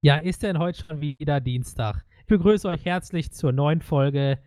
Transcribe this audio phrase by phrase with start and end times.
[0.00, 2.04] Ja, ist denn heute schon wieder Dienstag?
[2.20, 4.38] Ich begrüße euch herzlich zur neuen Folge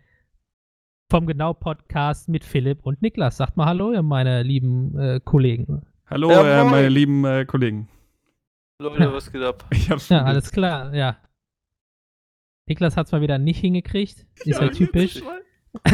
[1.10, 3.36] vom Genau Podcast mit Philipp und Niklas.
[3.36, 5.82] Sagt mal Hallo, meine lieben äh, Kollegen.
[6.06, 7.86] Hallo, Ja, äh, meine lieben äh, Kollegen.
[8.78, 9.66] Leute, was geht ab?
[9.72, 11.18] Ich hab's Ja, alles klar, ja.
[12.66, 14.26] Niklas hat es mal wieder nicht hingekriegt.
[14.46, 15.22] Ist ja, Ja, typisch.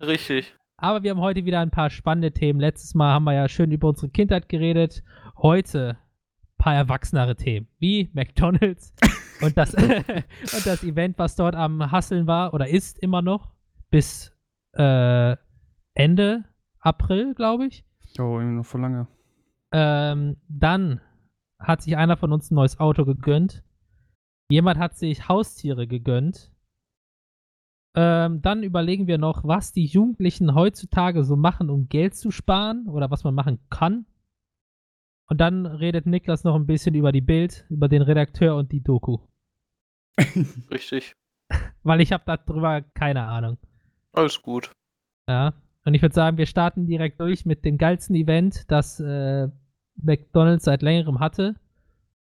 [0.00, 0.52] Richtig.
[0.78, 2.58] Aber wir haben heute wieder ein paar spannende Themen.
[2.58, 5.04] Letztes Mal haben wir ja schön über unsere Kindheit geredet.
[5.36, 5.96] Heute
[6.64, 8.94] paar erwachsenere Themen, wie McDonalds
[9.42, 13.52] und das, und das Event, was dort am Hasseln war oder ist immer noch
[13.90, 14.34] bis
[14.72, 15.36] äh,
[15.92, 16.44] Ende
[16.80, 17.84] April, glaube ich.
[18.18, 19.06] Oh, immer noch voll lange.
[19.72, 21.02] Ähm, dann
[21.58, 23.62] hat sich einer von uns ein neues Auto gegönnt.
[24.48, 26.50] Jemand hat sich Haustiere gegönnt.
[27.94, 32.88] Ähm, dann überlegen wir noch, was die Jugendlichen heutzutage so machen, um Geld zu sparen
[32.88, 34.06] oder was man machen kann.
[35.26, 38.82] Und dann redet Niklas noch ein bisschen über die Bild, über den Redakteur und die
[38.82, 39.18] Doku.
[40.70, 41.14] Richtig.
[41.82, 43.58] Weil ich habe darüber keine Ahnung.
[44.12, 44.70] Alles gut.
[45.28, 45.54] Ja.
[45.84, 49.48] Und ich würde sagen, wir starten direkt durch mit dem geilsten Event, das äh,
[49.96, 51.56] McDonald's seit längerem hatte.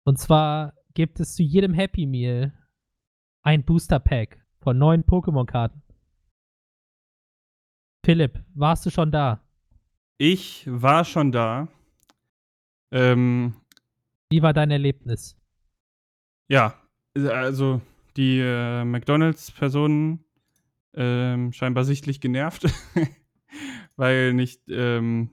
[0.04, 2.54] Und zwar gibt es zu jedem Happy Meal
[3.44, 5.82] ein Booster Pack von neuen Pokémon-Karten.
[8.06, 9.42] Philipp, warst du schon da?
[10.18, 11.68] Ich war schon da.
[12.94, 13.56] Ähm,
[14.30, 15.36] Wie war dein Erlebnis?
[16.48, 16.76] ja,
[17.16, 17.82] also
[18.16, 20.24] die äh, McDonalds-Personen
[20.94, 22.66] ähm, scheinbar sichtlich genervt,
[23.96, 25.32] weil nicht ähm,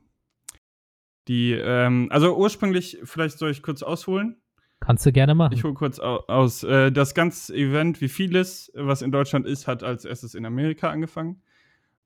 [1.28, 4.36] die, ähm, also ursprünglich, vielleicht soll ich kurz ausholen.
[4.80, 5.52] Kannst du gerne machen.
[5.52, 6.62] Ich hole kurz au aus.
[6.64, 10.88] Äh, das ganze Event, wie vieles, was in Deutschland ist, hat als erstes in Amerika
[10.88, 11.42] angefangen.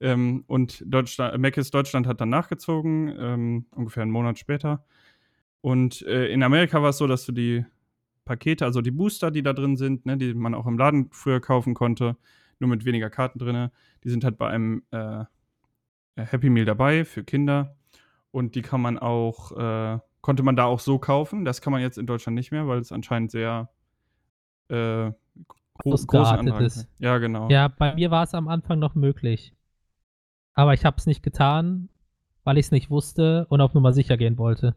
[0.00, 4.84] Ähm, und Deutschland, Mc's Deutschland hat dann nachgezogen, ähm, ungefähr einen Monat später.
[5.65, 7.65] Und äh, in Amerika war es so, dass du die
[8.27, 11.41] Pakete, also die Booster, die da drin sind, ne, die man auch im Laden früher
[11.41, 12.19] kaufen konnte,
[12.59, 13.71] nur mit weniger Karten drin,
[14.05, 15.25] die sind halt bei einem äh,
[16.17, 17.77] Happy Meal dabei für Kinder.
[18.31, 21.47] Und die kann man auch, äh, konnte man da auch so kaufen.
[21.47, 23.71] Das kann man jetzt in Deutschland nicht mehr, weil es anscheinend sehr
[24.69, 25.15] äh, gro
[25.78, 26.88] großen Ausgeartet Andrang ist.
[26.99, 27.49] Ja, genau.
[27.49, 29.55] ja, bei mir war es am Anfang noch möglich.
[30.53, 31.88] Aber ich habe es nicht getan,
[32.43, 34.77] weil ich es nicht wusste und auf Nummer sicher gehen wollte.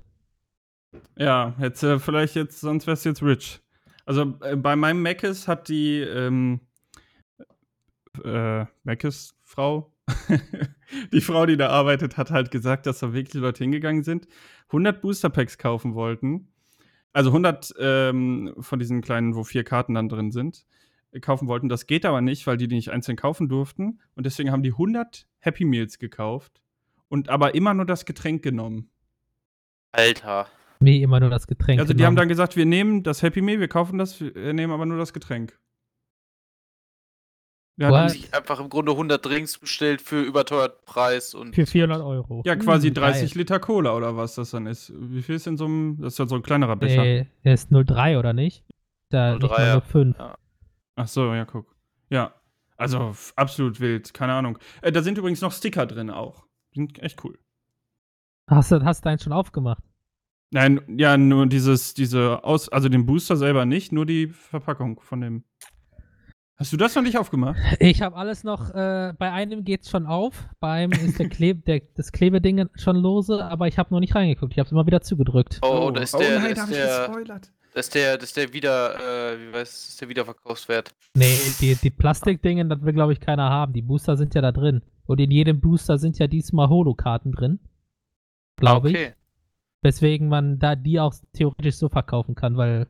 [1.18, 3.60] Ja, jetzt äh, vielleicht jetzt, sonst wär's jetzt rich.
[4.06, 6.62] Also äh, bei meinem Mc's hat die ähm,
[8.24, 9.94] äh, Mc's Frau,
[11.14, 14.28] die Frau, die da arbeitet, hat halt gesagt, dass da wirklich Leute hingegangen sind,
[14.68, 16.48] 100 Booster Packs kaufen wollten.
[17.14, 20.66] Also 100 ähm, von diesen kleinen, wo vier Karten dann drin sind,
[21.12, 21.70] äh, kaufen wollten.
[21.70, 24.00] Das geht aber nicht, weil die die nicht einzeln kaufen durften.
[24.16, 26.62] Und deswegen haben die 100 Happy Meals gekauft
[27.10, 28.90] und aber immer nur das Getränk genommen.
[29.92, 30.48] Alter.
[30.80, 31.80] Wie immer nur das Getränk.
[31.80, 32.16] Also die haben genommen.
[32.18, 35.14] dann gesagt, wir nehmen das Happy Meal, wir kaufen das, wir nehmen aber nur das
[35.14, 35.58] Getränk.
[37.80, 37.90] Ja?
[37.96, 41.54] Haben sich einfach im Grunde 100 Drinks bestellt für überteuerten Preis und.
[41.54, 42.42] Für 400 Euro.
[42.46, 43.38] ja quasi Hm, 30 geil.
[43.40, 44.92] Liter Cola oder was das dann ist.
[44.96, 47.04] Wie viel ist in so einem, das ist ja so ein kleinerer Becher.
[47.04, 48.64] Nee, der ist 03, oder nicht?
[49.10, 49.82] Da 03, nicht mal ja.
[49.82, 50.18] 05.
[50.18, 50.38] Ja.
[50.96, 51.76] Ach so, ja, guck.
[52.10, 52.34] Ja,
[52.78, 54.58] also absolut wild, keine Ahnung.
[54.82, 56.46] Äh, da sind übrigens noch Sticker drin auch.
[56.74, 57.38] Die sind echt cool.
[58.50, 59.84] Hast du hast deinen schon aufgemacht?
[60.52, 65.22] Nein, ja, nur dieses, diese Aus, also den Booster selber nicht, nur die Verpackung von
[65.22, 65.44] dem.
[66.56, 67.60] Hast du das noch nicht aufgemacht?
[67.80, 71.82] Ich habe alles noch, äh, bei einem geht's schon auf, beim ist der Kleb, der,
[71.96, 74.54] das Klebeding schon lose, aber ich habe noch nicht reingeguckt.
[74.54, 75.60] Ich habe es immer wieder zugedrückt.
[75.62, 77.52] Oh, da ist der, da da hab ist ich der, gespoilert.
[77.74, 80.96] da ist der, das ist der wieder, äh, wie weiß, das ist der Wiederverkaufswert.
[81.14, 83.74] Nee, die, die Plastikdingen, das will, glaube ich, keiner haben.
[83.74, 84.82] Die Booster sind ja da drin.
[85.06, 87.60] Und in jedem Booster sind ja diesmal Holo-Karten drin.
[88.56, 88.96] Glaube ich.
[88.96, 89.14] okay.
[89.88, 92.88] Weswegen man da die auch theoretisch so verkaufen kann, weil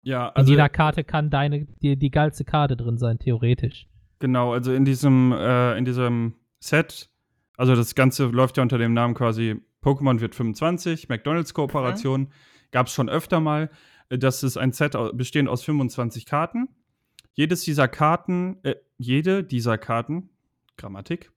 [0.00, 3.86] Ja, in also jeder Karte kann deine, die, die geilste Karte drin sein, theoretisch.
[4.18, 7.10] Genau, also in diesem, äh, in diesem Set,
[7.58, 12.32] also das Ganze läuft ja unter dem Namen quasi Pokémon wird 25, McDonalds Kooperation,
[12.70, 13.68] gab es schon öfter mal.
[14.08, 16.70] Das ist ein Set bestehend aus 25 Karten.
[17.34, 20.30] Jedes dieser Karten, äh, jede dieser Karten,
[20.78, 21.30] Grammatik,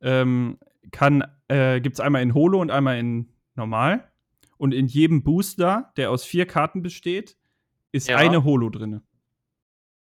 [0.00, 0.58] ähm,
[0.92, 4.10] kann, äh, gibt es einmal in Holo und einmal in Normal.
[4.56, 7.36] Und in jedem Booster, der aus vier Karten besteht,
[7.92, 8.16] ist Ja.
[8.16, 9.02] eine Holo drin.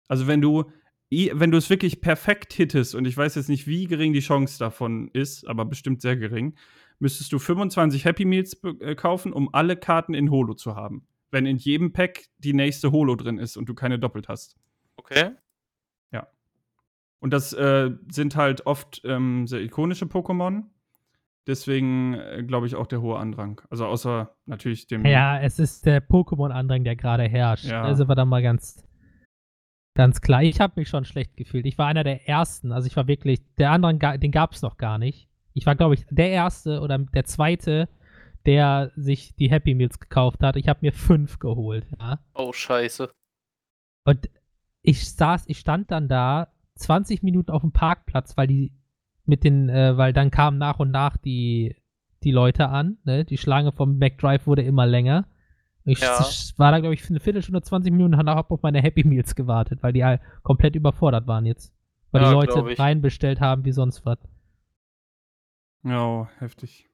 [0.07, 0.71] Also wenn du
[1.13, 4.57] wenn du es wirklich perfekt hittest, und ich weiß jetzt nicht, wie gering die Chance
[4.57, 6.55] davon ist, aber bestimmt sehr gering,
[6.99, 11.05] müsstest du 25 Happy Meals äh, kaufen, um alle Karten in Holo zu haben.
[11.29, 14.55] Wenn in jedem Pack die nächste Holo drin ist und du keine doppelt hast.
[14.95, 15.31] Okay.
[17.23, 20.63] Und das äh, sind halt oft ähm, sehr ikonische Pokémon.
[21.47, 23.61] Deswegen äh, glaube ich auch der hohe Andrang.
[23.69, 25.05] Also außer natürlich dem.
[25.05, 27.65] Ja, es ist der Pokémon-Andrang, der gerade herrscht.
[27.65, 27.81] Ja.
[27.81, 28.83] Also war da mal ganz,
[29.95, 30.43] ganz klar.
[30.43, 31.65] Ich habe mich schon schlecht gefühlt.
[31.65, 32.71] Ich war einer der Ersten.
[32.71, 35.29] Also ich war wirklich, der Andrang, ga- den gab es noch gar nicht.
[35.53, 37.89] Ich war, glaube ich, der Erste oder der Zweite,
[38.45, 40.55] der sich die Happy Meals gekauft hat.
[40.55, 41.87] Ich habe mir fünf geholt.
[41.99, 42.19] Ja.
[42.35, 43.11] Oh, scheiße.
[44.05, 44.29] Und
[44.83, 48.73] ich saß, ich stand dann da 20 Minuten auf dem Parkplatz, weil die
[49.31, 51.75] mit den, äh, weil dann kamen nach und nach die,
[52.23, 53.23] die Leute an, ne?
[53.25, 55.25] Die Schlange vom McDrive wurde immer länger.
[55.85, 56.19] Ich Ja.
[56.57, 59.33] war da, glaube ich, für eine Viertelstunde, 20 Minuten und habe auf meine Happy Meals
[59.33, 61.73] gewartet, weil die halt komplett überfordert waren jetzt.
[62.11, 64.19] Weil Ja, die Leute reinbestellt haben wie sonst was.
[65.83, 66.87] Ja, oh, heftig.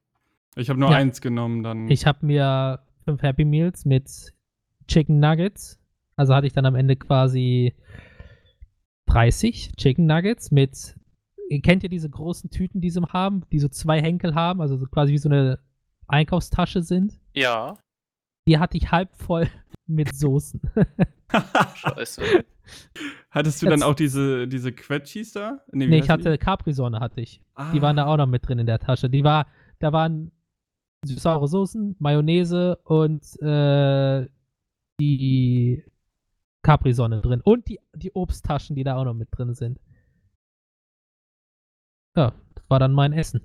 [0.56, 0.96] Ich habe nur Ja.
[0.96, 1.90] eins genommen dann.
[1.90, 4.32] Ich habe mir fünf Happy Meals mit
[4.86, 5.78] Chicken Nuggets.
[6.16, 7.74] Also hatte ich dann am Ende quasi
[9.06, 10.94] 30 Chicken Nuggets mit.
[11.50, 14.76] Ihr kennt ja diese großen Tüten, die sie haben, die so zwei Henkel haben, also
[14.76, 15.58] so quasi wie so eine
[16.06, 17.18] Einkaufstasche sind.
[17.34, 17.78] Ja,
[18.46, 19.48] Die hatte ich halb voll
[19.86, 20.60] mit Soßen.
[21.74, 22.22] scheiße.
[23.30, 25.60] Hattest du Jetzt- dann auch diese, diese Quetschis da?
[25.72, 27.40] wie nee, ich hatte Capri-Sonne hatte ich.
[27.54, 27.72] Ah.
[27.72, 29.08] Die waren da auch noch mit drin in der Tasche.
[29.08, 29.46] Die war,
[29.78, 30.32] da waren
[31.04, 34.26] saure Soßen, Mayonnaise und äh,
[35.00, 35.84] die
[36.62, 37.40] Capri-Sonne drin.
[37.42, 39.78] Und die, die Obsttaschen, die da auch noch mit drin sind.
[42.18, 43.42] Ja, das war dann mein Essen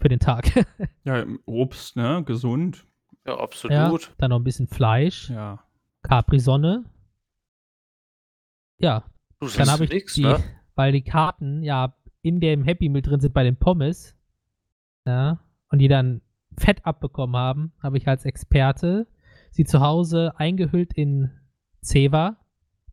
[0.00, 0.46] für den Tag.
[1.04, 2.22] Ja, Obst, ne?
[2.24, 2.84] Gesund.
[3.26, 4.12] Ja, ja, absolut.
[4.18, 5.62] dann noch ein bisschen Fleisch, Ja.
[6.02, 6.84] Capri-Sonne.
[8.78, 9.04] Ja,
[9.38, 10.42] Du, das dann ist habe ich nix, die, ne?
[10.74, 14.16] weil die Karten ja in dem Happy Meal drin sind bei den Pommes,
[15.04, 15.38] ja,
[15.70, 16.22] und die dann
[16.58, 19.06] Fett abbekommen haben, habe ich als Experte
[19.50, 21.30] sie zu Hause eingehüllt in
[21.82, 22.36] Zewa,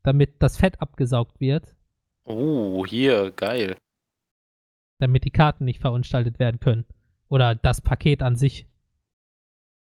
[0.04, 1.76] damit das Fett abgesaugt wird,
[2.26, 3.76] Oh, hier, geil.
[5.04, 6.86] Damit die Karten nicht verunstaltet werden können.
[7.28, 8.68] Oder das Paket an sich.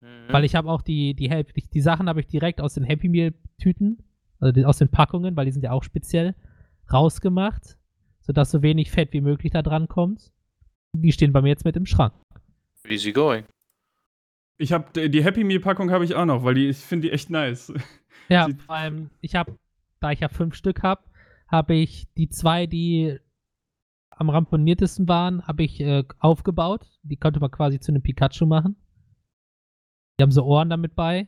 [0.02, 0.28] Mhm.
[0.30, 3.10] Weil ich habe auch die, die, die, die Sachen habe ich direkt aus den Happy
[3.10, 4.04] Meal Tüten,
[4.40, 6.36] also die, aus den Packungen, weil die sind ja auch speziell,
[6.92, 7.78] rausgemacht,
[8.22, 10.32] sodass so wenig Fett wie möglich da dran kommt.
[10.94, 12.14] Die stehen bei mir jetzt mit im Schrank.
[12.88, 13.46] Easy going.
[14.58, 17.14] Ich habe die Happy Meal Packung habe ich auch noch, weil die ich finde die
[17.14, 17.74] echt nice.
[18.30, 19.58] Ja, vor allem, ich habe,
[20.00, 21.04] da ich ja fünf Stück habe,
[21.48, 23.20] habe ich die zwei, die
[24.16, 26.88] am ramponiertesten waren, habe ich äh, aufgebaut.
[27.04, 28.76] Die konnte man quasi zu einem Pikachu machen.
[30.18, 31.28] Die haben so Ohren damit bei.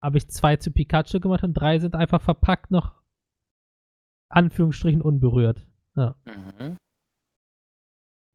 [0.00, 2.94] Habe ich zwei zu Pikachu gemacht und drei sind einfach verpackt noch
[4.28, 5.66] Anführungsstrichen unberührt.
[5.96, 6.16] Ja.
[6.24, 6.76] Mhm.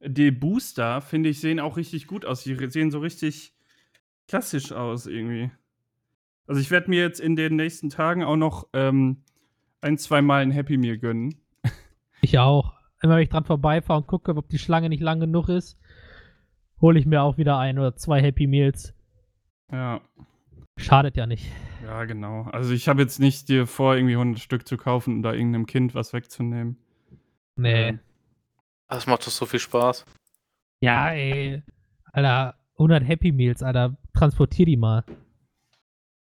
[0.03, 2.43] Die Booster, finde ich, sehen auch richtig gut aus.
[2.43, 3.53] Die sehen so richtig
[4.27, 5.51] klassisch aus irgendwie.
[6.47, 9.23] Also ich werde mir jetzt in den nächsten Tagen auch noch ähm,
[9.79, 11.35] ein, zwei Mal ein Happy Meal gönnen.
[12.21, 12.80] Ich auch.
[13.01, 15.77] Immer wenn ich dran vorbeifahre und gucke, ob die Schlange nicht lang genug ist,
[16.79, 18.93] hole ich mir auch wieder ein oder zwei Happy Meals.
[19.71, 20.01] Ja,
[20.77, 21.51] Schadet ja nicht.
[21.83, 22.43] ja, genau.
[22.51, 25.65] Also ich habe jetzt nicht dir vor, irgendwie 100 Stück zu kaufen und da irgendeinem
[25.65, 26.77] Kind was wegzunehmen.
[27.55, 27.89] Nee.
[27.89, 27.99] Ähm,
[28.87, 30.05] Das macht doch so viel Spaß.
[30.81, 31.61] Ja, ey.
[32.11, 33.95] Alter, 100 Happy Meals, Alter.
[34.13, 35.03] Transportier die mal.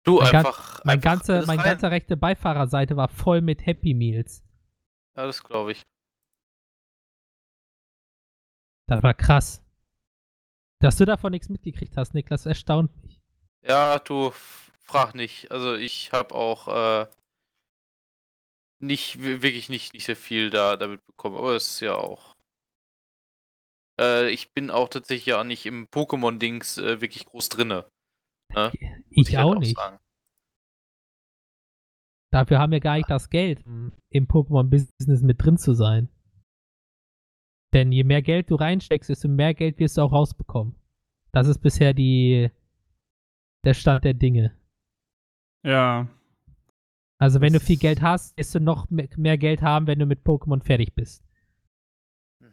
[0.03, 0.83] Du, Mein einfach.
[0.85, 4.43] Mein einfach ganze, mein ganze rechte Beifahrerseite war voll mit Happy Meals.
[5.17, 5.81] Ja, das glaube ich.
[8.87, 9.61] Das war krass.
[10.79, 13.19] Dass du davon nichts mitgekriegt hast, Niklas, erstaunt mich.
[13.63, 14.31] Ja, du,
[14.83, 15.51] frag nicht.
[15.51, 17.07] Also ich habe auch äh,
[18.79, 22.35] nicht, wi- wirklich nicht, nicht sehr viel da damit bekommen, aber es ist ja auch.
[23.99, 27.89] Äh, ich bin auch tatsächlich ja nicht im Pokémon-Dings äh, wirklich groß drinne.
[28.53, 28.71] Ne?
[29.09, 29.75] Muss Ich halt auch nicht.
[29.77, 29.97] sagen.
[32.31, 36.09] Dafür haben wir gar nicht das Geld, um im Pokémon-Business mit drin zu sein.
[37.75, 40.75] Denn je mehr Geld du reinsteckst, desto mehr Geld wirst du auch rausbekommen.
[41.33, 42.49] Das ist bisher die,
[43.65, 44.55] der Stand der Dinge.
[45.63, 46.07] ja,
[47.17, 49.99] Also wenn du Das- viel Geld hast, wirst du noch me- mehr Geld haben, wenn
[49.99, 51.23] du mit Pokémon fertig bist.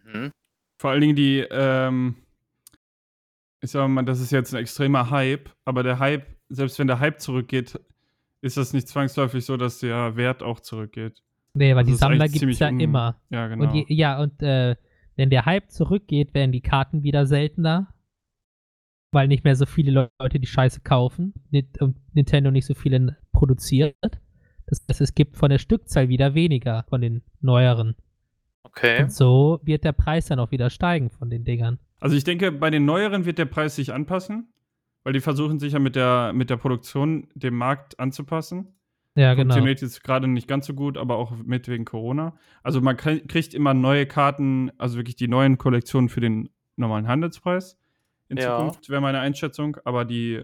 [0.05, 0.31] Mhm.
[0.81, 2.17] vor allen Dingen die, ähm,
[3.61, 6.99] ich sag mal, das ist jetzt ein extremer Hype, aber der Hype, selbst wenn der
[6.99, 7.79] Hype zurückgeht,
[8.41, 11.23] ist das nicht zwangsläufig so, dass der Wert auch zurückgeht.
[11.55, 13.21] Nee, weil Also die Sammler gibt es ja immer.
[13.31, 13.64] Ja, genau.
[13.67, 14.75] Und je, ja, und äh,
[15.23, 17.95] wenn der Hype zurückgeht, werden die Karten wieder seltener.
[19.12, 21.33] Weil nicht mehr so viele Leute die Scheiße kaufen
[21.79, 23.95] und Nintendo nicht so viele produziert.
[24.67, 27.95] Das heißt, es gibt von der Stückzahl wieder weniger von den neueren.
[28.64, 29.00] Okay.
[29.00, 31.79] Und so wird der Preis dann auch wieder steigen von den Dingern.
[32.00, 34.52] Also ich denke, bei den neueren wird der Preis sich anpassen,
[35.05, 38.75] weil die versuchen sich ja mit der, mit der Produktion dem Markt anzupassen.
[39.14, 39.52] Ja, genau.
[39.52, 42.35] Funktioniert jetzt gerade nicht ganz so gut, aber auch mit wegen Corona.
[42.62, 47.07] Also man krie- kriegt immer neue Karten, also wirklich die neuen Kollektionen für den normalen
[47.09, 47.78] Handelspreis.
[48.28, 48.57] in Ja.
[48.57, 49.76] Zukunft, wäre meine Einschätzung.
[49.85, 50.42] Aber die,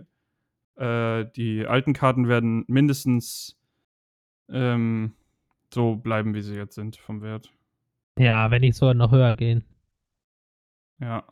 [0.76, 3.58] äh, die alten Karten werden mindestens
[4.50, 5.14] ähm,
[5.72, 7.50] so bleiben, wie sie jetzt sind vom Wert.
[8.18, 9.64] Ja, wenn nicht sogar noch höher gehen.
[11.00, 11.24] Ja.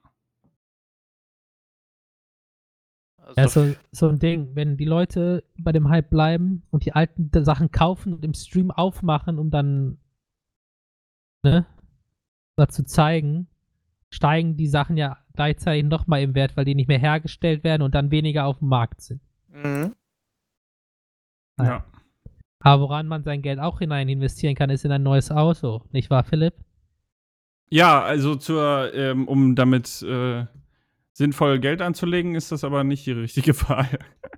[3.27, 6.93] Also, Ja, so, so ein Ding, wenn die Leute bei dem Hype bleiben und die
[6.93, 9.99] alten Sachen kaufen und im Stream aufmachen, um dann
[11.43, 11.67] ne,
[12.55, 13.49] dazu zeigen,
[14.11, 17.97] steigen die Sachen ja gleichzeitig nochmal im Wert, weil die nicht mehr hergestellt werden und
[17.97, 19.21] dann weniger auf dem Markt sind.
[19.49, 19.95] mhm.
[21.59, 21.65] Ja.
[21.65, 21.85] ja.
[22.61, 25.83] Aber woran man sein Geld auch hinein investieren kann, ist in ein neues Auto.
[25.93, 26.55] Nicht wahr, Philipp?
[27.71, 30.47] Ja, also zur, ähm, um damit äh,
[31.17, 33.89] sinnvoll Geld anzulegen, ist das aber nicht die richtige Wahl.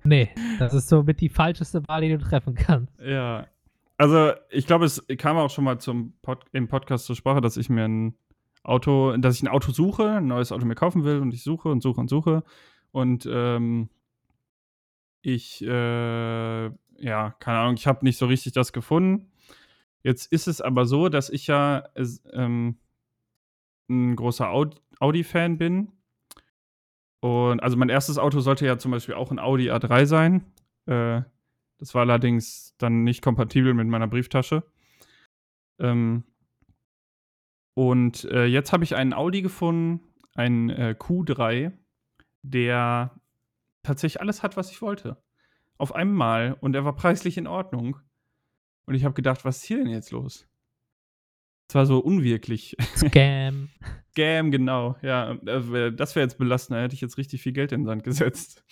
[0.05, 2.93] Nee, das ist somit die falscheste Wahl, die du treffen kannst.
[2.99, 3.47] ja.
[3.97, 7.57] Also, ich glaube, es kam auch schon mal zum Pod im Podcast zur Sprache, dass
[7.57, 8.15] ich mir ein
[8.63, 11.67] Auto, dass ich ein Auto suche, ein neues Auto mir kaufen will und ich suche
[11.67, 12.43] und suche und suche.
[12.93, 13.89] Und ähm,
[15.21, 19.31] ich, äh, ja, keine Ahnung, ich habe nicht so richtig das gefunden.
[20.01, 21.83] Jetzt ist es aber so, dass ich ja
[22.31, 22.77] ähm,
[23.89, 25.91] ein großer Aud- Audi-Fan bin.
[27.21, 30.45] Und also mein erstes Auto sollte ja zum Beispiel auch ein Audi A3 sein.
[30.85, 31.21] Äh,
[31.77, 34.63] das war allerdings dann nicht kompatibel mit meiner Brieftasche.
[35.79, 36.23] Ähm,
[37.75, 40.01] und äh, jetzt habe ich einen Audi gefunden,
[40.35, 41.71] einen äh, Q3,
[42.41, 43.19] der
[43.83, 45.21] tatsächlich alles hat, was ich wollte.
[45.77, 46.57] Auf einmal.
[46.59, 47.97] Und er war preislich in Ordnung.
[48.85, 50.48] Und ich habe gedacht, was ist hier denn jetzt los?
[51.69, 52.75] Es war so unwirklich.
[52.97, 53.69] Scam.
[54.11, 54.95] Scam, genau.
[55.03, 56.77] Ja, das wäre wär jetzt belastend.
[56.77, 58.63] Da hätte ich jetzt richtig viel Geld in den Sand gesetzt.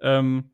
[0.00, 0.52] Ähm,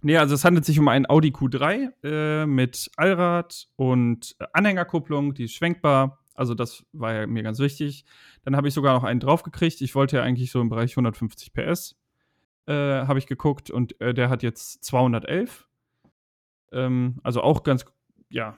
[0.00, 5.34] nee, also es handelt sich um einen Audi Q3 äh, mit Allrad und äh, Anhängerkupplung,
[5.34, 6.24] die ist schwenkbar.
[6.34, 8.04] Also das war ja mir ganz wichtig.
[8.44, 9.80] Dann habe ich sogar noch einen draufgekriegt.
[9.80, 11.96] Ich wollte ja eigentlich so im Bereich 150 PS.
[12.66, 15.66] Äh, habe ich geguckt und äh, der hat jetzt 211.
[16.70, 17.84] Ähm, also auch ganz,
[18.30, 18.56] ja,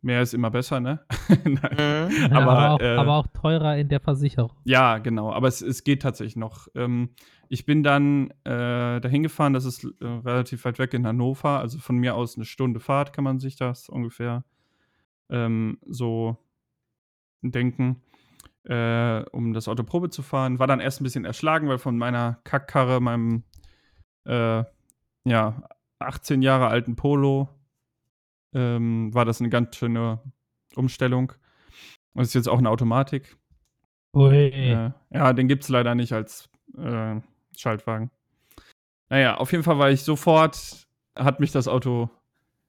[0.00, 1.00] mehr ist immer besser, ne?
[1.44, 2.08] Nein.
[2.08, 2.30] Mhm.
[2.30, 4.52] Ja, Aber, aber, auch, äh, aber auch teurer in der Versicherung.
[4.64, 6.68] Ja, genau, aber es, es geht tatsächlich noch.
[6.74, 7.10] Ähm,
[7.48, 11.78] ich bin dann äh, dahin gefahren, das ist äh, relativ weit weg in Hannover, also
[11.78, 14.44] von mir aus eine Stunde Fahrt kann man sich das ungefähr
[15.30, 16.36] ähm, so
[17.42, 18.02] denken,
[18.64, 20.58] äh, um das Auto Probe zu fahren.
[20.58, 23.44] War dann erst ein bisschen erschlagen, weil von meiner Kackkarre, meinem
[24.24, 24.64] äh,
[25.24, 25.62] ja,
[26.00, 27.48] 18 Jahre alten Polo,
[28.54, 30.20] ähm, war das eine ganz schöne
[30.74, 31.32] Umstellung.
[32.14, 33.36] Und es ist jetzt auch eine Automatik.
[34.14, 34.34] Ui.
[34.34, 37.20] Äh, ja, den gibt es leider nicht als äh,
[37.56, 38.10] Schaltwagen.
[39.08, 40.86] Naja, auf jeden Fall war ich sofort,
[41.16, 42.10] hat mich das Auto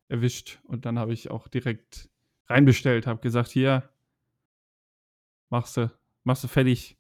[0.08, 2.10] erwischt und dann habe ich auch direkt
[2.48, 3.90] reinbestellt, habe gesagt, hier,
[5.50, 5.92] machst du,
[6.24, 6.98] machst du fertig.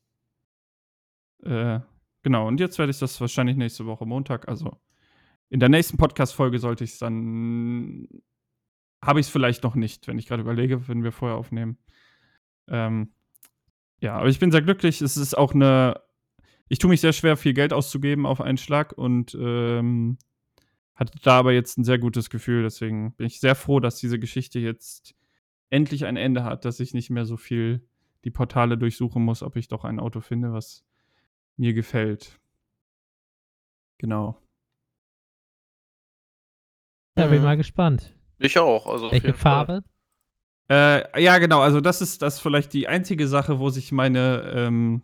[1.43, 1.79] Äh,
[2.21, 4.79] genau, und jetzt werde ich das wahrscheinlich nächste Woche Montag, also
[5.50, 8.07] in der nächsten Podcast-Folge sollte ich es dann,
[9.03, 11.77] habe ich es vielleicht noch nicht, wenn ich gerade überlege, wenn wir vorher aufnehmen.
[12.68, 13.13] Ähm,
[14.01, 15.01] ja, aber ich bin sehr glücklich.
[15.01, 16.01] Es ist auch eine.
[16.68, 20.18] Ich tue mich sehr schwer, viel Geld auszugeben auf einen Schlag und ähm,
[20.94, 22.62] hatte da aber jetzt ein sehr gutes Gefühl.
[22.63, 25.15] Deswegen bin ich sehr froh, dass diese Geschichte jetzt
[25.72, 27.88] endlich ein Ende hat, dass ich nicht mehr so viel
[28.24, 30.86] die Portale durchsuchen muss, ob ich doch ein Auto finde, was
[31.58, 32.39] mir gefällt.
[33.98, 34.41] Genau.
[37.15, 38.19] Da bin ich mal gespannt.
[38.39, 38.88] Ich auch.
[38.88, 39.34] Also auf Welche.
[39.34, 39.84] Farbe?
[40.69, 41.62] Äh, ja, genau.
[41.62, 45.01] Also das ist das ist vielleicht die einzige Sache, wo sich meine ähm,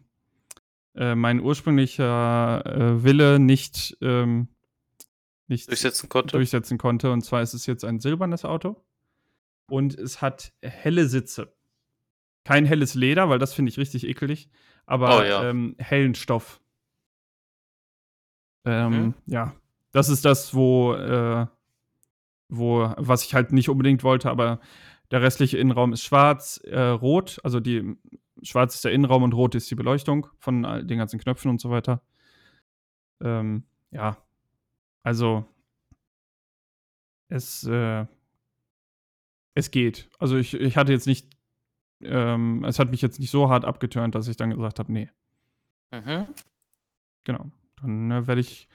[0.96, 4.48] äh, mein ursprünglicher äh, Wille nicht ähm,
[5.48, 6.38] nicht Durchsetzen konnte.
[6.38, 7.12] durchsetzen konnte.
[7.12, 8.84] Und zwar ist es jetzt ein silbernes Auto
[9.70, 11.54] und es hat helle Sitze.
[12.44, 14.50] Kein helles Leder, weil das finde ich richtig ekelig,
[14.86, 15.50] aber Oh, ja.
[15.50, 16.62] ähm, hellen Stoff.
[18.66, 19.14] Ähm, Mhm.
[19.26, 19.56] Ja,
[19.92, 21.48] das ist das, wo, äh,
[22.50, 24.60] wo, was ich halt nicht unbedingt wollte, aber
[25.12, 27.96] der restliche Innenraum ist schwarz, äh, rot, also die
[28.42, 31.62] schwarz ist der Innenraum und rot ist die Beleuchtung von all den ganzen Knöpfen und
[31.62, 32.02] so weiter.
[33.22, 34.18] Ähm, ja,
[35.04, 35.46] also
[37.30, 38.06] es, äh,
[39.54, 40.10] es geht.
[40.20, 41.36] Also ich, ich hatte jetzt nicht,
[42.02, 45.10] ähm, es hat mich jetzt nicht so hart abgeturnt, dass ich dann gesagt habe, nee,
[45.92, 46.28] Mhm.
[47.24, 47.52] genau.
[47.82, 48.68] Dann äh, werde ich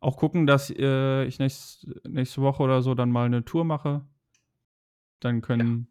[0.00, 4.04] auch gucken, dass äh, ich nächst, nächste Woche oder so dann mal eine Tour mache.
[5.20, 5.88] Dann können,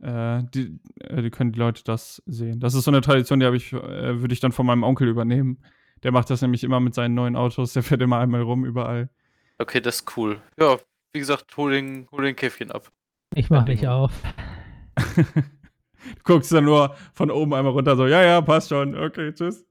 [0.00, 2.60] äh, die, äh, die können die Leute das sehen.
[2.60, 5.08] Das ist so eine Tradition, die habe ich, äh, würde ich dann von meinem Onkel
[5.08, 5.62] übernehmen.
[6.02, 7.72] Der macht das nämlich immer mit seinen neuen Autos.
[7.72, 9.10] Der fährt immer einmal rum überall.
[9.58, 10.40] Okay, das ist cool.
[10.58, 10.78] Ja,
[11.12, 12.92] wie gesagt, hol den, hol den Käffchen ab.
[13.34, 14.04] Ich mach Ja, mich genau.
[14.04, 14.12] auf.
[15.16, 18.96] du guckst dann nur von oben einmal runter, so, ja, ja, passt schon.
[18.96, 19.64] Okay, tschüss.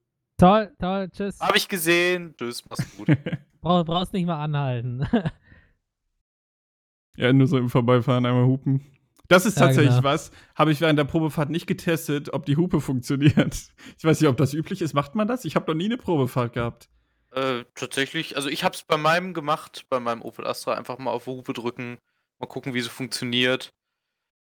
[0.43, 1.39] Toll, toll, tschüss.
[1.39, 2.35] Hab ich gesehen.
[2.37, 3.07] Tschüss, mach's gut.
[3.61, 5.07] Brauch, brauchst nicht mal anhalten.
[7.15, 8.85] ja, nur so im Vorbeifahren einmal hupen.
[9.29, 10.03] Das ist Ja, tatsächlich genau.
[10.03, 13.55] was, habe ich während der Probefahrt nicht getestet, ob die Hupe funktioniert.
[13.97, 14.93] Ich weiß nicht, ob das üblich ist.
[14.93, 15.45] Macht man das?
[15.45, 16.89] Ich habe noch nie eine Probefahrt gehabt.
[17.31, 21.25] äh, tatsächlich, also ich hab's bei meinem gemacht, bei meinem Opel Astra, einfach mal auf
[21.25, 21.99] Hupe drücken,
[22.39, 23.73] mal gucken, wie sie funktioniert.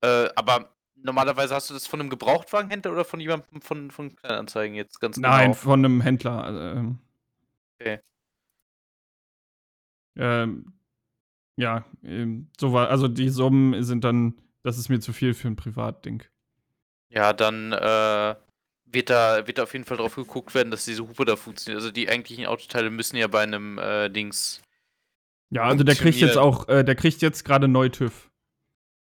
[0.01, 4.75] Äh, aber normalerweise hast du das von einem Gebrauchtwagenhändler oder von jemandem von, von Kleinanzeigen
[4.75, 5.53] jetzt ganz Nein, genau?
[5.53, 6.43] von einem Händler.
[6.43, 6.99] also, Ähm,
[7.79, 7.99] Okay.
[10.15, 10.73] ähm,
[11.57, 15.47] ja, ähm, so war, also die Summen sind dann, das ist mir zu viel für
[15.47, 16.23] ein Privatding.
[17.09, 18.35] Ja, dann äh,
[18.85, 21.81] wird, da, wird da auf jeden Fall drauf geguckt werden, dass diese Hupe da funktioniert.
[21.81, 24.61] Also die eigentlichen Autoteile müssen ja bei einem äh, Dings.
[25.49, 28.29] Ja, also der kriegt jetzt auch, äh, der kriegt jetzt gerade neu TÜV.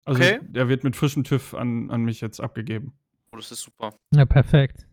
[0.04, 0.40] Also Okay.
[0.42, 2.92] der wird mit frischem TÜV an, an mich jetzt abgegeben.
[3.32, 3.94] Oh, das ist super.
[4.14, 4.86] ja, perfekt.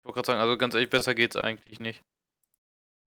[0.00, 2.02] Ich wollte gerade sagen, also ganz ehrlich, besser geht's eigentlich nicht.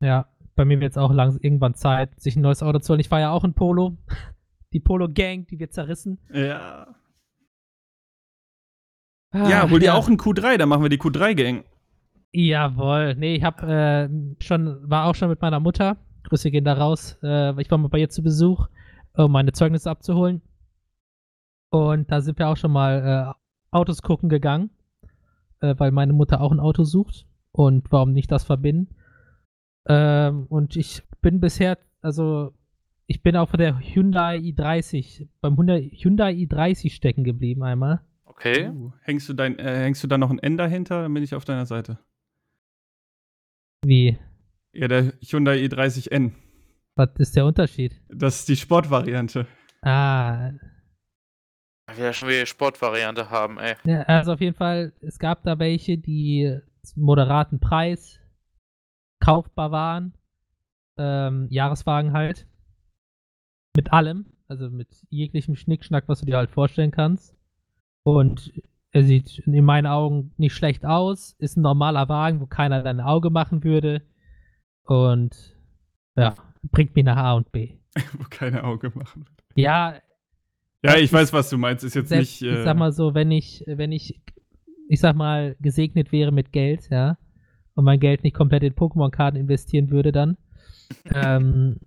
[0.02, 3.00] Ja, bei mir wird es auch langsam irgendwann Zeit, sich ein neues Auto zu holen.
[3.00, 3.98] Ich war ja auch in Polo.
[4.74, 6.18] Die Polo-Gang, die wird zerrissen.
[6.32, 6.96] Ja.
[9.32, 11.66] Ah, Ja, hol dir auch einen Q3, dann machen wir die Q3-Gang.
[12.32, 13.16] Jawohl.
[13.16, 14.08] Nee, ich hab äh,
[14.40, 15.98] schon, war auch schon mit meiner Mutter.
[16.24, 17.18] Grüße gehen da raus.
[17.22, 18.68] Äh, ich war mal bei ihr zu Besuch,
[19.14, 20.42] um meine Zeugnisse abzuholen.
[21.72, 24.70] Und da sind wir auch schon mal äh, Autos gucken gegangen,
[25.62, 27.26] äh, weil meine Mutter auch ein Auto sucht.
[27.54, 28.94] Und warum nicht das verbinden?
[29.88, 32.54] Ähm, und ich bin bisher, also
[33.08, 38.02] ich bin auch von der Hyundai i30, beim Hyundai Hyundai i30 stecken geblieben einmal.
[38.26, 38.70] Okay.
[38.70, 41.36] Uh, hängst, du dein, äh, hängst du da noch ein N dahinter, dann bin ich
[41.36, 42.00] auf deiner Seite.
[43.84, 44.18] Wie?
[44.74, 46.32] Ja, der Hyundai i30N.
[46.96, 48.02] Was ist der Unterschied?
[48.10, 49.48] Das ist die Sportvariante.
[49.82, 50.52] Ah,
[51.96, 53.76] Wir ja schon wieder Sportvariante haben, ey.
[53.84, 58.20] Ja, also auf jeden Fall, es gab da welche, die zum moderaten Preis
[59.20, 60.14] kaufbar waren.
[60.98, 62.48] Ähm, Jahreswagen halt.
[63.76, 64.26] Mit allem.
[64.48, 67.38] Also mit jeglichem Schnickschnack, was du dir halt vorstellen kannst.
[68.04, 68.52] Und
[68.92, 71.36] er sieht in meinen Augen nicht schlecht aus.
[71.40, 74.02] Ist ein normaler Wagen, wo keiner dein Auge machen würde.
[74.84, 75.56] Und
[76.18, 77.78] ja, bringt mich nach A und B.
[78.14, 79.44] Wo keine Auge machen wird.
[79.56, 79.96] Ja,
[80.84, 81.84] Ja, ich weiß, was du meinst.
[81.84, 82.52] Ist jetzt selbst, nicht.
[82.52, 84.22] Äh, ich sag mal so, wenn ich, wenn ich,
[84.88, 87.18] ich sag mal, gesegnet wäre mit Geld, ja,
[87.76, 90.38] und mein Geld nicht komplett in Pokémon-Karten investieren würde dann,
[91.14, 91.80] ähm,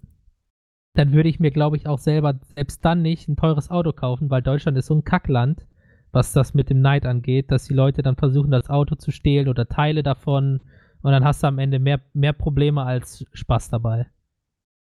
[0.95, 4.31] dann würde ich mir, glaube ich, auch selber, selbst dann nicht, ein teures Auto kaufen,
[4.31, 5.67] weil Deutschland ist so ein Kackland,
[6.13, 9.49] was das mit dem Neid angeht, dass die Leute dann versuchen, das Auto zu stehlen
[9.49, 10.61] oder Teile davon
[11.03, 14.07] und dann hast du am Ende mehr, mehr Probleme als Spaß dabei.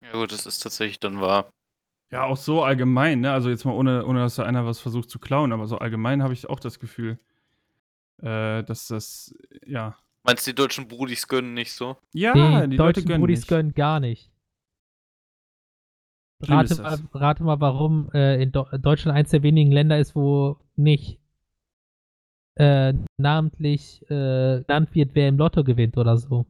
[0.02, 1.48] Ja gut, das ist tatsächlich dann wahr.
[2.12, 3.32] Ja, auch so allgemein, ne?
[3.32, 6.22] Also jetzt mal ohne, ohne dass da einer was versucht zu klauen, aber so allgemein
[6.22, 7.18] habe ich auch das Gefühl,
[8.18, 9.34] äh, dass das,
[9.66, 9.96] ja.
[10.22, 11.96] Meinst du, die deutschen Brudis gönnen nicht so?
[12.12, 13.22] Ja, die, die, Leute deutschen gönnen.
[13.22, 13.48] Brudis nicht.
[13.48, 14.30] gönnen gar nicht.
[16.42, 20.58] Rate mal, rate mal, warum äh, in Do Deutschland eins der wenigen Länder ist, wo
[20.76, 21.18] nicht
[22.56, 26.44] äh, namentlich äh, genannt wird, wer im Lotto gewinnt oder so.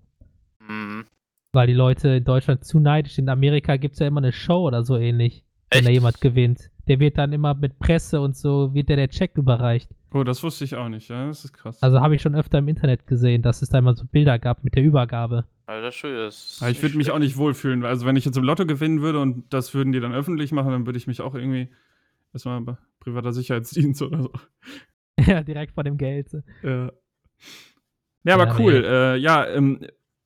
[0.66, 1.06] Hm.
[1.52, 3.26] Weil die Leute in Deutschland zu neidisch sind.
[3.26, 5.88] In Amerika gibt es ja immer eine Show oder so ähnlich, wenn Echt?
[5.88, 6.70] da jemand gewinnt.
[6.88, 9.88] Der wird dann immer mit Presse und so, wird der der Check überreicht.
[10.12, 11.28] Oh, das wusste ich auch nicht, ja.
[11.28, 11.82] Das ist krass.
[11.82, 14.62] Also habe ich schon öfter im Internet gesehen, dass es da immer so Bilder gab
[14.64, 15.46] mit der Übergabe.
[15.66, 17.84] Alter das ist Aber ich würde mich auch nicht wohlfühlen.
[17.84, 20.70] Also, wenn ich jetzt im Lotto gewinnen würde und das würden die dann öffentlich machen,
[20.70, 21.68] dann würde ich mich auch irgendwie
[22.34, 24.32] erstmal bei privater Sicherheitsdienst oder so.
[25.18, 26.30] ja, direkt vor dem Geld.
[26.62, 26.90] Ja,
[28.24, 28.80] ja aber Ja, cool.
[28.80, 28.86] nee.
[28.86, 29.80] Äh, ja, ähm,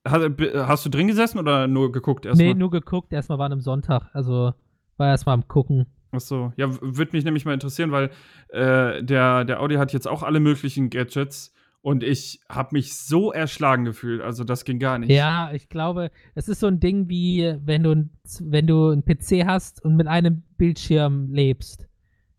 [0.05, 0.23] hast,
[0.55, 2.55] hast du drin gesessen oder nur geguckt Nee, erstmal?
[2.55, 4.09] nur geguckt, erstmal war an einem Sonntag.
[4.15, 4.55] Also
[4.97, 5.87] war erstmal am Gucken.
[6.13, 8.11] Achso, ja, würde mich nämlich mal interessieren, weil
[8.49, 13.33] äh, der, der Audi hat jetzt auch alle möglichen Gadgets und ich habe mich so
[13.33, 14.21] erschlagen gefühlt.
[14.21, 15.11] Also, das ging gar nicht.
[15.11, 18.09] Ja, ich glaube, es ist so ein Ding wie, wenn du,
[18.41, 21.87] wenn du einen PC hast und mit einem Bildschirm lebst.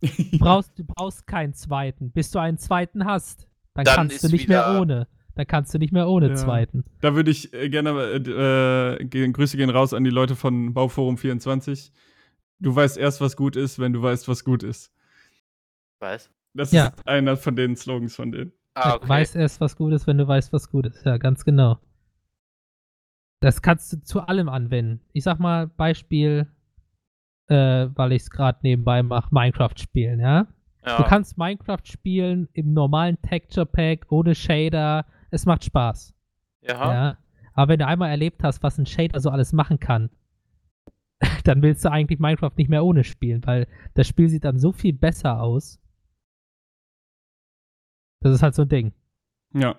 [0.01, 2.11] Du brauchst, du brauchst keinen zweiten.
[2.11, 5.07] Bis du einen zweiten hast, dann, Dann kannst du nicht mehr ohne.
[5.35, 6.35] Dann kannst du nicht mehr ohne Ja.
[6.35, 6.83] zweiten.
[7.01, 11.17] Da würde ich äh, gerne, äh, äh, Grüße gehen raus an die Leute von Bauforum
[11.17, 11.91] 24.
[12.59, 14.91] Du weißt erst, was gut ist, wenn du weißt, was gut ist.
[15.99, 16.29] Was?
[16.53, 16.87] Das Ja.
[16.87, 18.51] ist einer von den Slogans von denen.
[18.73, 19.09] Ah, Du okay.
[19.09, 21.05] weißt erst, was gut ist, wenn du weißt, was gut ist.
[21.05, 21.79] Ja, ganz genau.
[23.41, 25.01] Das kannst du zu allem anwenden.
[25.13, 26.47] Ich sag mal, Beispiel,
[27.47, 30.47] äh, weil ich es gerade nebenbei mache, Minecraft spielen, ja?
[30.85, 30.97] ja.
[30.97, 35.05] Du kannst Minecraft spielen im normalen Texture Pack, ohne Shader.
[35.29, 36.13] Es macht Spaß.
[36.61, 36.73] ja.
[36.93, 37.17] Ja.
[37.53, 40.11] Aber wenn du einmal erlebt hast, was ein Shader so alles machen kann,
[41.43, 44.71] dann willst du eigentlich Minecraft nicht mehr ohne spielen, weil das Spiel sieht dann so
[44.71, 45.79] viel besser aus.
[48.21, 48.93] Das ist halt so ein Ding.
[49.53, 49.77] Ja.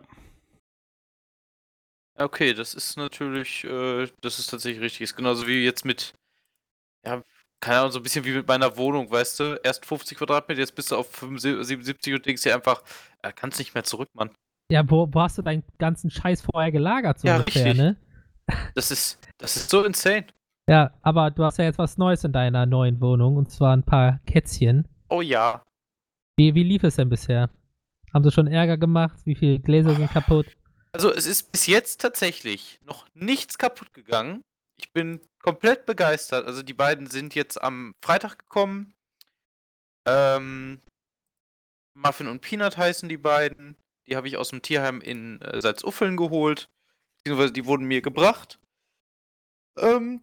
[2.16, 5.02] Okay, das ist natürlich, äh, das ist tatsächlich richtig.
[5.02, 6.14] Ist genauso wie jetzt mit,
[7.06, 7.22] ja,
[7.60, 9.60] keine Ahnung, so ein bisschen wie mit meiner Wohnung, weißt du?
[9.62, 12.82] Erst 50 Quadratmeter, jetzt bist du auf 75 und denkst dir einfach,
[13.22, 14.30] äh, kannst nicht mehr zurück, Mann.
[14.70, 17.78] Ja, wo, wo hast du deinen ganzen Scheiß vorher gelagert, so Ja, ungefähr, richtig.
[17.78, 17.96] ne?
[18.74, 20.26] Das ist, das ist so insane.
[20.68, 23.82] Ja, aber du hast ja jetzt was Neues in deiner neuen Wohnung und zwar ein
[23.82, 24.86] paar Kätzchen.
[25.08, 25.64] Oh ja.
[26.36, 27.48] Wie, wie lief es denn bisher?
[28.12, 29.18] Haben sie schon Ärger gemacht?
[29.24, 30.46] Wie viele Gläser sind kaputt?
[30.92, 34.42] Also es ist bis jetzt tatsächlich noch nichts kaputt gegangen.
[34.76, 36.46] Ich bin komplett begeistert.
[36.46, 38.92] Also die beiden sind jetzt am Freitag gekommen.
[40.06, 40.82] Ähm,
[41.94, 43.76] Muffin und Peanut heißen die beiden.
[44.06, 46.68] Die habe ich aus dem Tierheim in äh, Salzuffeln geholt.
[47.16, 48.58] Beziehungsweise die wurden mir gebracht.
[49.78, 50.22] Ähm,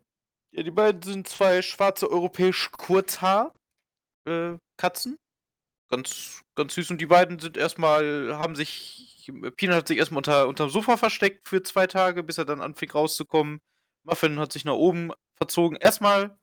[0.55, 5.17] ja, die beiden sind zwei schwarze europäische Kurzhaar-Katzen.
[5.89, 6.91] ganz, ganz süß.
[6.91, 11.49] Und die beiden sind erstmal, haben sich, Peanut hat sich erstmal unter, unterm Sofa versteckt
[11.49, 13.59] für zwei Tage, bis er dann anfing rauszukommen.
[14.03, 15.77] Muffin hat sich nach oben verzogen.
[15.77, 16.37] Erstmal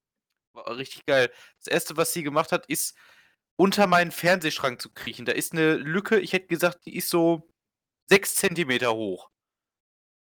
[0.53, 1.33] war richtig geil.
[1.59, 2.95] Das erste, was sie gemacht hat, ist
[3.57, 5.25] unter meinen Fernsehschrank zu kriechen.
[5.25, 7.49] Da ist eine Lücke, ich hätte gesagt, die ist so
[8.09, 9.31] sechs Zentimeter hoch.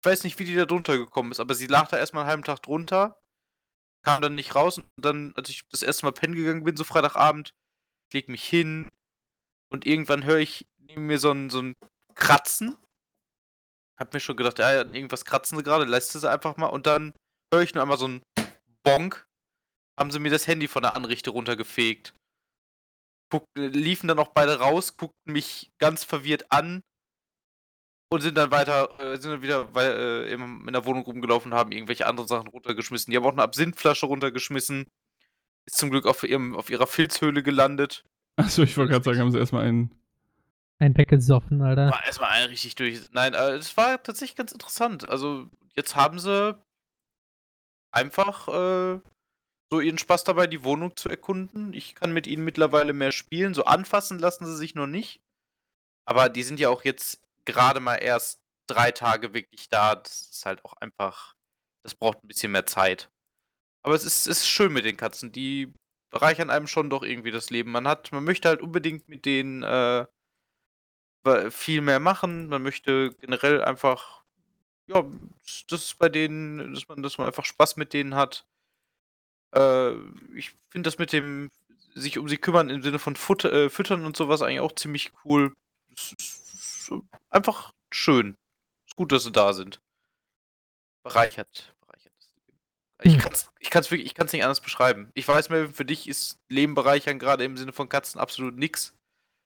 [0.01, 2.31] Ich weiß nicht, wie die da drunter gekommen ist, aber sie lag da erstmal einen
[2.31, 3.19] halben Tag drunter,
[4.09, 6.85] kam dann nicht raus und dann, als ich das erste Mal pennen gegangen bin, so
[6.85, 7.53] Freitagabend,
[8.09, 8.89] ich leg mich hin
[9.71, 11.75] und irgendwann höre ich neben mir so ein, so ein
[12.15, 12.79] Kratzen.
[13.99, 17.13] Hab mir schon gedacht, ja, irgendwas kratzen sie gerade, lässt sie einfach mal und dann
[17.53, 18.23] höre ich nur einmal so ein
[18.83, 19.27] Bonk.
[20.01, 22.15] Haben sie mir das Handy von der Anrichte runtergefegt.
[23.31, 26.81] Guck, liefen dann auch beide raus, guckten mich ganz verwirrt an
[28.11, 31.53] und sind dann weiter, äh, sind dann wieder weil, äh, in, in der Wohnung rumgelaufen
[31.53, 33.11] und haben irgendwelche anderen Sachen runtergeschmissen.
[33.11, 34.87] Die haben auch eine Absinthflasche runtergeschmissen.
[35.67, 38.05] Ist zum Glück auf, ihrem, auf ihrer Filzhöhle gelandet.
[38.37, 39.95] Achso, ich wollte gerade sagen, haben sie erstmal einen.
[40.79, 41.91] Ein weggesoffen, Alter.
[41.91, 43.01] War erstmal ein richtig durch.
[43.13, 45.09] Nein, äh, es war tatsächlich ganz interessant.
[45.09, 46.57] Also, jetzt haben sie
[47.91, 49.01] einfach äh,
[49.71, 51.73] so ihren Spaß dabei, die Wohnung zu erkunden.
[51.75, 53.55] Ich kann mit ihnen mittlerweile mehr spielen.
[53.55, 55.21] So anfassen lassen sie sich noch nicht.
[56.07, 57.21] Aber die sind ja auch jetzt
[57.53, 59.97] gerade mal erst drei Tage wirklich da.
[59.97, 61.35] Das ist halt auch einfach.
[61.83, 63.11] Das braucht ein bisschen mehr Zeit.
[63.83, 65.33] Aber es ist, ist schön mit den Katzen.
[65.33, 65.73] Die
[66.11, 67.71] bereichern einem schon doch irgendwie das Leben.
[67.71, 70.07] Man hat, man möchte halt unbedingt mit denen äh,
[71.51, 72.49] viel mehr machen.
[72.49, 74.25] Man möchte generell einfach,
[74.87, 75.05] ja,
[75.69, 78.47] das ist bei denen, dass man, dass man einfach Spaß mit denen hat.
[79.55, 79.93] Äh,
[80.35, 81.51] ich finde das mit dem
[81.95, 85.13] sich um sie kümmern im Sinne von Futter, äh, Füttern und sowas eigentlich auch ziemlich
[85.25, 85.55] cool.
[85.95, 86.48] Es
[86.89, 88.37] ist so einfach schön.
[88.87, 89.81] Ist gut, dass sie da sind.
[91.05, 91.75] Bereichert.
[91.81, 92.13] Bereichert.
[93.03, 93.23] Ich Hm.
[93.61, 95.11] ich kann's wirklich, ich kann's nicht anders beschreiben.
[95.15, 98.95] Ich weiß, Melvin, für dich ist Leben bereichern gerade im Sinne von Katzen absolut nix.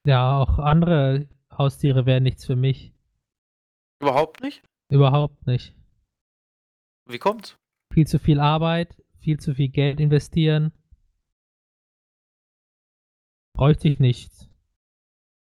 [0.06, 2.92] Ja, auch andere Haustiere wären nichts für mich.
[4.00, 4.62] Überhaupt nicht?
[4.90, 5.74] Überhaupt nicht.
[7.08, 7.56] Wie kommt's?
[7.92, 10.72] Viel zu viel Arbeit, viel zu viel Geld investieren.
[13.54, 14.48] Bräuchte ich nicht.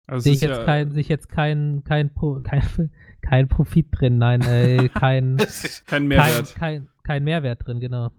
[0.09, 2.91] Also Sehe ich jetzt ja, kein, sehe ich jetzt kein, kein, Pro, kein,
[3.23, 5.49] kein Profit drin, nein, äh, kein, kein
[5.87, 6.55] kein, Mehrwert.
[6.55, 8.11] kein, kein Mehrwert drin, genau.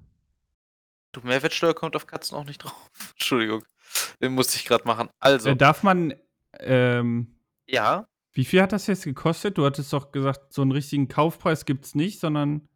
[1.12, 2.92] du, Mehrwertsteuer kommt auf Katzen auch nicht drauf.
[3.14, 3.64] Entschuldigung.
[4.22, 5.10] Den musste ich gerade machen.
[5.20, 6.14] Also, Äh, darf man,
[6.60, 7.36] ähm,
[7.68, 9.58] ja, wie viel hat das jetzt gekostet?
[9.58, 12.70] Du hattest doch gesagt, so einen richtigen Kaufpreis gibt es nicht, sondern.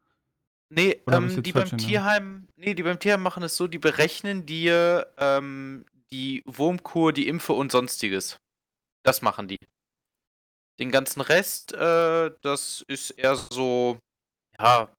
[0.69, 1.78] Nee, ähm, die beim?
[1.78, 7.28] Tierheim, nee, die beim Tierheim machen es so, die berechnen dir ähm, die Wurmkur, die
[7.28, 8.39] Impfe und sonstiges.
[9.04, 9.60] Das machen die.
[10.80, 14.00] Den ganzen Rest, äh, das ist eher so,
[14.60, 14.89] ja,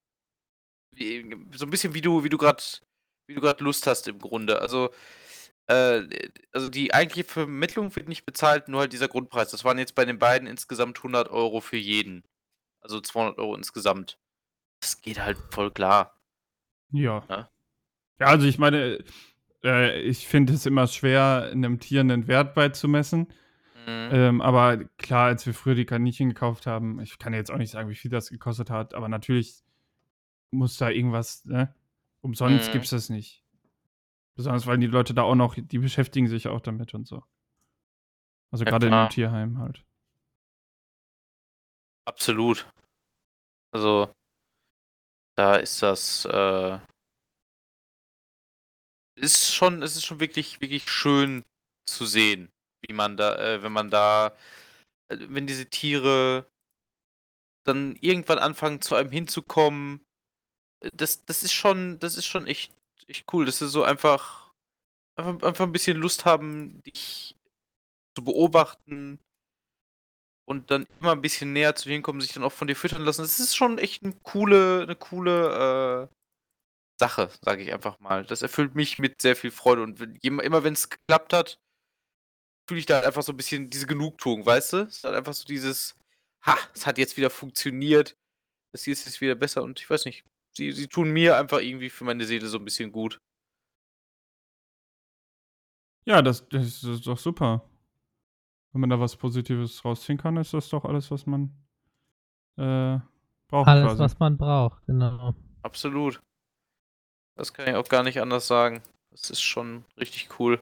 [0.94, 2.62] wie, so ein bisschen wie du, wie du gerade,
[3.26, 4.60] wie du gerade Lust hast im Grunde.
[4.60, 4.90] Also,
[5.66, 6.02] äh,
[6.52, 9.50] also die eigentliche Vermittlung wird nicht bezahlt, nur halt dieser Grundpreis.
[9.50, 12.22] Das waren jetzt bei den beiden insgesamt 100 Euro für jeden.
[12.80, 14.18] Also 200 Euro insgesamt.
[14.80, 16.20] Das geht halt voll klar.
[16.92, 17.24] Ja.
[17.28, 17.50] Ja.
[18.20, 19.02] Ja, also ich meine,
[19.64, 23.32] äh, ich finde es immer schwer, einem Tier einen Wert beizumessen.
[23.86, 24.08] Mhm.
[24.12, 27.70] Ähm, aber klar, als wir früher die Kaninchen gekauft haben, ich kann jetzt auch nicht
[27.70, 29.62] sagen, wie viel das gekostet hat, aber natürlich
[30.50, 31.74] muss da irgendwas, ne?
[32.20, 32.72] Umsonst Mhm.
[32.72, 33.44] gibt es das nicht.
[34.36, 37.22] Besonders weil die Leute da auch noch, die beschäftigen sich auch damit und so.
[38.50, 39.84] Also Ja, gerade in dem Tierheim halt.
[42.06, 42.66] Absolut.
[43.72, 44.12] Also,
[45.36, 46.78] da ist das, äh,
[49.16, 51.44] ist schon, es ist schon wirklich, wirklich schön
[51.86, 52.50] zu sehen,
[52.86, 54.36] wie man da, äh, wenn man da,
[55.08, 56.46] äh, wenn diese Tiere
[57.64, 60.04] dann irgendwann anfangen zu einem hinzukommen,
[60.80, 62.72] äh, das, das ist schon, das ist schon echt,
[63.08, 64.52] echt cool, dass sie so einfach,
[65.16, 67.36] einfach, einfach ein bisschen Lust haben, dich
[68.16, 69.18] zu beobachten,
[70.46, 73.02] und dann immer ein bisschen näher zu denen kommen, sich dann auch von dir füttern
[73.02, 73.22] lassen.
[73.22, 76.14] Das ist schon echt eine coole, eine coole äh,
[77.00, 78.24] Sache, sage ich einfach mal.
[78.24, 81.58] Das erfüllt mich mit sehr viel Freude und immer wenn es geklappt hat,
[82.66, 84.76] fühle ich da halt einfach so ein bisschen diese Genugtuung, weißt du?
[84.78, 85.96] Es ist halt einfach so dieses,
[86.42, 88.16] ha, es hat jetzt wieder funktioniert,
[88.76, 90.24] hier ist jetzt wieder besser und ich weiß nicht,
[90.56, 93.20] sie, sie tun mir einfach irgendwie für meine Seele so ein bisschen gut.
[96.06, 97.68] Ja, das, das ist doch super.
[98.72, 101.50] Wenn man da was Positives rausziehen kann, ist das doch alles, was man
[102.56, 102.98] äh,
[103.48, 103.68] braucht.
[103.68, 103.98] Alles, quasi.
[104.00, 105.34] was man braucht, genau.
[105.62, 106.20] Absolut.
[107.36, 108.82] Das kann ich auch gar nicht anders sagen.
[109.10, 110.60] Das ist schon richtig cool.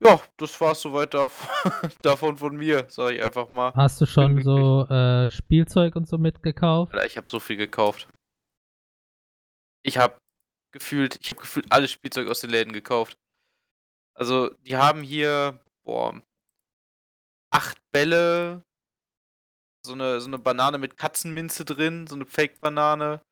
[0.00, 1.48] Ja, das war's soweit dav
[2.02, 3.72] davon von mir, sag ich einfach mal.
[3.74, 6.94] Hast du schon so äh, Spielzeug und so mitgekauft?
[7.04, 8.08] Ich habe so viel gekauft.
[9.84, 10.18] Ich habe
[10.72, 13.18] gefühlt, ich habe gefühlt alles Spielzeug aus den Läden gekauft.
[14.14, 16.20] Also, die haben hier, boah,
[17.50, 18.62] acht Bälle,
[19.84, 23.22] so eine, so eine Banane mit Katzenminze drin, so eine Fake-Banane,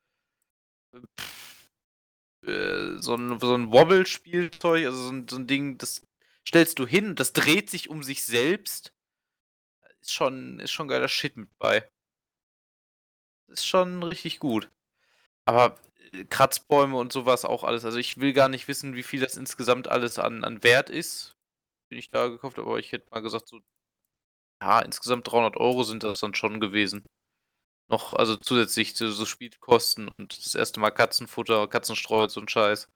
[2.45, 6.06] äh, so ein, so ein Wobble-Spielzeug, also so ein, so ein Ding, das
[6.47, 8.93] stellst du hin, das dreht sich um sich selbst.
[9.99, 11.89] Ist schon, ist schon geiler Shit mit bei.
[13.47, 14.71] Ist schon richtig gut.
[15.45, 15.77] Aber
[16.13, 17.83] äh, Kratzbäume und sowas auch alles.
[17.83, 21.35] Also ich will gar nicht wissen, wie viel das insgesamt alles an, an Wert ist.
[21.89, 23.59] Bin ich da gekauft, aber ich hätte mal gesagt, so,
[24.61, 27.05] ja, insgesamt 300 Euro sind das dann schon gewesen.
[27.89, 32.49] Noch, also zusätzlich zu so Spielkosten und das erste Mal Katzenfutter, Katzenstreu und so ein
[32.49, 32.89] Scheiß.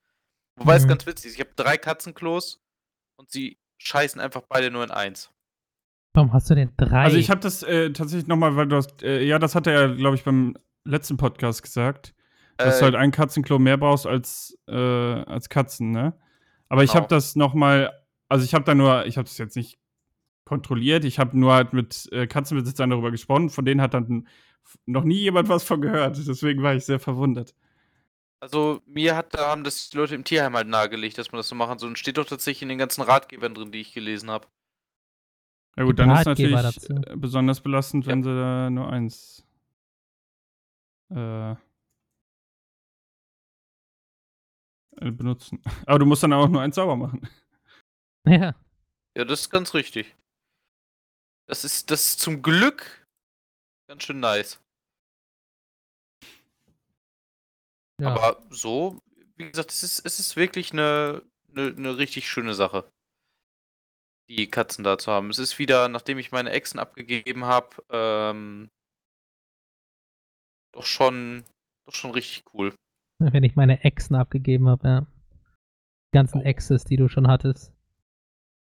[0.57, 0.89] Wobei es Mhm.
[0.89, 2.59] ganz witzig ist, ich habe drei Katzenklos
[3.21, 5.31] und sie scheißen einfach beide nur in eins.
[6.13, 7.03] Warum hast du denn drei?
[7.03, 9.73] Also ich habe das äh, tatsächlich nochmal, weil du hast, äh, ja, das hat er
[9.73, 12.13] ja, glaube ich, beim letzten Podcast gesagt,
[12.57, 16.13] dass du Äh, halt ein Katzenklo mehr brauchst als, äh, als Katzen, ne?
[16.67, 17.03] Aber ich Genau.
[17.03, 17.91] habe das nochmal,
[18.27, 19.79] also ich habe da nur, ich habe das jetzt nicht
[20.45, 24.27] kontrolliert, ich habe nur halt mit äh, Katzenbesitzern darüber gesprochen, von denen hat dann
[24.85, 27.55] noch nie jemand was von gehört, deswegen war ich sehr verwundert.
[28.41, 31.47] Also mir hat, da haben das die Leute im Tierheim halt nahegelegt, dass man das
[31.47, 31.89] so machen soll.
[31.89, 34.47] Und steht doch tatsächlich in den ganzen Ratgebern drin, die ich gelesen habe.
[35.77, 37.11] Ja gut, dann ist Ratgeber natürlich dazu.
[37.11, 38.11] äh, besonders belastend, Ja.
[38.11, 39.45] wenn sie da nur eins
[41.11, 41.55] äh, äh,
[45.11, 45.61] benutzen.
[45.85, 47.27] Aber du musst dann auch nur eins sauber machen.
[48.25, 48.55] ja.
[49.15, 50.15] Ja, das ist ganz richtig.
[51.47, 53.05] Das ist, das ist zum Glück
[53.87, 54.59] ganz schön nice.
[58.01, 58.09] Ja.
[58.09, 58.99] Aber so,
[59.37, 61.23] wie gesagt, es ist, es ist wirklich eine,
[61.55, 62.89] eine, eine richtig schöne Sache,
[64.29, 65.29] die Katzen da zu haben.
[65.29, 68.69] Es ist wieder, nachdem ich meine Echsen abgegeben habe, ähm,
[70.73, 71.43] doch schon,
[71.85, 72.73] doch schon richtig cool.
[73.19, 75.01] Wenn ich meine Exen abgegeben habe, ja.
[75.01, 76.45] Die ganzen Oh.
[76.45, 77.71] Exes, die du schon hattest.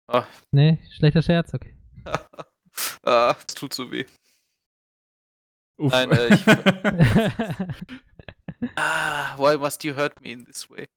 [0.07, 0.25] Ah.
[0.51, 1.75] Nee, schlechter Scherz, okay.
[3.03, 4.05] ah, es tut so weh.
[5.79, 5.91] Uff.
[5.91, 6.45] Nein, äh, ich-
[8.75, 10.87] Ah, why must you hurt me in this way?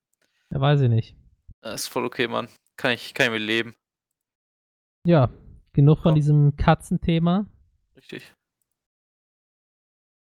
[0.50, 1.16] ja, weiß ich nicht.
[1.62, 2.48] Das ist voll okay, Mann.
[2.76, 3.74] Kann ich, kann ich mit leben.
[5.06, 5.30] Ja,
[5.72, 6.14] genug von Ja.
[6.14, 7.46] diesem Katzenthema.
[7.96, 8.34] Richtig.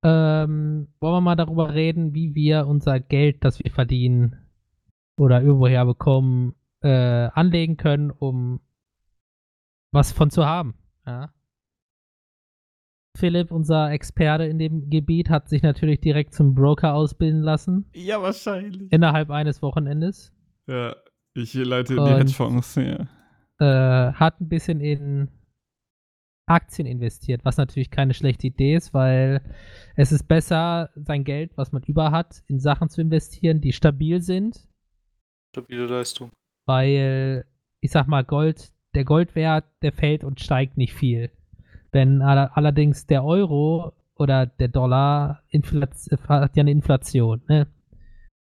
[0.02, 4.48] Ähm, wollen wir mal darüber reden, wie wir unser Geld, das wir verdienen
[5.18, 6.88] oder irgendwoher bekommen, äh,
[7.34, 8.60] anlegen können, um
[9.92, 10.74] was von zu haben.
[11.06, 11.32] Ja.
[13.20, 18.20] Philipp, unser Experte in dem Gebiet, hat sich natürlich direkt zum Broker ausbilden lassen, ja,
[18.20, 18.90] wahrscheinlich.
[18.92, 20.32] innerhalb eines Wochenendes.
[20.66, 20.96] Ja,
[21.34, 22.74] ich leite die Und- Hedgefonds.
[22.76, 23.06] Ja.
[23.60, 25.28] Äh, hat ein bisschen in
[26.46, 29.40] Aktien investiert, was natürlich keine schlechte Idee ist, weil
[29.94, 34.20] es ist besser, sein Geld, was man über hat, in Sachen zu investieren, die stabil
[34.20, 34.66] sind,
[35.54, 36.30] Stabile Leistung.
[36.66, 37.44] weil
[37.80, 41.30] ich sag mal, Gold, der Goldwert, der fällt und steigt nicht viel.
[41.92, 45.42] Wenn aller- allerdings der Euro oder der Dollar
[46.28, 47.66] hat ja eine Inflation, ne?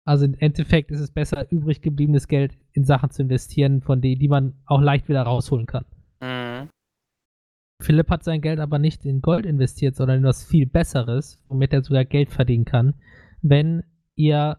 [0.05, 4.21] Also im Endeffekt ist es besser, übrig gebliebenes Geld in Sachen zu investieren, von denen,
[4.21, 5.85] die man auch leicht wieder rausholen kann.
[6.21, 6.69] Mhm.
[7.83, 11.73] Philipp hat sein Geld aber nicht in Gold investiert, sondern in was viel Besseres, womit
[11.73, 12.95] er sogar Geld verdienen kann,
[13.43, 13.83] wenn
[14.15, 14.59] ihr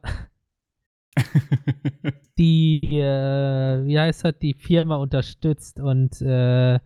[2.37, 6.79] die, äh, wie heißt das, die Firma unterstützt und äh,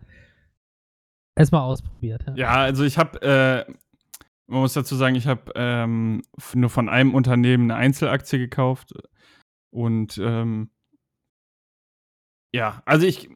[1.34, 2.24] es mal ausprobiert.
[2.34, 3.72] ja, also ich habe, äh,
[4.46, 6.22] man muss dazu sagen, ich habe ähm,
[6.54, 8.92] nur von einem Unternehmen eine Einzelaktie gekauft.
[9.70, 10.70] Und ähm,
[12.52, 13.30] ja, also ich,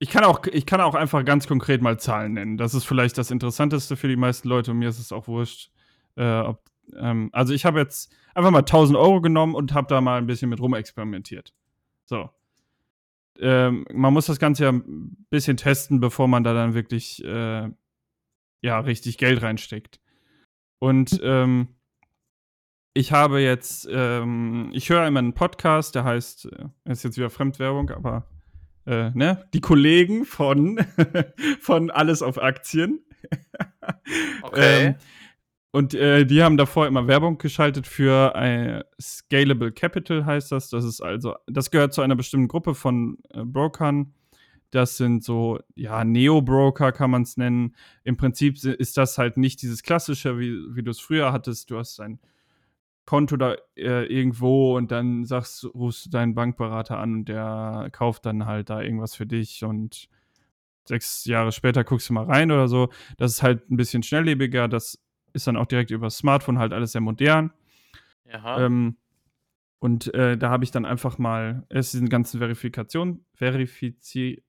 [0.00, 2.56] ich kann auch, ich kann auch einfach ganz konkret mal Zahlen nennen.
[2.56, 5.70] Das ist vielleicht das Interessanteste für die meisten Leute und mir ist es auch wurscht.
[6.16, 6.64] Äh, ob,
[6.96, 10.26] ähm, also ich habe jetzt einfach mal 1000 Euro genommen und habe da mal ein
[10.26, 11.54] bisschen mit rumexperimentiert.
[12.04, 12.30] So.
[13.40, 17.68] Ähm, man muss das Ganze ja ein bisschen testen, bevor man da dann wirklich äh,
[18.62, 20.00] ja richtig Geld reinsteckt.
[20.78, 21.68] Und ähm,
[22.94, 27.30] ich habe jetzt, ähm, ich höre immer einen Podcast, der heißt, äh, ist jetzt wieder
[27.30, 28.28] Fremdwerbung, aber
[28.86, 30.78] äh, ne, die Kollegen von,
[31.60, 33.00] von Alles auf Aktien.
[34.42, 34.94] Okay.
[35.74, 40.70] Und äh, die haben davor immer Werbung geschaltet für ein Scalable Capital, heißt das.
[40.70, 44.14] Das ist also, das gehört zu einer bestimmten Gruppe von äh, Brokern.
[44.70, 47.74] Das sind so, ja, Neo-Broker kann man es nennen.
[48.04, 51.72] Im Prinzip ist das halt nicht dieses klassische, wie, wie du es früher hattest.
[51.72, 52.20] Du hast ein
[53.04, 58.26] Konto da äh, irgendwo und dann sagst, rufst du deinen Bankberater an und der kauft
[58.26, 60.08] dann halt da irgendwas für dich und
[60.86, 62.90] sechs Jahre später guckst du mal rein oder so.
[63.16, 64.68] Das ist halt ein bisschen schnelllebiger.
[64.68, 65.03] Das
[65.34, 67.52] ist dann auch direkt über das Smartphone halt alles sehr modern.
[68.64, 68.96] Ähm,
[69.78, 74.42] und äh, da habe ich dann einfach mal erst diesen ganzen Verifikation, verifiziert.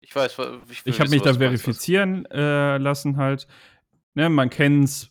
[0.00, 0.36] ich weiß,
[0.70, 3.46] ich, Ich habe mich da verifizieren äh, lassen halt.
[4.14, 5.10] Ne, man kennt's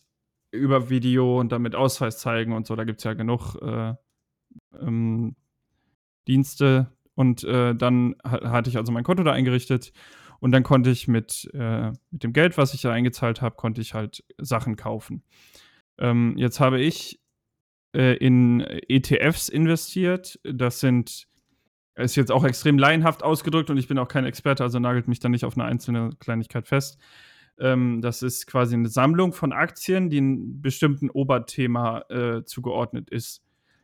[0.52, 2.76] über Video und damit Ausweis zeigen und so.
[2.76, 3.94] Da gibt es ja genug äh,
[4.80, 5.36] ähm,
[6.28, 6.92] Dienste.
[7.14, 9.92] Und äh, dann ha hatte ich also mein Konto da eingerichtet.
[10.40, 13.80] Und dann konnte ich mit, äh, mit dem Geld, was ich da eingezahlt habe, konnte
[13.80, 15.22] ich halt Sachen kaufen.
[15.98, 17.20] Ähm, jetzt habe ich
[17.94, 20.38] äh, in ETFs investiert.
[20.44, 21.26] Das sind,
[21.94, 25.20] ist jetzt auch extrem laienhaft ausgedrückt und ich bin auch kein Experte, also nagelt mich
[25.20, 26.98] da nicht auf eine einzelne Kleinigkeit fest.
[27.58, 33.42] Ähm, das ist quasi eine Sammlung von Aktien, die einem bestimmten Oberthema äh, zugeordnet ist.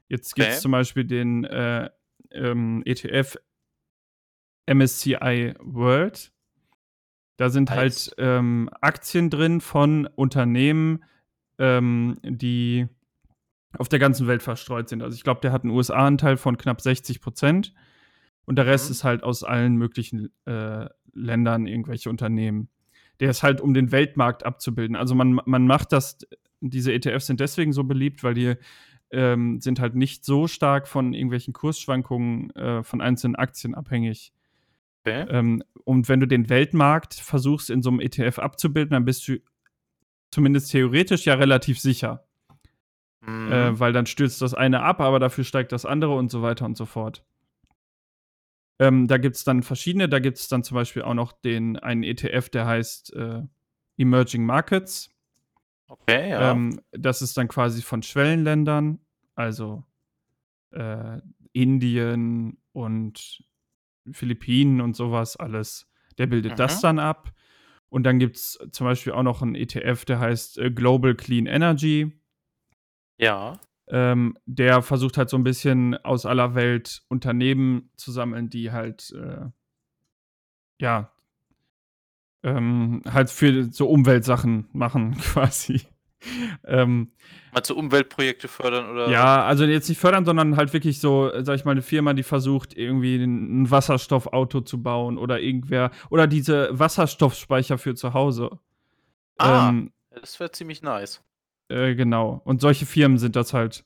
[0.09, 0.63] Jetzt gibt es Okay.
[0.63, 1.89] zum Beispiel den äh,
[2.33, 3.39] ähm, ETF
[4.67, 6.33] MSCI World.
[7.43, 11.03] Da sind halt ähm, Aktien drin von Unternehmen,
[11.59, 12.87] ähm, die
[13.77, 15.03] auf der ganzen Welt verstreut sind.
[15.03, 17.75] Also ich glaube, der hat einen USA-Anteil von knapp 60 Prozent
[18.45, 18.93] und der Rest Mhm.
[18.93, 22.69] ist halt aus allen möglichen äh, Ländern irgendwelche Unternehmen.
[23.19, 24.95] Der ist halt, um den Weltmarkt abzubilden.
[24.95, 26.19] Also man, man macht das,
[26.61, 28.55] diese ETFs sind deswegen so beliebt, weil die
[29.11, 34.33] ähm, sind halt nicht so stark von irgendwelchen Kursschwankungen äh, von einzelnen Aktien abhängig.
[35.05, 35.27] Okay.
[35.29, 39.39] Ähm, und wenn du den Weltmarkt versuchst in so einem ETF abzubilden, dann bist du
[40.31, 42.25] zumindest theoretisch ja relativ sicher.
[43.21, 43.53] Mhm.
[43.53, 46.65] Äh, weil dann stürzt das eine ab, aber dafür steigt das andere und so weiter
[46.65, 47.25] und so fort.
[48.79, 51.79] Ähm, da gibt es dann verschiedene, da gibt es dann zum Beispiel auch noch den
[51.79, 53.43] einen ETF, der heißt äh,
[53.97, 55.11] Emerging Markets.
[55.87, 56.53] okay, ja.
[56.53, 58.99] Ähm, das ist dann quasi von Schwellenländern,
[59.35, 59.85] also
[60.71, 61.19] äh,
[61.53, 63.45] Indien und
[64.11, 65.89] Philippinen und sowas alles.
[66.19, 66.83] Der bildet das Mhm.
[66.83, 67.33] dann ab.
[67.89, 71.47] Und dann gibt es zum Beispiel auch noch einen ETF, der heißt äh, Global Clean
[71.47, 72.13] Energy.
[73.19, 73.59] ja.
[73.89, 79.11] Ähm, der versucht halt so ein bisschen aus aller Welt Unternehmen zu sammeln, die halt,
[79.11, 79.51] äh,
[80.81, 81.13] ja,
[82.45, 85.83] ähm, halt für so Umweltsachen machen, quasi.
[86.65, 87.13] Ähm,
[87.53, 89.09] Mal zu Umweltprojekte fördern oder.
[89.11, 92.15] ja, also jetzt nicht fördern, sondern halt wirklich so, äh, sag ich mal, eine Firma,
[92.15, 98.59] die versucht, irgendwie ein Wasserstoffauto zu bauen oder irgendwer, oder diese Wasserstoffspeicher für zu Hause.
[99.39, 99.69] Ah.
[99.69, 101.23] Ähm, Das wäre ziemlich nice.
[101.69, 102.41] äh, genau.
[102.45, 103.85] Und solche Firmen sind das halt.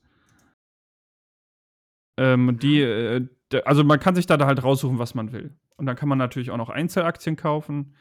[2.17, 5.55] Ähm, die, äh, d- also man kann sich da halt raussuchen, was man will.
[5.77, 7.95] Und dann kann man natürlich auch noch Einzelaktien kaufen,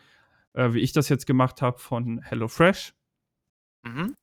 [0.54, 2.94] äh, wie ich das jetzt gemacht habe von HelloFresh.
[3.84, 4.14] Mhm.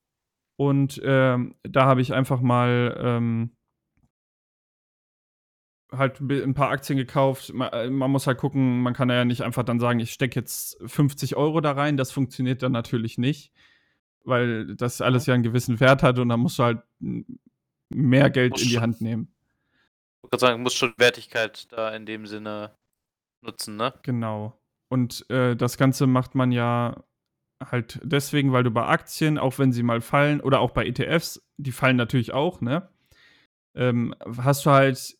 [0.55, 3.55] Und ähm, da habe ich einfach mal ähm,
[5.97, 7.53] halt ein paar Aktien gekauft.
[7.53, 10.39] Man, äh, man muss halt gucken, man kann ja nicht einfach dann sagen, ich stecke
[10.39, 11.97] jetzt 50 Euro da rein.
[11.97, 13.51] Das funktioniert dann natürlich nicht,
[14.23, 16.81] weil das alles ja einen gewissen Wert hat und dann musst du halt
[17.89, 19.33] mehr Geld in die Hand nehmen.
[20.17, 22.71] Ich wollte sagen, muss schon Wertigkeit da in dem Sinne
[23.41, 23.93] nutzen, ne?
[24.03, 24.59] Genau.
[24.87, 27.03] Und äh, das Ganze macht man ja
[27.71, 31.41] halt deswegen, weil du bei Aktien, auch wenn sie mal fallen, oder auch bei ETFs,
[31.57, 32.89] die fallen natürlich auch, ne?
[33.75, 35.17] Ähm, hast du halt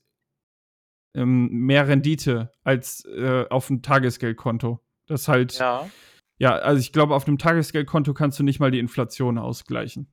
[1.16, 4.80] ähm, mehr Rendite als äh, auf einem Tagesgeldkonto.
[5.08, 5.90] Das halt, ja,
[6.38, 6.56] Ja.
[6.56, 10.12] also ich glaube, auf einem Tagesgeldkonto kannst du nicht mal die Inflation ausgleichen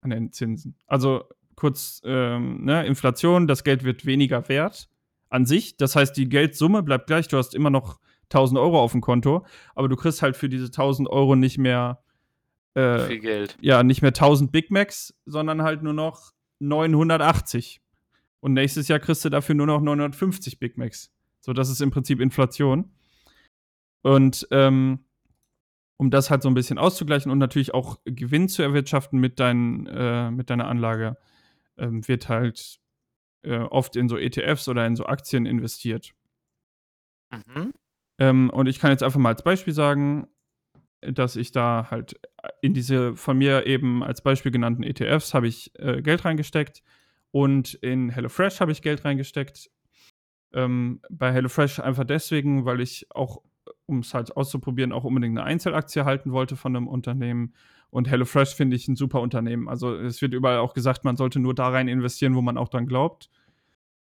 [0.00, 0.76] an den Zinsen.
[0.86, 1.24] Also
[1.56, 4.88] kurz, ähm, ne, Inflation, das Geld wird weniger wert
[5.28, 5.76] an sich.
[5.76, 7.28] Das heißt, die Geldsumme bleibt gleich.
[7.28, 8.00] Du hast immer noch
[8.30, 12.02] 1000 Euro auf dem Konto, aber du kriegst halt für diese 1000 Euro nicht mehr,
[12.74, 13.56] äh, Viel Geld.
[13.60, 17.80] ja, nicht mehr 1000 Big Macs, sondern halt nur noch 980.
[18.40, 21.12] Und nächstes Jahr kriegst du dafür nur noch 950 Big Macs.
[21.40, 22.90] So, das ist im Prinzip Inflation.
[24.02, 25.00] Und ähm,
[25.98, 29.86] um das halt so ein bisschen auszugleichen und natürlich auch Gewinn zu erwirtschaften mit, dein,
[29.86, 31.18] äh, mit deiner Anlage,
[31.76, 32.80] ähm, wird halt
[33.42, 36.14] äh, oft in so ETFs oder in so Aktien investiert.
[37.30, 37.72] Mhm.
[38.20, 40.28] Ähm, und ich kann jetzt einfach mal als Beispiel sagen,
[41.00, 42.20] dass ich da halt
[42.60, 46.82] in diese von mir eben als Beispiel genannten ETFs habe ich äh, Geld reingesteckt
[47.30, 49.70] und in HelloFresh habe ich Geld reingesteckt.
[50.52, 53.40] Ähm, bei HelloFresh einfach deswegen, weil ich auch,
[53.86, 57.54] um es halt auszuprobieren, auch unbedingt eine Einzelaktie halten wollte von einem Unternehmen.
[57.88, 59.68] Und HelloFresh finde ich ein super Unternehmen.
[59.68, 62.68] Also es wird überall auch gesagt, man sollte nur da rein investieren, wo man auch
[62.68, 63.30] dran glaubt.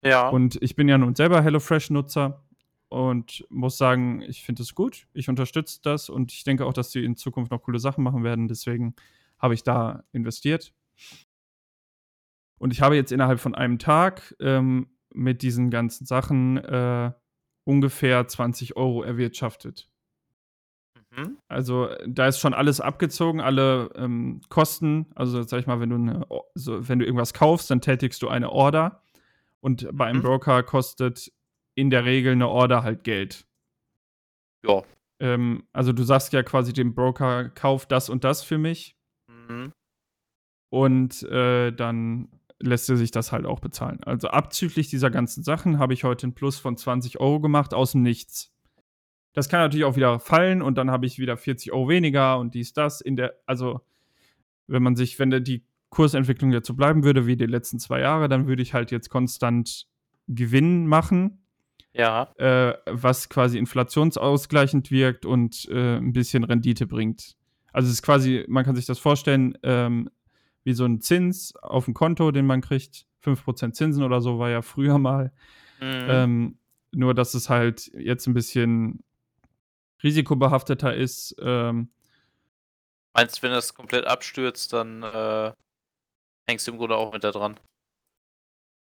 [0.04, 0.30] Ja.
[0.30, 2.44] Und ich bin ja nun selber HelloFresh-Nutzer
[2.90, 5.08] und muss sagen, ich finde es gut.
[5.14, 8.24] Ich unterstütze das und ich denke auch, dass sie in Zukunft noch coole Sachen machen
[8.24, 8.48] werden.
[8.48, 8.96] Deswegen
[9.40, 10.74] habe ich da investiert.
[12.60, 17.12] Und ich habe jetzt innerhalb von einem Tag ähm, mit diesen ganzen Sachen äh,
[17.66, 19.90] ungefähr 20 Euro erwirtschaftet.
[21.12, 21.38] Mhm.
[21.48, 25.08] Also da ist schon alles abgezogen, alle ähm, Kosten.
[25.16, 26.26] Also sag ich mal, wenn du, eine,
[26.56, 29.04] so, wenn du irgendwas kaufst, dann tätigst du eine Order.
[29.60, 30.24] Und bei einem Mhm.
[30.24, 31.32] Broker kostet
[31.78, 33.46] in der Regel eine Order halt Geld.
[34.66, 34.82] Ja.
[35.20, 38.98] Ähm, also du sagst ja quasi dem Broker, kauf das und das für mich.
[39.28, 39.72] Mhm.
[40.70, 44.04] Und äh, dann lässt er sich das halt auch bezahlen.
[44.04, 47.92] Also abzüglich dieser ganzen Sachen habe ich heute einen Plus von 20 Euro gemacht aus
[47.92, 48.52] dem Nichts.
[49.34, 52.56] Das kann natürlich auch wieder fallen und dann habe ich wieder 40 Euro weniger und
[52.56, 53.02] dies, das.
[53.02, 53.82] In der, also,
[54.66, 58.30] wenn man sich, wenn die Kursentwicklung jetzt so bleiben würde wie die letzten zwei Jahre,
[58.30, 59.88] dann würde ich halt jetzt konstant
[60.28, 61.44] Gewinn machen,
[61.98, 62.32] Ja.
[62.38, 67.36] äh, was quasi inflationsausgleichend wirkt und äh, ein bisschen Rendite bringt.
[67.74, 70.10] Also es ist quasi, man kann sich das vorstellen, ähm,
[70.64, 73.06] wie so ein Zins auf dem Konto, den man kriegt.
[73.24, 75.32] 5% Zinsen oder so war ja früher mal.
[75.80, 76.06] Mhm.
[76.08, 76.60] Ähm,
[76.92, 79.04] nur, dass es halt jetzt ein bisschen
[80.04, 81.36] risikobehafteter ist.
[81.40, 81.90] Ähm,
[83.14, 85.52] Meinst du, wenn das komplett abstürzt, dann äh,
[86.48, 87.60] hängst du im Grunde auch mit da dran?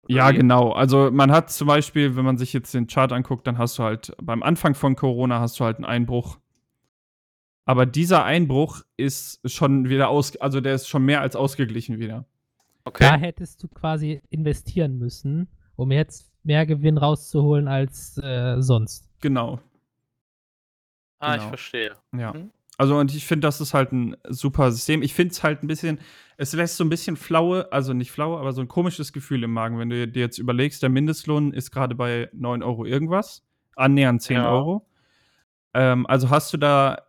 [0.03, 0.37] Oder ja, wie?
[0.39, 0.73] genau.
[0.73, 3.83] Also man hat zum Beispiel, wenn man sich jetzt den Chart anguckt, dann hast du
[3.83, 6.39] halt beim Anfang von Corona hast du halt einen Einbruch.
[7.65, 12.25] Aber dieser Einbruch ist schon wieder aus, also der ist schon mehr als ausgeglichen wieder.
[12.85, 13.05] Okay.
[13.05, 19.07] Da hättest du quasi investieren müssen, um jetzt mehr Gewinn rauszuholen als äh, sonst.
[19.21, 19.61] Genau.
[21.19, 21.49] ah, ich genau.
[21.49, 21.93] verstehe.
[22.17, 22.33] Ja.
[22.33, 22.51] Mhm.
[22.79, 25.03] Also, und ich finde, das ist halt ein super System.
[25.03, 25.99] Ich finde es halt ein bisschen,
[26.37, 29.53] es lässt so ein bisschen flaue, also nicht flaue, aber so ein komisches Gefühl im
[29.53, 34.23] Magen, wenn du dir jetzt überlegst, der Mindestlohn ist gerade bei 9 Euro irgendwas, annähernd
[34.23, 34.53] 10 Ja.
[34.53, 34.89] Euro.
[35.75, 37.03] Ähm, also hast du da,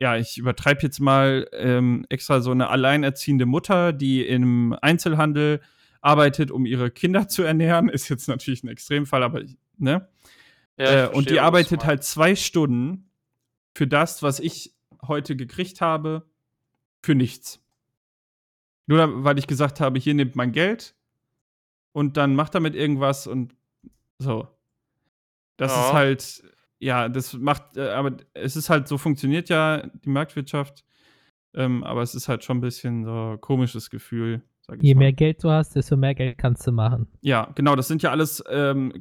[0.00, 5.62] ja, ich übertreibe jetzt mal ähm, extra so eine alleinerziehende Mutter, die im Einzelhandel
[6.02, 7.88] arbeitet, um ihre Kinder zu ernähren.
[7.88, 9.40] Ist jetzt natürlich ein Extremfall, aber
[9.78, 10.08] ne?
[10.76, 13.07] Ja, ich äh, und die arbeitet halt zwei Stunden
[13.76, 14.74] für das, was ich
[15.06, 16.28] heute gekriegt habe,
[17.04, 17.62] für nichts.
[18.86, 20.94] Nur weil ich gesagt habe, hier nimmt mein Geld
[21.92, 23.54] und dann macht damit irgendwas und
[24.18, 24.48] so.
[25.58, 25.80] Das Ja.
[25.86, 26.42] ist halt,
[26.80, 30.84] ja, das macht, äh, aber es ist halt, so funktioniert ja die Marktwirtschaft.
[31.54, 34.94] Ähm, aber es ist halt schon ein bisschen so ein komisches Gefühl, sag ich Je
[34.94, 35.00] mal.
[35.00, 37.08] mehr Geld du hast, desto mehr Geld kannst du machen.
[37.20, 38.92] Ja, genau, das sind ja alles ähm,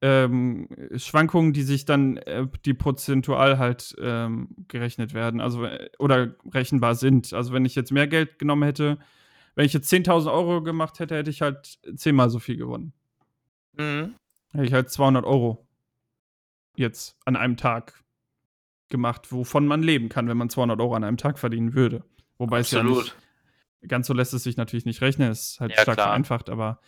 [0.00, 6.34] ähm, Schwankungen, die sich dann, äh, die prozentual halt ähm, gerechnet werden, also äh, oder
[6.52, 7.32] rechenbar sind.
[7.32, 8.98] Also wenn ich jetzt mehr Geld genommen hätte,
[9.54, 12.92] wenn ich jetzt 10.000 Euro gemacht hätte, hätte ich halt zehnmal so viel gewonnen.
[13.76, 14.14] Mhm.
[14.52, 15.66] Hätte ich halt 200 Euro
[16.76, 18.04] jetzt an einem Tag
[18.88, 22.04] gemacht, wovon man leben kann, wenn man 200 Euro an einem Tag verdienen würde.
[22.38, 23.16] Wobei es ja Absolut.
[23.80, 26.08] nicht, ganz so lässt es sich natürlich nicht rechnen, es ist halt Ja, stark klar.
[26.08, 26.80] vereinfacht, aber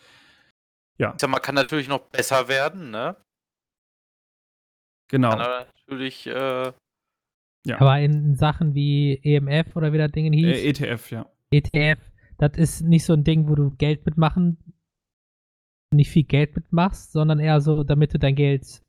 [1.00, 3.16] ja, Ich sag mal, kann natürlich noch besser werden, ne?
[5.08, 5.30] genau.
[5.30, 6.72] Kann aber natürlich, äh,
[7.66, 7.78] Ja.
[7.80, 11.26] Aber in Sachen wie EMF oder wie das Ding hieß, Äh, ETF, ja.
[11.50, 11.98] ETF,
[12.38, 14.56] das ist nicht so ein Ding, wo du Geld mitmachen,
[15.92, 18.80] nicht viel Geld mitmachst, sondern eher so, damit du dein Geld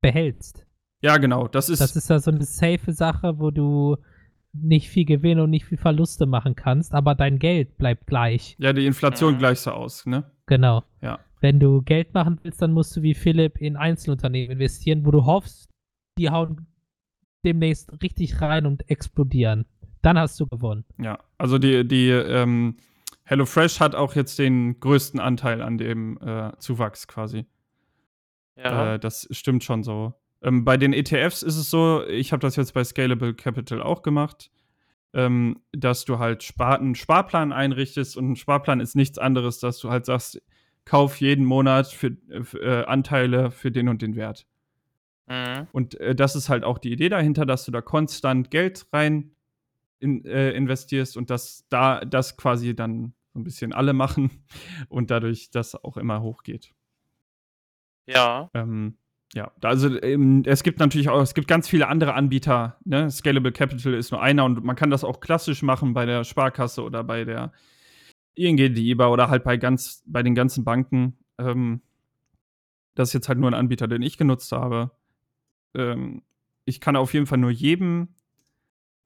[0.00, 0.66] behältst.
[1.02, 1.48] Ja, genau.
[1.48, 3.96] Das ist, Das ist ja so eine safe Sache, wo du
[4.52, 8.54] nicht viel Gewinn und nicht viel Verluste machen kannst, aber dein Geld bleibt gleich.
[8.58, 9.38] ja die Inflation Mhm.
[9.38, 10.30] gleichst so aus, ne?
[10.46, 10.84] Genau.
[11.02, 11.18] Ja.
[11.44, 15.26] Wenn du Geld machen willst, dann musst du wie Philipp in Einzelunternehmen investieren, wo du
[15.26, 15.68] hoffst,
[16.16, 16.66] die hauen
[17.44, 19.66] demnächst richtig rein und explodieren.
[20.00, 20.86] Dann hast du gewonnen.
[20.96, 21.18] Ja.
[21.36, 22.78] Also die, die ähm,
[23.24, 27.44] HelloFresh hat auch jetzt den größten Anteil an dem äh, Zuwachs quasi.
[28.56, 28.94] ja.
[28.94, 30.14] Äh, das stimmt schon so.
[30.40, 34.00] Ähm, bei den ETFs ist es so, ich habe das jetzt bei Scalable Capital auch
[34.00, 34.50] gemacht,
[35.12, 39.78] ähm, dass du halt Spar einen Sparplan einrichtest und ein Sparplan ist nichts anderes, dass
[39.78, 40.40] du halt sagst,
[40.84, 42.16] kauf jeden Monat für,
[42.54, 44.46] äh, Anteile für den und den Wert.
[45.26, 45.66] mhm.
[45.72, 49.32] Und äh, das ist halt auch die Idee dahinter, dass du da konstant Geld rein
[49.98, 54.30] in, äh, investierst und dass da das quasi dann so ein bisschen alle machen
[54.88, 56.72] und dadurch das auch immer hochgeht.
[58.06, 58.50] Ja.
[58.54, 58.98] Ähm,
[59.34, 62.76] ja, also ähm, es gibt natürlich auch, es gibt ganz viele andere Anbieter.
[62.84, 63.10] Ne?
[63.10, 66.84] Scalable Capital ist nur einer und man kann das auch klassisch machen bei der Sparkasse
[66.84, 67.52] oder bei der
[68.34, 71.16] ING DIBA oder halt bei ganz, bei den ganzen Banken.
[71.38, 71.82] Ähm,
[72.94, 74.90] das ist jetzt halt nur ein Anbieter, den ich genutzt habe.
[75.74, 76.22] Ähm,
[76.64, 78.08] ich kann auf jeden Fall nur jedem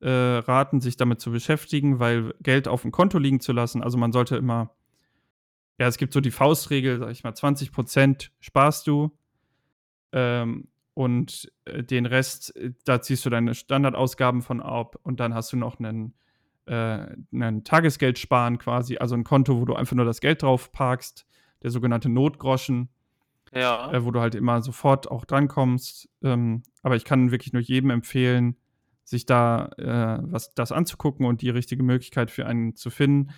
[0.00, 3.98] äh, raten, sich damit zu beschäftigen, weil Geld auf dem Konto liegen zu lassen, also
[3.98, 4.74] man sollte immer,
[5.78, 9.16] ja, es gibt so die Faustregel, sag ich mal, 20% sparst du
[10.12, 15.34] ähm, und äh, den Rest, äh, da ziehst du deine Standardausgaben von ab und dann
[15.34, 16.14] hast du noch einen,
[16.68, 20.70] äh, einen Tagesgeld sparen quasi, also ein Konto, wo du einfach nur das Geld drauf
[20.72, 21.26] parkst,
[21.62, 22.88] der sogenannte Notgroschen.
[23.54, 23.90] Ja.
[23.92, 26.08] Äh, wo du halt immer sofort auch drankommst.
[26.22, 28.56] Ähm, aber ich kann wirklich nur jedem empfehlen,
[29.04, 33.30] sich da äh, was das anzugucken und die richtige Möglichkeit für einen zu finden.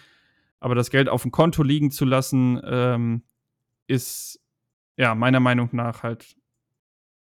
[0.58, 3.22] Aber das Geld auf dem Konto liegen zu lassen, ähm,
[3.86, 4.40] ist
[4.96, 6.36] ja meiner Meinung nach halt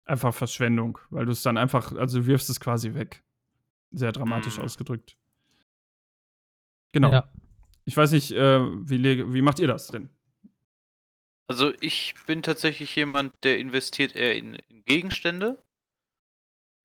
[0.07, 3.23] einfach Verschwendung, weil du es dann einfach, also du wirfst es quasi weg.
[3.91, 4.65] Sehr dramatisch Mhm.
[4.65, 5.19] ausgedrückt.
[6.93, 7.11] Genau.
[7.11, 7.29] Ja.
[7.85, 10.09] Ich weiß nicht, äh, wie, wie macht ihr das denn?
[11.49, 15.63] Also ich bin tatsächlich jemand, der investiert eher in, in Gegenstände.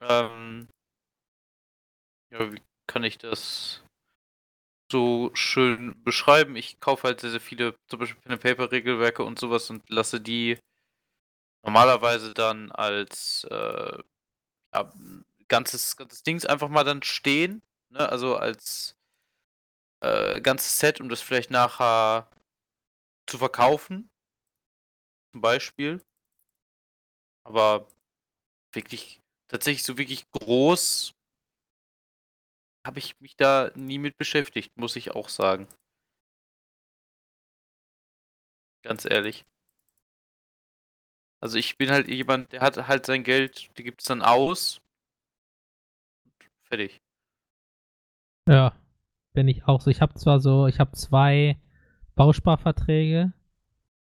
[0.01, 0.67] Ähm,
[2.31, 3.83] ja, wie kann ich das
[4.91, 6.55] so schön beschreiben?
[6.55, 9.89] Ich kaufe halt sehr, sehr viele, zum Beispiel Pen and Paper Regelwerke und sowas und
[9.89, 10.57] lasse die
[11.63, 14.03] normalerweise dann als äh,
[14.73, 14.93] ja,
[15.47, 17.61] ganzes, ganzes Dings einfach mal dann stehen.
[17.89, 18.09] Ne?
[18.09, 18.96] Also als
[20.01, 22.29] äh, ganzes Set, um das vielleicht nachher
[23.27, 24.09] zu verkaufen
[25.31, 26.01] zum Beispiel.
[27.43, 27.87] Aber
[28.73, 31.13] wirklich, tatsächlich so wirklich groß
[32.85, 35.67] habe ich mich da nie mit beschäftigt, muss ich auch sagen.
[38.81, 39.45] Ganz ehrlich.
[41.39, 44.81] Also ich bin halt jemand, der hat halt sein Geld, die gibt es dann aus.
[46.63, 47.01] Fertig.
[48.47, 48.73] Ja,
[49.37, 49.91] bin ich auch so.
[49.91, 51.61] Ich habe zwar so, ich habe zwei
[52.15, 53.33] Bausparverträge,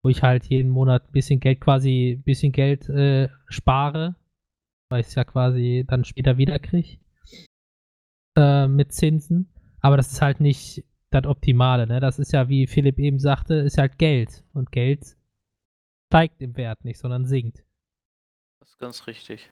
[0.02, 4.14] wo ich halt jeden Monat ein bisschen Geld quasi, ein bisschen Geld äh, spare,
[4.90, 6.98] weil ich es ja quasi dann später wieder kriege
[8.36, 9.50] äh, mit Zinsen.
[9.80, 11.98] Aber das ist halt nicht das Optimale, ne?
[11.98, 14.44] Das ist ja, wie Philipp eben sagte, ist halt Geld.
[14.52, 15.16] Und Geld
[16.10, 17.64] steigt im Wert nicht, sondern sinkt.
[18.60, 19.50] Das ist ganz richtig.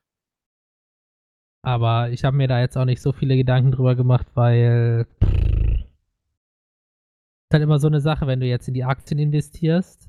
[1.62, 5.06] Aber ich habe mir da jetzt auch nicht so viele Gedanken drüber gemacht, weil
[7.50, 10.08] ist halt immer so eine Sache, wenn du jetzt in die Aktien investierst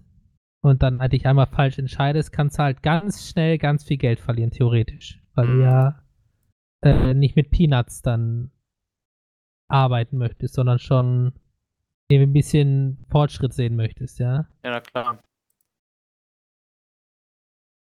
[0.63, 4.19] und dann halt dich einmal falsch entscheidest, kannst du halt ganz schnell ganz viel Geld
[4.19, 5.19] verlieren, theoretisch.
[5.33, 5.61] Weil du Mhm.
[5.63, 6.03] ja
[6.83, 8.51] äh, nicht mit Peanuts dann
[9.69, 11.33] arbeiten möchtest, sondern schon
[12.09, 14.45] irgendwie ein bisschen Fortschritt sehen möchtest, ja.
[14.63, 15.19] Ja, na klar.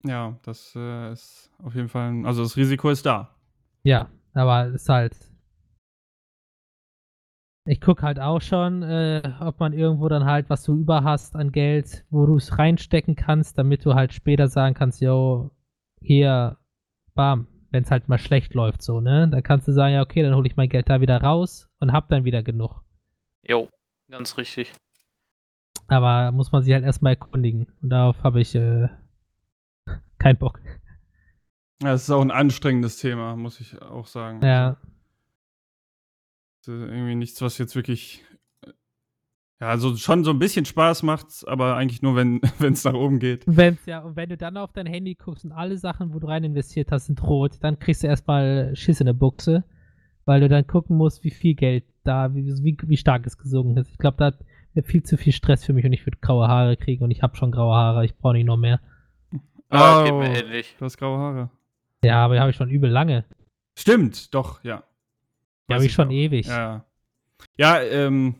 [0.05, 3.35] Ja, das äh, ist auf jeden Fall, ein, also das Risiko ist da.
[3.85, 5.26] Ja, aber es ist halt.
[7.69, 11.35] Ich guck halt auch schon, äh, ob man irgendwo dann halt, was du über hast
[11.35, 15.51] an Geld, wo du es reinstecken kannst, damit du halt später sagen kannst, yo,
[16.01, 16.59] hier,
[17.15, 19.29] bam, wenn es halt mal schlecht läuft, so, ne?
[19.29, 21.93] Dann kannst du sagen, ja, okay, dann hole ich mein Geld da wieder raus und
[21.93, 22.83] hab dann wieder genug.
[23.43, 23.69] Jo,
[24.09, 24.73] ganz richtig.
[25.89, 27.67] Aber muss man sich halt erstmal erkundigen.
[27.83, 28.89] Und darauf habe ich äh,
[30.19, 30.61] keinen Bock.
[31.83, 34.41] Ja, es ist auch ein anstrengendes Thema, muss ich auch sagen.
[34.43, 34.79] Ja, Also,
[36.73, 38.25] irgendwie nichts, was jetzt wirklich.
[38.67, 38.71] äh,
[39.61, 42.41] Ja, also schon so ein bisschen Spaß macht's, aber eigentlich nur, wenn
[42.73, 43.45] es nach oben geht.
[43.47, 46.27] Wenn's ja, und wenn du dann auf dein Handy guckst und alle Sachen, wo du
[46.27, 49.65] rein investiert hast, sind rot, dann kriegst du erstmal Schiss in der Buchse,
[50.25, 53.77] weil du dann gucken musst, wie viel Geld da, wie, wie, wie stark es gesunken
[53.79, 53.91] ist.
[53.91, 54.33] Ich glaube, da
[54.75, 57.23] wäre viel zu viel Stress für mich und ich würde graue Haare kriegen und ich
[57.23, 58.81] habe schon graue Haare, ich brauche nicht noch mehr.
[59.69, 60.77] Ah, geht Oh, mir ähnlich.
[60.79, 61.51] Du hast graue Haare.
[62.05, 63.25] Ja, aber die habe ich schon übel lange.
[63.77, 64.85] Stimmt, doch, ja.
[65.71, 66.13] Habe ich schon auch.
[66.13, 66.47] ewig.
[66.47, 66.85] Ja,
[67.57, 68.37] ja ähm.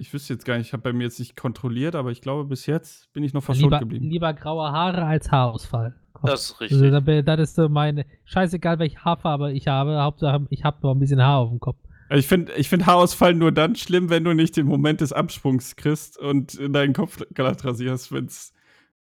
[0.00, 2.44] Ich wüsste jetzt gar nicht, ich habe bei mir jetzt nicht kontrolliert, aber ich glaube,
[2.44, 4.04] bis jetzt bin ich noch verschont lieber, geblieben.
[4.08, 5.96] lieber graue Haare als Haarausfall.
[6.12, 6.30] Komm.
[6.30, 6.90] Das ist Also, richtig.
[6.92, 8.06] da bin- das ist so meine.
[8.24, 10.00] Scheißegal, welche Haarfarbe ich habe.
[10.00, 11.78] Hauptsache, ich habe noch ein bisschen Haar auf dem Kopf.
[12.10, 15.74] Ich finde ich find Haarausfall nur dann schlimm, wenn du nicht den Moment des Absprungs
[15.74, 18.52] kriegst und in deinen Kopf glatt rasierst, wenn es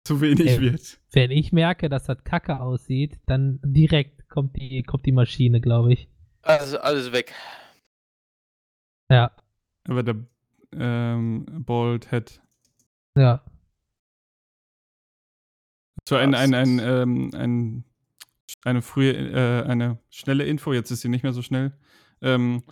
[0.03, 0.61] zu wenig Ey.
[0.61, 0.99] wird.
[1.11, 5.93] Wenn ich merke, dass das kacke aussieht, dann direkt kommt die, kommt die Maschine, glaube
[5.93, 6.09] ich.
[6.47, 7.33] Also alles weg.
[9.11, 9.31] Ja,
[9.87, 10.15] Aber der
[10.73, 12.41] ähm, Bald Head.
[13.17, 13.41] ja.
[16.07, 17.83] So ein, ein, ein, ähm, ein,
[18.63, 21.73] eine frühe, äh, eine schnelle Info, jetzt ist sie nicht mehr so schnell.
[22.21, 22.63] Ähm,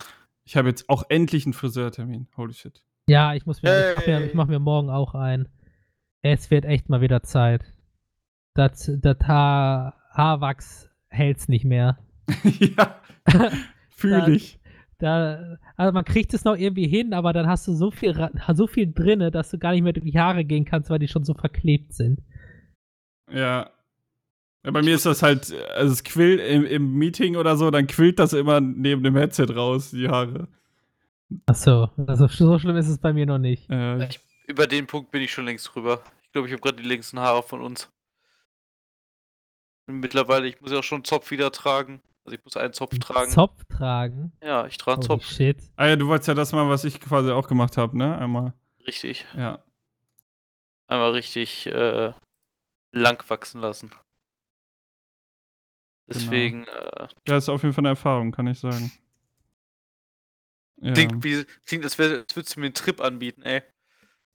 [0.44, 2.28] ich habe jetzt auch endlich einen Friseurtermin.
[2.38, 2.82] Holy shit.
[3.08, 4.26] Ja, ich muss mir, ich mach mir, Hey.
[4.26, 5.48] ich mach mir morgen auch ein.
[6.22, 7.62] Es wird echt mal wieder Zeit.
[8.54, 11.98] das, das Haar, Haarwachs hält's nicht mehr.
[12.76, 13.00] ja,
[13.90, 14.58] fühle ich.
[14.98, 18.66] Da, also man kriegt es noch irgendwie hin, aber dann hast du so viel, so
[18.66, 21.24] viel drinne, dass du gar nicht mehr durch die Haare gehen kannst, weil die schon
[21.24, 22.22] so verklebt sind.
[23.30, 23.70] Ja.
[24.64, 27.86] ja bei mir ist das halt, also es quillt im, im Meeting oder so, dann
[27.86, 30.48] quillt das immer neben dem Headset raus, die Haare.
[31.44, 33.68] Achso, also so schlimm ist es bei mir noch nicht.
[33.68, 36.02] Äh, Ich, über den Punkt bin ich schon längst drüber.
[36.22, 37.90] Ich glaube, ich habe gerade die längsten Haare von uns.
[39.86, 42.00] Mittlerweile, ich muss ja auch schon einen Zopf wieder tragen.
[42.26, 43.30] Also ich muss einen Zopf tragen.
[43.30, 44.32] Zopf tragen.
[44.42, 45.24] Ja, ich trage einen Zopf.
[45.24, 45.62] shit.
[45.76, 48.18] ah ja, du wolltest ja das mal, was ich quasi auch gemacht habe, ne?
[48.18, 48.52] Einmal.
[48.84, 49.24] Richtig.
[49.36, 49.64] Ja.
[50.88, 52.12] Einmal richtig äh,
[52.90, 53.92] lang wachsen lassen.
[56.08, 58.90] Deswegen, äh, Ja, ist auf jeden Fall eine Erfahrung, kann ich sagen.
[60.78, 60.92] Ja.
[60.92, 63.62] klingt, wie, klingt als, wär, als würdest du mir einen Trip anbieten, ey.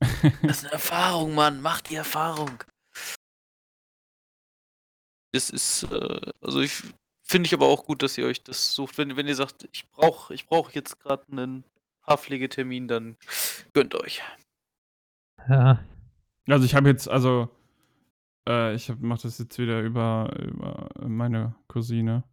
[0.44, 1.62] Das ist eine Erfahrung, Mann.
[1.62, 2.64] Mach die Erfahrung.
[5.34, 6.84] Das ist, äh, also ich
[7.32, 8.98] finde ich aber auch gut, dass ihr euch das sucht.
[8.98, 11.64] Wenn, wenn ihr sagt, ich brauche ich brauch jetzt gerade einen
[12.04, 13.18] Haarpflegetermin, dann
[13.74, 14.22] gönnt euch.
[15.50, 15.84] Ja.
[16.48, 17.50] Also ich habe jetzt, also
[18.48, 22.24] äh, ich mache das jetzt wieder über, über meine Cousine.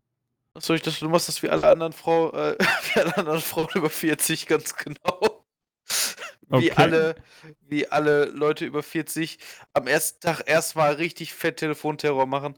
[0.59, 0.99] Soll ich das?
[0.99, 2.57] Du machst das wie alle anderen Frau, äh,
[2.93, 5.45] wie alle anderen Frauen über 40, ganz genau.
[6.51, 6.73] Wie Okay.
[6.77, 7.15] alle,
[7.61, 9.39] wie alle Leute über 40
[9.75, 12.57] am ersten Tag erstmal richtig fett Telefonterror machen.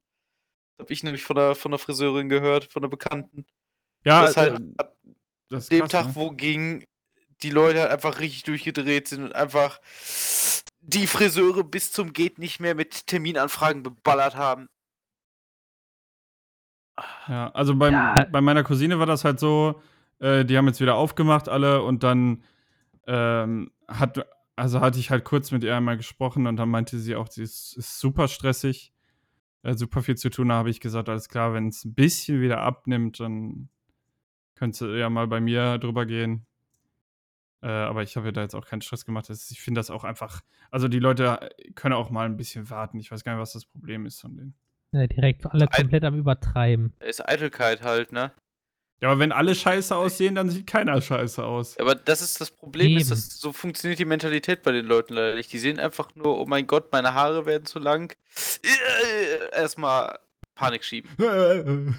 [0.81, 3.45] Hab ich nämlich von der, von der Friseurin gehört, von der Bekannten.
[4.05, 4.97] Ja, das halt äh, ab
[5.51, 6.15] das ist dem krass, Tag, ne?
[6.15, 6.85] wo ging,
[7.43, 9.81] die Leute halt einfach richtig durchgedreht sind und einfach
[10.81, 14.69] die Friseure bis zum geht nicht mehr mit Terminanfragen beballert haben.
[17.29, 18.27] Ja, also beim, Ja.
[18.31, 19.81] bei meiner Cousine war das halt so,
[20.19, 22.43] äh, die haben jetzt wieder aufgemacht alle und dann
[23.07, 24.27] ähm, hat,
[24.57, 27.43] also hatte ich halt kurz mit ihr einmal gesprochen und dann meinte sie auch, sie
[27.43, 28.93] ist, ist super stressig,
[29.63, 30.49] äh, super viel zu tun.
[30.49, 33.69] Da habe ich gesagt, alles klar, wenn es ein bisschen wieder abnimmt, dann
[34.55, 36.47] könntest du ja mal bei mir drüber gehen.
[37.63, 39.29] Äh, aber ich habe ihr da jetzt auch keinen Stress gemacht.
[39.29, 40.41] Ich finde das auch einfach,
[40.71, 42.99] also die Leute können auch mal ein bisschen warten.
[42.99, 44.55] Ich weiß gar nicht, was das Problem ist von denen.
[44.93, 46.95] Ja, direkt alle komplett am Übertreiben.
[47.01, 48.33] Ist Eitelkeit halt, ne?
[49.01, 51.79] Ja, aber wenn alle scheiße aussehen, dann sieht keiner scheiße aus.
[51.79, 55.37] Aber das ist das Problem, ist, dass so funktioniert die Mentalität bei den Leuten leider
[55.37, 55.51] nicht.
[55.53, 58.15] Die sehen einfach nur, oh mein Gott, meine Haare werden zu lang.
[58.63, 60.19] Äh, Erstmal
[60.55, 61.11] Panik schieben.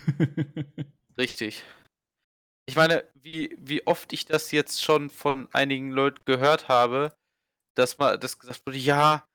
[1.18, 1.64] Richtig.
[2.68, 7.14] Ich meine, wie, wie oft ich das jetzt schon von einigen Leuten gehört habe,
[7.74, 9.26] dass mal das gesagt wurde, ja,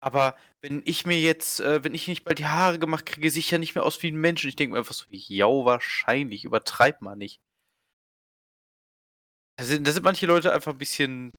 [0.00, 0.36] aber
[0.66, 3.52] wenn ich mir jetzt, äh, wenn ich nicht bald die Haare gemacht kriege, sehe ich
[3.52, 4.42] ja nicht mehr aus wie ein Mensch.
[4.42, 7.40] Und ich denke mir einfach so, ja, wahrscheinlich, übertreib mal nicht.
[9.58, 11.32] Da sind, da sind manche Leute einfach ein bisschen,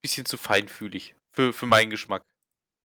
[0.00, 2.22] bisschen zu feinfühlig für, für meinen Geschmack.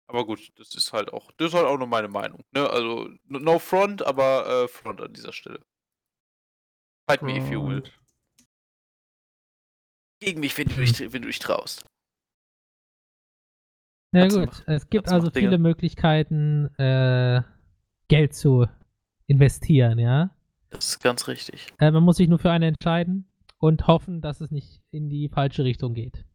[0.10, 2.44] Aber gut, das ist halt auch, das ist halt auch nur meine Meinung.
[2.52, 2.70] Ne?
[2.70, 5.62] Also, no- front, aber äh, front an dieser Stelle.
[7.10, 7.84] Fight me if you will.
[10.22, 11.86] Gegen mich, wenn du dich, wenn du dich traust.
[14.12, 14.64] Du gut, machen.
[14.68, 17.42] es gibt also viele Möglichkeiten, äh,
[18.08, 18.66] Geld zu
[19.28, 20.32] investieren, ja.
[20.72, 21.68] Das ist ganz richtig.
[21.80, 23.28] Äh, man muss sich nur für eine entscheiden
[23.60, 26.26] und hoffen, dass es nicht in die falsche Richtung geht.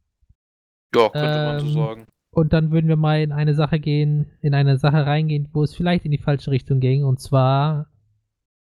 [0.94, 2.06] Ja, könnte man so Ähm, sagen.
[2.30, 5.74] Und dann würden wir mal in eine Sache gehen, in eine Sache reingehen, wo es
[5.74, 7.04] vielleicht in die falsche Richtung ging.
[7.04, 7.90] Und zwar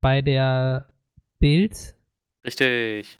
[0.01, 0.87] bei der
[1.39, 1.95] Bild.
[2.45, 3.19] Richtig.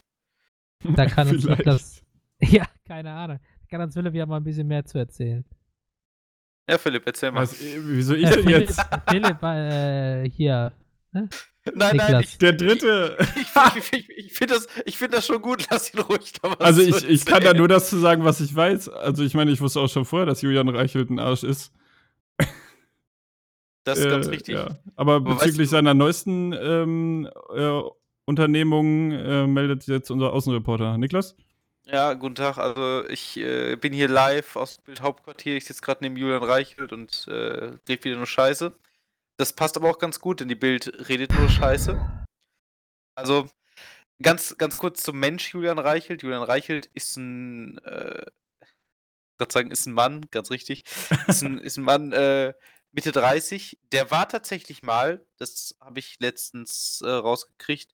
[0.84, 1.46] Da kann uns.
[1.46, 2.02] Niklas.
[2.42, 3.40] Ja, keine Ahnung.
[3.62, 5.46] Da kann uns Philipp ja mal ein bisschen mehr zu erzählen.
[6.70, 7.42] Ja, Philipp, erzähl mal.
[7.42, 8.82] Was, äh, wieso ich Äh, denn Philipp, jetzt?
[9.10, 10.72] Philipp äh, hier.
[11.12, 11.30] Nein,
[11.76, 12.24] nein, Niklas.
[12.26, 13.18] ich, Der dritte.
[13.36, 15.66] ich, ich, ich, ich finde das, ich find das schon gut.
[15.72, 18.42] Lass ihn ruhig da was Also ich, ich kann da nur das zu sagen, was
[18.42, 18.90] ich weiß.
[18.90, 21.72] Also ich meine, ich wusste auch schon vorher, dass Julian Reichelt ein Arsch ist.
[23.84, 24.56] Das ist ganz Äh, richtig.
[24.56, 24.78] Ja.
[24.96, 27.82] Aber weißt bezüglich du- seiner neuesten ähm, äh,
[28.26, 30.98] Unternehmung äh, meldet jetzt unser Außenreporter.
[30.98, 31.36] Niklas?
[31.88, 32.58] Ja, guten Tag.
[32.58, 35.56] Also ich äh, bin hier live aus dem Bildhauptquartier.
[35.56, 38.76] Ich sitze gerade neben Julian Reichelt und äh, red wieder nur Scheiße.
[39.38, 42.26] Das passt aber auch ganz gut, denn die Bild redet nur Scheiße.
[43.16, 43.48] Also
[44.22, 46.24] ganz, ganz kurz zum Mensch Julian Reichelt.
[46.24, 48.26] Julian Reichelt ist ein, äh,
[49.38, 50.86] gerade sagen, ist ein Mann, ganz richtig.
[51.28, 52.54] Ist ein, ist ein Mann äh,
[52.92, 53.80] Mitte 30.
[53.92, 57.94] Der war tatsächlich mal, das habe ich letztens äh, rausgekriegt,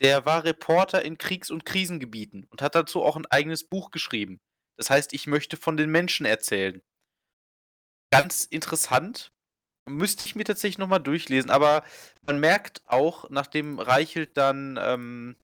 [0.00, 4.40] der war Reporter in Kriegs- und Krisengebieten und hat dazu auch ein eigenes Buch geschrieben.
[4.76, 6.82] Das heißt, ich möchte von den Menschen erzählen.
[8.10, 9.32] Ganz interessant.
[9.88, 11.84] Müsste ich mir tatsächlich nochmal durchlesen, aber
[12.22, 15.36] man merkt auch, nachdem Reichelt dann, ähm,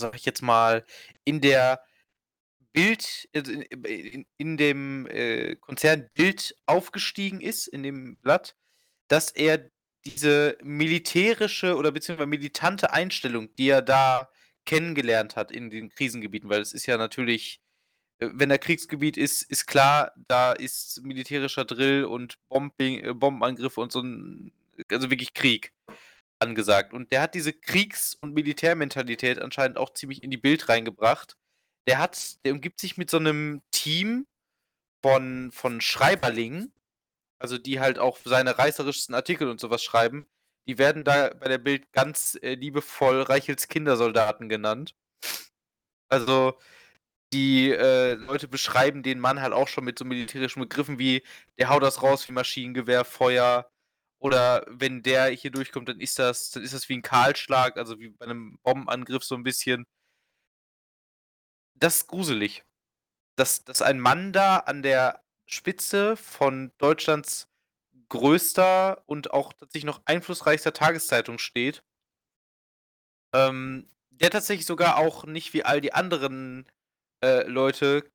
[0.00, 0.86] sag ich jetzt mal,
[1.24, 1.82] in der
[2.72, 8.56] Bild, also in, in, in dem äh, Konzern Bild aufgestiegen ist, in dem Blatt,
[9.08, 9.70] dass er
[10.04, 14.28] diese militärische oder beziehungsweise militante Einstellung, die er da
[14.64, 17.60] kennengelernt hat in den Krisengebieten, weil es ist ja natürlich,
[18.18, 23.80] äh, wenn da Kriegsgebiet ist, ist klar, da ist militärischer Drill und Bombing, äh, Bombenangriffe
[23.80, 24.52] und so ein,
[24.90, 25.72] also wirklich Krieg
[26.38, 26.92] angesagt.
[26.92, 31.36] Und der hat diese Kriegs- und Militärmentalität anscheinend auch ziemlich in die Bild reingebracht.
[31.86, 34.26] Der hat, der umgibt sich mit so einem Team
[35.02, 36.72] von, von Schreiberlingen,
[37.38, 40.26] also die halt auch seine reißerischsten Artikel und sowas schreiben,
[40.66, 44.94] die werden da bei der Bild ganz äh, liebevoll Reichels Kindersoldaten genannt.
[46.10, 46.58] Also
[47.32, 51.22] die äh, Leute beschreiben den Mann halt auch schon mit so militärischen Begriffen wie
[51.58, 53.70] der haut das raus wie Maschinengewehr, Feuer
[54.20, 57.98] oder wenn der hier durchkommt, dann ist das, dann ist das wie ein Kahlschlag, also
[58.00, 59.86] wie bei einem Bombenangriff so ein bisschen.
[61.74, 62.64] Das ist gruselig.
[63.36, 67.48] Dass, dass ein Mann da an der Spitze von Deutschlands
[68.08, 71.82] größter und auch tatsächlich noch einflussreichster Tageszeitung steht.
[73.34, 76.66] Ähm, der tatsächlich sogar auch nicht wie all die anderen
[77.22, 78.10] äh, Leute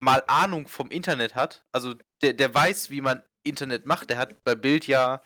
[0.00, 1.64] mal Ahnung vom Internet hat.
[1.72, 4.10] Also der, der weiß, wie man Internet macht.
[4.10, 5.22] Der hat bei Bild ja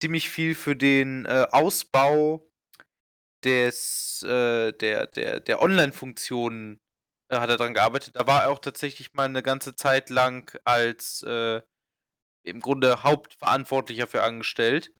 [0.00, 2.48] ziemlich viel für den äh, Ausbau
[3.44, 6.80] des, äh, der, der, der Online-Funktionen
[7.28, 8.16] äh, hat er dran gearbeitet.
[8.16, 11.62] Da war er auch tatsächlich mal eine ganze Zeit lang als äh,
[12.44, 14.92] im Grunde Hauptverantwortlicher für angestellt.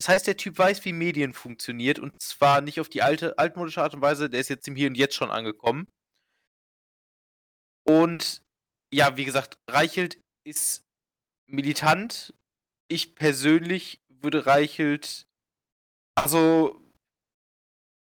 [0.00, 3.82] Das heißt, der Typ weiß, wie Medien funktioniert und zwar nicht auf die alte, altmodische
[3.82, 5.88] Art und Weise, der ist jetzt im Hier und Jetzt schon angekommen.
[7.84, 8.42] Und
[8.92, 10.84] ja, wie gesagt, Reichelt ist
[11.46, 12.34] militant.
[12.88, 15.26] Ich persönlich würde Reichelt
[16.14, 16.80] also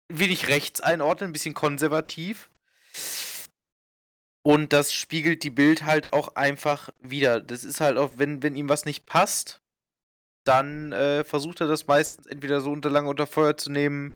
[0.07, 2.50] wenig rechts einordnen, ein bisschen konservativ.
[4.43, 7.39] Und das spiegelt die Bild halt auch einfach wieder.
[7.41, 9.61] Das ist halt auch, wenn, wenn ihm was nicht passt,
[10.43, 14.15] dann äh, versucht er das meistens entweder so unter lange unter Feuer zu nehmen,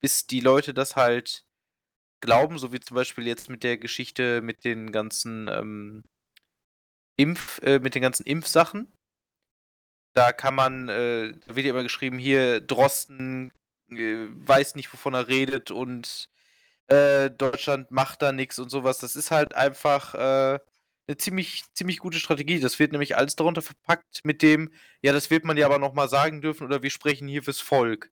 [0.00, 1.44] bis die Leute das halt
[2.20, 6.04] glauben, so wie zum Beispiel jetzt mit der Geschichte mit den ganzen ähm,
[7.16, 8.92] Impf, äh, mit den ganzen Impfsachen.
[10.14, 13.52] Da kann man, äh, da wird ja immer geschrieben, hier Drosten
[13.90, 16.28] äh, weiß nicht, wovon er redet und
[16.90, 18.98] äh, Deutschland macht da nichts und sowas.
[18.98, 20.58] Das ist halt einfach äh,
[21.06, 22.60] eine ziemlich, ziemlich gute Strategie.
[22.60, 24.72] Das wird nämlich alles darunter verpackt mit dem,
[25.02, 28.10] ja, das wird man ja aber nochmal sagen dürfen oder wir sprechen hier fürs Volk.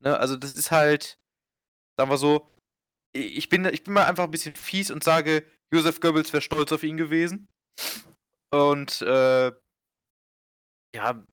[0.00, 0.18] Ne?
[0.18, 1.18] Also das ist halt,
[1.96, 2.50] sagen wir so,
[3.14, 6.72] ich bin, ich bin mal einfach ein bisschen fies und sage, Josef Goebbels wäre stolz
[6.72, 7.48] auf ihn gewesen.
[8.50, 9.52] Und äh,
[10.94, 11.24] ja,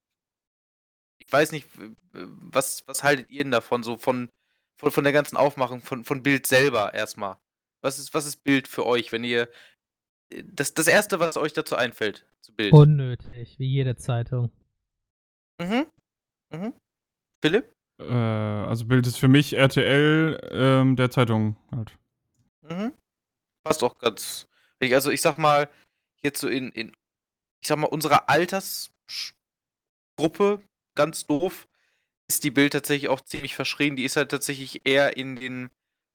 [1.20, 1.68] ich weiß nicht,
[2.14, 4.30] was, was haltet ihr denn davon, so von,
[4.78, 7.38] von, von der ganzen Aufmachung, von, von Bild selber erstmal?
[7.82, 9.50] Was ist, was ist Bild für euch, wenn ihr
[10.30, 12.74] äh, das, das erste, was euch dazu einfällt, zu Bild?
[12.74, 14.52] Unnötig, wie jede Zeitung.
[15.60, 15.86] Mhm.
[16.52, 16.74] Mhm.
[17.42, 17.72] Philipp?
[18.00, 21.98] Äh, also Bild ist für mich RTL ähm, der Zeitung halt.
[22.62, 22.94] Mhm.
[23.64, 24.48] Passt auch ganz.
[24.82, 25.70] Also ich sag mal,
[26.22, 26.92] jetzt so in, in
[27.62, 28.94] ich sag mal, unserer Altersgruppe,
[30.96, 31.68] ganz doof,
[32.30, 33.96] ist die Bild tatsächlich auch ziemlich verschrien.
[33.96, 35.70] Die ist halt tatsächlich eher in den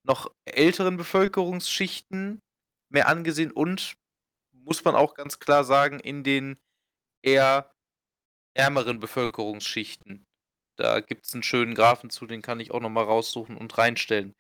[0.05, 2.43] noch älteren Bevölkerungsschichten
[2.91, 3.95] mehr angesehen und,
[4.53, 6.59] muss man auch ganz klar sagen, in den
[7.23, 7.73] eher
[8.55, 10.27] ärmeren Bevölkerungsschichten.
[10.77, 14.35] Da gibt es einen schönen Graphen zu, den kann ich auch nochmal raussuchen und reinstellen.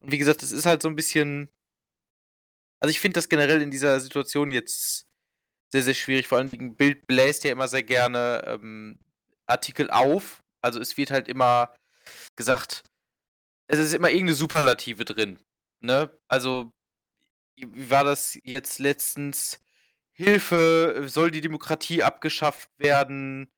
[0.00, 1.50] Und wie gesagt, es ist halt so ein bisschen.
[2.82, 5.06] Also ich finde das generell in dieser Situation jetzt
[5.72, 6.28] sehr, sehr schwierig.
[6.28, 8.98] Vor allem Bild bläst ja immer sehr gerne ähm,
[9.46, 10.42] Artikel auf.
[10.66, 11.72] Also es wird halt immer
[12.36, 12.82] gesagt,
[13.68, 15.38] es ist immer irgendeine Superlative drin.
[15.80, 16.10] Ne?
[16.28, 16.72] Also,
[17.56, 19.60] wie war das jetzt letztens?
[20.12, 23.48] Hilfe, soll die Demokratie abgeschafft werden?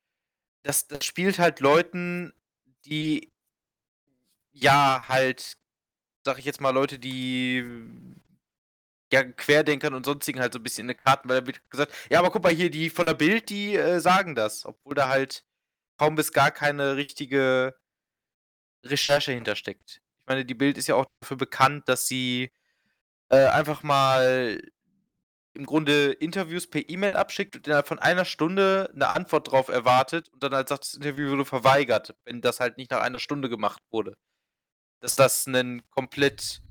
[0.64, 2.32] Das, das spielt halt Leuten,
[2.84, 3.32] die
[4.52, 5.56] ja halt,
[6.24, 7.64] sag ich jetzt mal, Leute, die
[9.12, 11.94] ja, Querdenkern und sonstigen halt so ein bisschen in den Karten, weil da wird gesagt,
[12.10, 15.08] ja, aber guck mal hier, die von der Bild, die äh, sagen das, obwohl da
[15.08, 15.44] halt
[15.98, 17.74] kaum bis gar keine richtige
[18.84, 20.00] Recherche hintersteckt.
[20.20, 22.50] Ich meine, die Bild ist ja auch dafür bekannt, dass sie
[23.30, 24.60] äh, einfach mal
[25.54, 30.28] im Grunde Interviews per E-Mail abschickt und innerhalb von einer Stunde eine Antwort drauf erwartet
[30.28, 33.48] und dann halt sagt, das Interview wurde verweigert, wenn das halt nicht nach einer Stunde
[33.48, 34.16] gemacht wurde.
[35.00, 36.62] Dass das ein komplett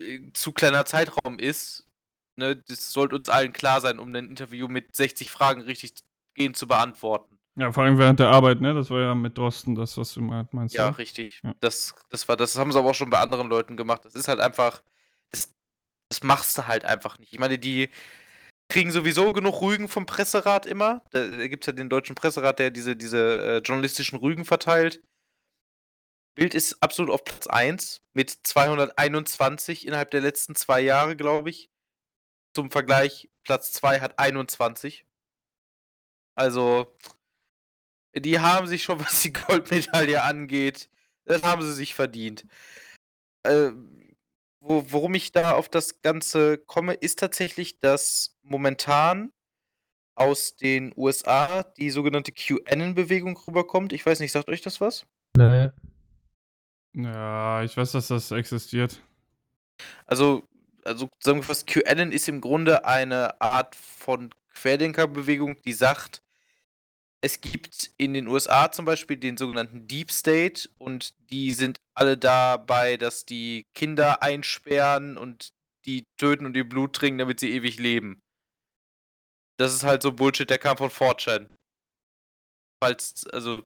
[0.00, 1.86] äh, zu kleiner Zeitraum ist,
[2.36, 5.94] ne, das sollte uns allen klar sein, um ein Interview mit 60 Fragen richtig
[6.34, 7.38] gehend zu beantworten.
[7.56, 8.74] Ja, vor allem während der Arbeit, ne?
[8.74, 10.74] Das war ja mit Drosten das, was du meinst.
[10.74, 11.40] Ja, richtig.
[11.44, 11.54] Ja.
[11.60, 14.04] Das, das war, das haben sie aber auch schon bei anderen Leuten gemacht.
[14.04, 14.82] Das ist halt einfach,
[15.30, 15.54] das,
[16.08, 17.32] das machst du halt einfach nicht.
[17.32, 17.90] Ich meine, die,
[18.68, 21.02] kriegen sowieso genug Rügen vom Presserat immer.
[21.10, 25.02] Da, da gibt es ja den deutschen Presserat, der diese, diese äh, journalistischen Rügen verteilt.
[26.34, 31.70] Bild ist absolut auf Platz 1 mit 221 innerhalb der letzten zwei Jahre, glaube ich.
[32.54, 35.06] Zum Vergleich, Platz 2 hat 21.
[36.36, 36.96] Also,
[38.16, 40.88] die haben sich schon, was die Goldmedaille angeht,
[41.24, 42.46] das haben sie sich verdient.
[43.42, 43.70] Äh,
[44.60, 49.32] wo, worum ich da auf das Ganze komme, ist tatsächlich, dass momentan
[50.14, 53.92] aus den USA die sogenannte QAnon-Bewegung rüberkommt.
[53.92, 55.06] Ich weiß nicht, sagt euch das was?
[55.36, 55.70] Nee.
[56.94, 59.02] Ja, ich weiß, dass das existiert.
[60.06, 60.44] Also,
[60.84, 66.22] also zusammengefasst, QAnon ist im Grunde eine Art von Querdenkerbewegung, die sagt,
[67.24, 72.18] es gibt in den USA zum Beispiel den sogenannten Deep State und die sind alle
[72.18, 75.54] dabei, dass die Kinder einsperren und
[75.86, 78.20] die töten und ihr Blut trinken, damit sie ewig leben.
[79.58, 81.48] Das ist halt so Bullshit, der kam von 4chan.
[82.82, 83.62] Falls, also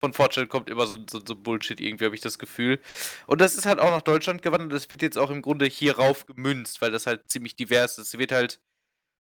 [0.00, 2.80] von 4chan kommt immer so, so, so Bullshit irgendwie, habe ich das Gefühl.
[3.26, 4.72] Und das ist halt auch nach Deutschland gewandert.
[4.72, 8.14] Das wird jetzt auch im Grunde hierauf gemünzt, weil das halt ziemlich divers ist.
[8.14, 8.60] Es wird halt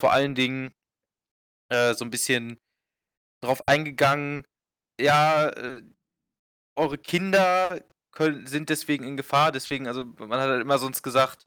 [0.01, 0.73] vor allen Dingen
[1.69, 2.59] äh, so ein bisschen
[3.41, 4.45] drauf eingegangen,
[4.99, 5.81] ja, äh,
[6.75, 11.45] eure Kinder können, sind deswegen in Gefahr, deswegen, also man hat halt immer sonst gesagt,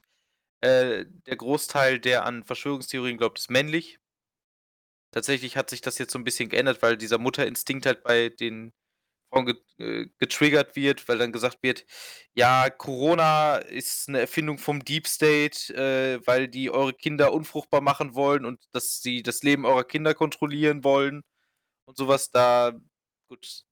[0.61, 3.99] äh, der Großteil, der an Verschwörungstheorien glaubt, ist männlich.
[5.11, 8.73] Tatsächlich hat sich das jetzt so ein bisschen geändert, weil dieser Mutterinstinkt halt bei den
[9.31, 11.85] Frauen äh, getriggert wird, weil dann gesagt wird,
[12.35, 18.15] ja, Corona ist eine Erfindung vom Deep State, äh, weil die eure Kinder unfruchtbar machen
[18.15, 21.23] wollen und dass sie das Leben eurer Kinder kontrollieren wollen
[21.85, 22.73] und sowas, da,
[23.29, 23.63] gut,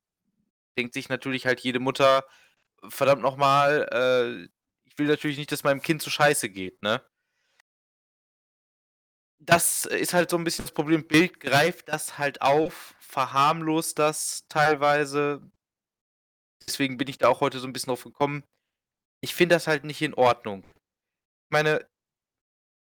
[0.78, 2.26] denkt sich natürlich halt jede Mutter,
[2.90, 4.50] verdammt nochmal, äh,
[4.86, 7.02] ich will natürlich nicht, dass meinem Kind zu scheiße geht, ne?
[9.40, 11.06] Das ist halt so ein bisschen das Problem.
[11.08, 15.42] Bild greift das halt auf, verharmlost das teilweise.
[16.66, 18.44] Deswegen bin ich da auch heute so ein bisschen drauf gekommen.
[19.22, 20.64] Ich finde das halt nicht in Ordnung.
[20.66, 21.88] Ich meine,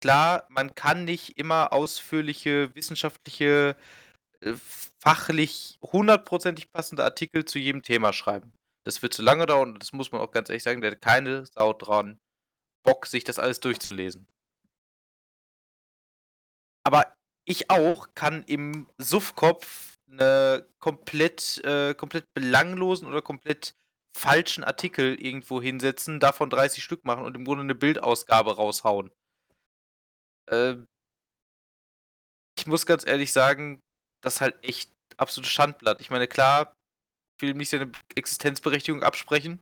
[0.00, 3.76] klar, man kann nicht immer ausführliche wissenschaftliche
[5.00, 8.52] fachlich hundertprozentig passende Artikel zu jedem Thema schreiben.
[8.84, 11.02] Das wird zu lange dauern und das muss man auch ganz ehrlich sagen, der hat
[11.02, 12.18] keine Sau dran
[12.84, 14.26] Bock, sich das alles durchzulesen.
[16.84, 17.12] Aber
[17.44, 23.74] ich auch kann im Suffkopf eine komplett, äh, komplett belanglosen oder komplett
[24.16, 29.10] falschen Artikel irgendwo hinsetzen, davon 30 Stück machen und im Grunde eine Bildausgabe raushauen.
[30.50, 30.76] Äh,
[32.58, 33.80] ich muss ganz ehrlich sagen,
[34.20, 36.00] das halt echt absolutes Schandblatt.
[36.00, 36.74] Ich meine, klar,
[37.36, 39.60] ich will ihm nicht seine Existenzberechtigung absprechen.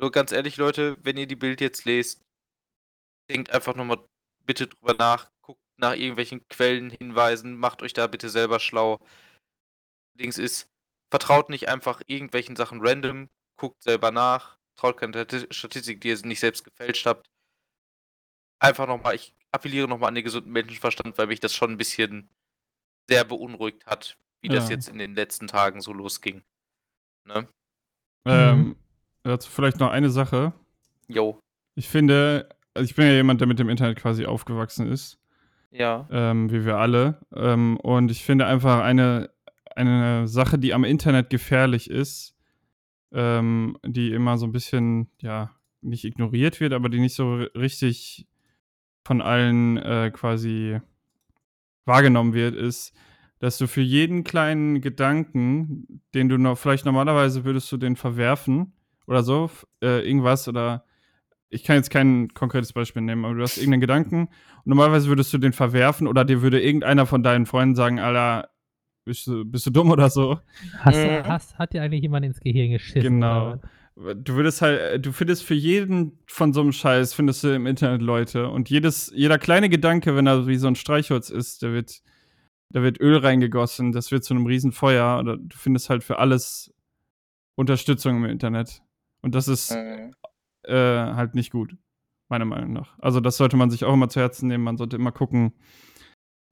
[0.00, 2.22] Nur ganz ehrlich, Leute, wenn ihr die Bild jetzt lest,
[3.30, 4.04] denkt einfach nochmal
[4.44, 8.98] bitte drüber nach, guckt nach irgendwelchen Quellen, Hinweisen, macht euch da bitte selber schlau.
[10.18, 10.68] Dings ist,
[11.10, 16.40] vertraut nicht einfach irgendwelchen Sachen random, guckt selber nach, traut keine Statistik, die ihr nicht
[16.40, 17.26] selbst gefälscht habt.
[18.60, 22.28] Einfach nochmal, ich appelliere nochmal an den gesunden Menschenverstand, weil mich das schon ein bisschen
[23.08, 26.42] sehr beunruhigt hat, wie das jetzt in den letzten Tagen so losging.
[27.26, 27.46] Ne?
[28.26, 28.76] Ähm, Mhm.
[29.22, 30.52] dazu vielleicht noch eine Sache.
[31.08, 31.38] Jo.
[31.74, 35.18] Ich finde, also ich bin ja jemand, der mit dem Internet quasi aufgewachsen ist,
[35.70, 36.06] Ja.
[36.10, 37.20] ähm, wie wir alle.
[37.34, 39.30] Ähm, und ich finde einfach eine,
[39.74, 42.36] eine Sache, die am Internet gefährlich ist,
[43.12, 45.50] ähm, die immer so ein bisschen, ja,
[45.80, 48.26] nicht ignoriert wird, aber die nicht so ri- richtig
[49.04, 50.80] von allen äh, quasi
[51.84, 52.94] wahrgenommen wird, ist,
[53.38, 58.72] dass du für jeden kleinen Gedanken, den du noch, vielleicht normalerweise würdest du den verwerfen
[59.06, 59.50] oder so,
[59.82, 60.84] äh, irgendwas oder
[61.48, 65.32] ich kann jetzt kein konkretes Beispiel nehmen, aber du hast irgendeinen Gedanken und normalerweise würdest
[65.34, 68.48] du den verwerfen oder dir würde irgendeiner von deinen Freunden sagen, Alter,
[69.04, 70.38] bist du, bist du dumm oder so.
[70.78, 71.24] Hast, Mhm.
[71.24, 73.20] hast, hat dir eigentlich jemand ins Gehirn geschissen?
[73.20, 73.48] Genau.
[73.48, 73.60] oder?
[74.02, 77.66] Du würdest halt, äh, du findest für jeden von so einem Scheiß, findest du im
[77.66, 78.48] Internet Leute.
[78.48, 82.02] Und jedes, jeder kleine Gedanke, wenn er wie so ein Streichholz ist, der wird,
[82.70, 85.18] da wird Öl reingegossen, das wird zu einem riesen Feuer.
[85.20, 86.72] Oder du findest halt für alles
[87.56, 88.82] Unterstützung im Internet.
[89.22, 90.14] Und das ist Mhm.
[90.64, 91.76] äh, halt nicht gut,
[92.28, 92.98] meiner Meinung nach.
[92.98, 94.64] Also das sollte man sich auch immer zu Herzen nehmen.
[94.64, 95.52] Man sollte immer gucken,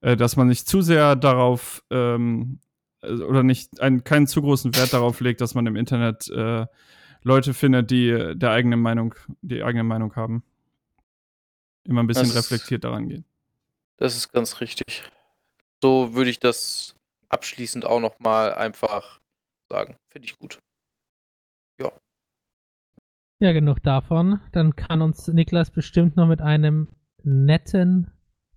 [0.03, 2.61] äh, dass man nicht zu sehr darauf ähm,
[3.03, 6.66] äh, oder nicht einen, keinen zu großen Wert darauf legt, dass man im Internet äh,
[7.23, 10.43] Leute findet, die äh, der eigene Meinung, die eigene Meinung haben.
[11.85, 13.25] Immer ein bisschen Das reflektiert daran gehen.
[13.97, 15.05] Das ist ganz richtig.
[15.83, 16.95] So würde ich das
[17.29, 19.21] abschließend auch nochmal einfach
[19.68, 19.97] sagen.
[20.09, 20.59] Finde ich gut.
[23.43, 24.39] Ja, genug davon.
[24.53, 26.89] Dann kann uns Niklas bestimmt noch mit einem
[27.23, 28.11] netten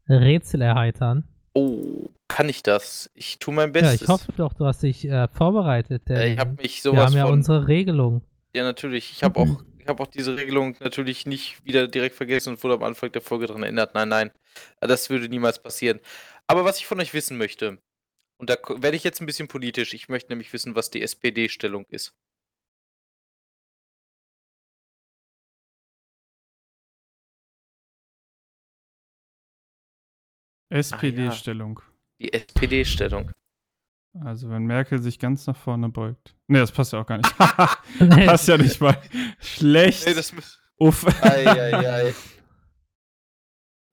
[0.09, 1.24] Rätsel erheitern.
[1.53, 3.09] Oh, kann ich das?
[3.14, 4.01] Ich tue mein Ja, Bestes.
[4.01, 6.09] ich hoffe doch, du hast dich äh, vorbereitet.
[6.09, 7.34] Äh, Denn ich habe mich wir sowas haben ja von.
[7.36, 8.24] unsere Regelung.
[8.55, 9.11] Ja, natürlich.
[9.11, 9.55] Ich habe Mhm.
[9.57, 13.11] auch, ich habe auch diese Regelung natürlich nicht wieder direkt vergessen und wurde am Anfang
[13.11, 13.95] der Folge daran erinnert.
[13.95, 14.31] Nein, nein.
[14.79, 15.99] Das würde niemals passieren.
[16.47, 17.79] Aber was ich von euch wissen möchte,
[18.39, 21.85] und da werde ich jetzt ein bisschen politisch, ich möchte nämlich wissen, was die SPD-Stellung
[21.89, 22.13] ist.
[30.71, 31.79] SPD-Stellung.
[32.19, 33.31] Die SPD-Stellung.
[34.22, 36.36] Also wenn Merkel sich ganz nach vorne beugt.
[36.47, 37.34] Ne, das passt ja auch gar nicht.
[37.99, 38.97] Nee, passt ja nicht mal.
[39.39, 40.05] Schlecht.
[40.05, 40.61] Nee, das muss.
[40.78, 41.05] Uff.
[41.24, 42.14] Eieiei.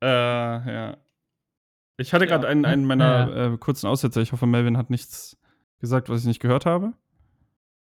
[0.03, 0.97] Äh, ja.
[1.99, 2.31] Ich hatte Ja.
[2.31, 4.23] gerade einen, einen meiner äh, kurzen Aussetzer.
[4.23, 5.39] Ich hoffe, Melvin hat nichts
[5.79, 6.95] gesagt, was ich nicht gehört habe.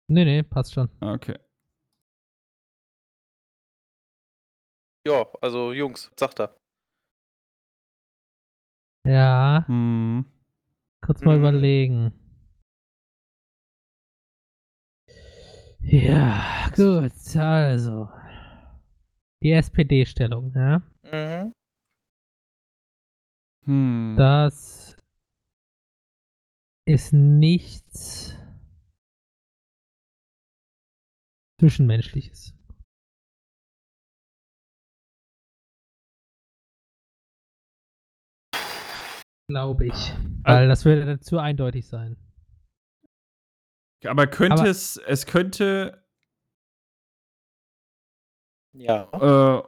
[0.10, 0.90] nee, nee, passt schon.
[1.00, 1.38] Ah, Okay.
[5.08, 6.56] Ja, also Jungs, was sagt er.
[9.06, 10.26] Ja, Hm.
[11.02, 11.42] kurz mal Mhm.
[11.42, 12.14] überlegen.
[15.82, 18.10] Ja, gut, also.
[19.42, 20.82] Die SPD-Stellung, ja.
[21.04, 21.54] Mhm.
[23.66, 24.16] Hm.
[24.18, 24.98] Das
[26.86, 28.36] ist nichts
[31.60, 32.56] Zwischenmenschliches.
[39.50, 40.14] Glaube ich.
[40.44, 42.18] Weil das würde zu eindeutig sein.
[44.06, 46.04] Aber könnte Aber- es, es könnte,
[48.74, 49.04] Ja.
[49.12, 49.64] äh,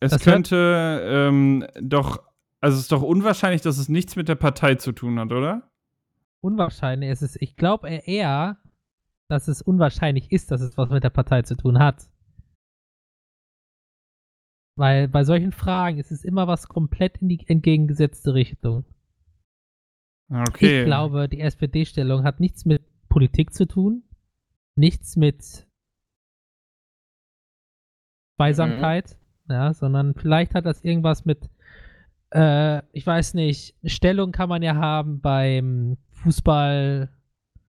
[0.00, 2.22] es Das könnte ähm, doch,
[2.60, 5.70] also es ist doch unwahrscheinlich, dass es nichts mit der Partei zu tun hat, oder?
[6.40, 8.58] Unwahrscheinlich ist es, ich glaube eher,
[9.28, 12.08] dass es unwahrscheinlich ist, dass es was mit der Partei zu tun hat.
[14.76, 18.84] Weil bei solchen Fragen ist es immer was komplett in die entgegengesetzte Richtung.
[20.30, 20.80] Okay.
[20.82, 24.02] Ich glaube, die SPD-Stellung hat nichts mit Politik zu tun,
[24.76, 25.66] nichts mit
[28.36, 29.16] Zweisamkeit,
[29.48, 31.50] ja, sondern vielleicht hat das irgendwas mit,
[32.30, 37.10] äh, ich weiß nicht, Stellung kann man ja haben beim Fußball,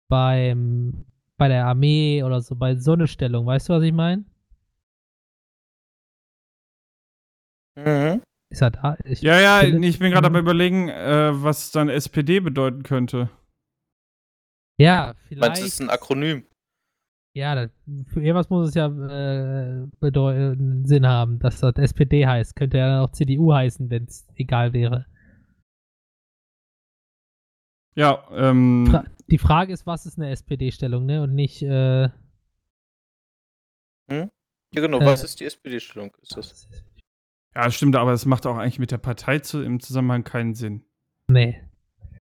[0.10, 1.06] beim,
[1.38, 4.26] bei der Armee oder so, bei so eine Stellung, weißt du, was ich meine?
[7.78, 8.22] Mhm.
[8.50, 8.98] Ist er da?
[9.06, 10.36] Ich, Ja, ja, ich bin gerade Mhm.
[10.36, 13.30] am überlegen, äh, was dann SPD bedeuten könnte.
[14.80, 15.58] Ja, Meinst vielleicht.
[15.58, 16.44] du, es ist ein Akronym?
[17.36, 17.72] Ja, das,
[18.08, 22.56] für irgendwas muss es ja äh, bedeuten, Sinn haben, dass das SPD heißt.
[22.56, 25.06] Könnte ja dann auch CDU heißen, wenn es egal wäre.
[27.96, 31.22] Ja, ähm, Fra die Frage ist, was ist eine SPD-Stellung, ne?
[31.22, 32.10] Und nicht, äh,
[34.10, 34.30] Ja,
[34.72, 35.00] genau.
[35.00, 36.16] Äh, was ist die SPD-Stellung?
[36.22, 36.68] Ist das?
[37.56, 40.84] ja, stimmt, aber es macht auch eigentlich mit der Partei zu, im Zusammenhang keinen Sinn.
[41.28, 41.62] Nee.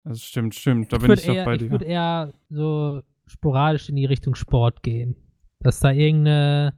[0.05, 1.71] Das stimmt, stimmt, da Ich bin würde ich doch eher, bei ich dir.
[1.71, 5.17] würd eher so sporadisch in die Richtung Sport gehen.
[5.61, 6.75] Dass da irgendeine,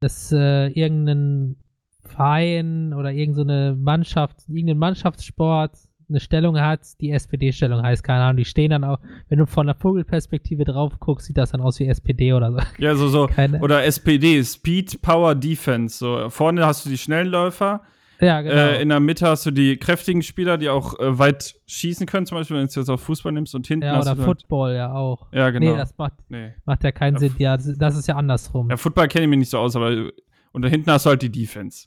[0.00, 1.56] dass äh, irgendein
[2.04, 5.72] Verein oder irgendeine Mannschaft, irgendein Mannschaftssport
[6.10, 8.98] eine Stellung hat, die SPD-Stellung heißt, keine Ahnung, die stehen dann auch,
[9.28, 12.58] wenn du von der Vogelperspektive drauf guckst, sieht das dann aus wie SPD oder so.
[12.78, 15.98] Ja, so, so, Keine, oder SPD, Speed, Power, Defense.
[15.98, 17.82] So, vorne hast du die schnellen Läufer,
[18.20, 18.54] ja, genau.
[18.54, 22.26] äh, in der Mitte hast du die kräftigen Spieler, die auch äh, weit schießen können,
[22.26, 24.20] zum Beispiel, wenn du es jetzt auf Fußball nimmst und hinten ja, hast oder du
[24.22, 25.32] halt- Football ja auch.
[25.32, 25.72] Ja, genau.
[25.72, 26.52] Nee, das macht, nee.
[26.64, 27.34] macht ja keinen Ja, Sinn.
[27.38, 28.70] Ja, das ist ja andersrum.
[28.70, 30.10] Ja, Football kenne ich mich nicht so aus, aber
[30.52, 31.86] und da hinten hast du halt die Defense.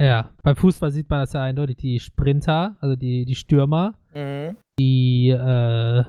[0.00, 4.56] Ja, beim Fußball sieht man das ja eindeutig, die Sprinter, also die, die Stürmer, Mhm.
[4.78, 6.04] die, äh,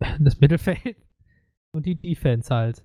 [0.18, 0.96] das Mittelfeld
[1.72, 2.82] und die Defense halt.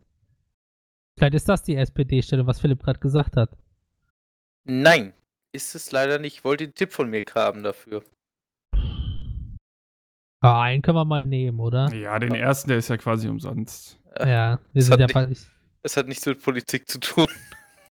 [1.17, 3.49] Vielleicht ist das die SPD-Stellung, was Philipp gerade gesagt hat.
[4.65, 5.13] Nein,
[5.55, 6.37] ist es leider nicht.
[6.37, 8.03] Ich wollte einen Tipp von mir haben dafür.
[10.41, 11.91] Ah, einen können wir mal nehmen, oder?
[11.93, 13.99] Ja, den ersten, der ist ja quasi umsonst.
[14.19, 15.47] Ja, wir Das sind hat ja nicht-.
[15.81, 17.27] Es hat nichts mit Politik zu tun.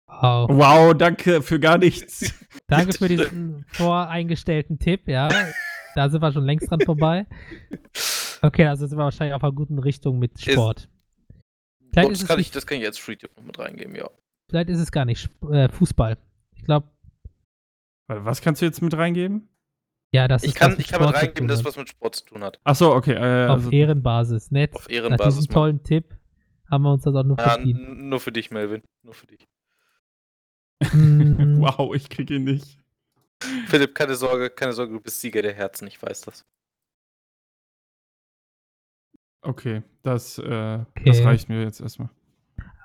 [0.09, 0.49] Wow.
[0.51, 2.33] Wow, danke für gar nichts.
[2.69, 5.29] Danke für diesen voreingestellten Tipp, ja.
[5.95, 7.27] Da sind wir schon längst dran vorbei.
[8.43, 10.89] Okay, also sind wir wahrscheinlich auf einer guten Richtung mit Sport.
[10.89, 10.89] Ist
[11.93, 14.09] das, es kann ich, nicht- das kann ich als Free-Tipp noch mit reingeben, ja.
[14.49, 16.17] Vielleicht ist es gar nicht äh, Fußball.
[16.55, 16.89] Ich glaube,
[18.09, 19.49] Was kannst du jetzt mit reingeben?
[20.13, 22.15] ja, das Ich ist kann, was ich kann mit Sport reingeben, das was mit Sport
[22.15, 22.59] zu tun hat.
[22.65, 23.13] Ach so, okay.
[23.15, 24.51] Äh, Auf also, Ehrenbasis.
[24.51, 24.75] Nett.
[24.75, 25.41] Auf Nach Ehrenbasis.
[25.41, 26.17] diesem tollen Tipp
[26.71, 27.99] haben wir uns das auch nur Ja, verdient.
[28.09, 28.83] nur für dich, Melvin.
[29.03, 29.47] Nur für dich.
[30.93, 32.79] Mm, wow, ich krieg ihn nicht.
[33.67, 36.45] Philipp, keine Sorge, keine Sorge, du bist Sieger der Herzen, ich weiß das.
[39.43, 40.45] Okay, das, äh,
[41.05, 41.25] das Okay.
[41.25, 42.09] reicht mir jetzt erstmal.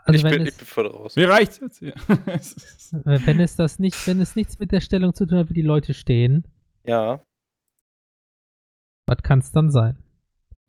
[0.04, 1.16] Also ich, wenn bin, ich es, bin voll raus.
[1.16, 1.82] Mir reicht's jetzt.
[1.82, 1.90] Ja.
[2.10, 5.54] äh, wenn es das nicht, wenn es nichts mit der Stellung zu tun hat, wie
[5.54, 6.46] die Leute stehen,
[6.84, 7.24] Ja.
[9.08, 9.98] Was kann es dann sein?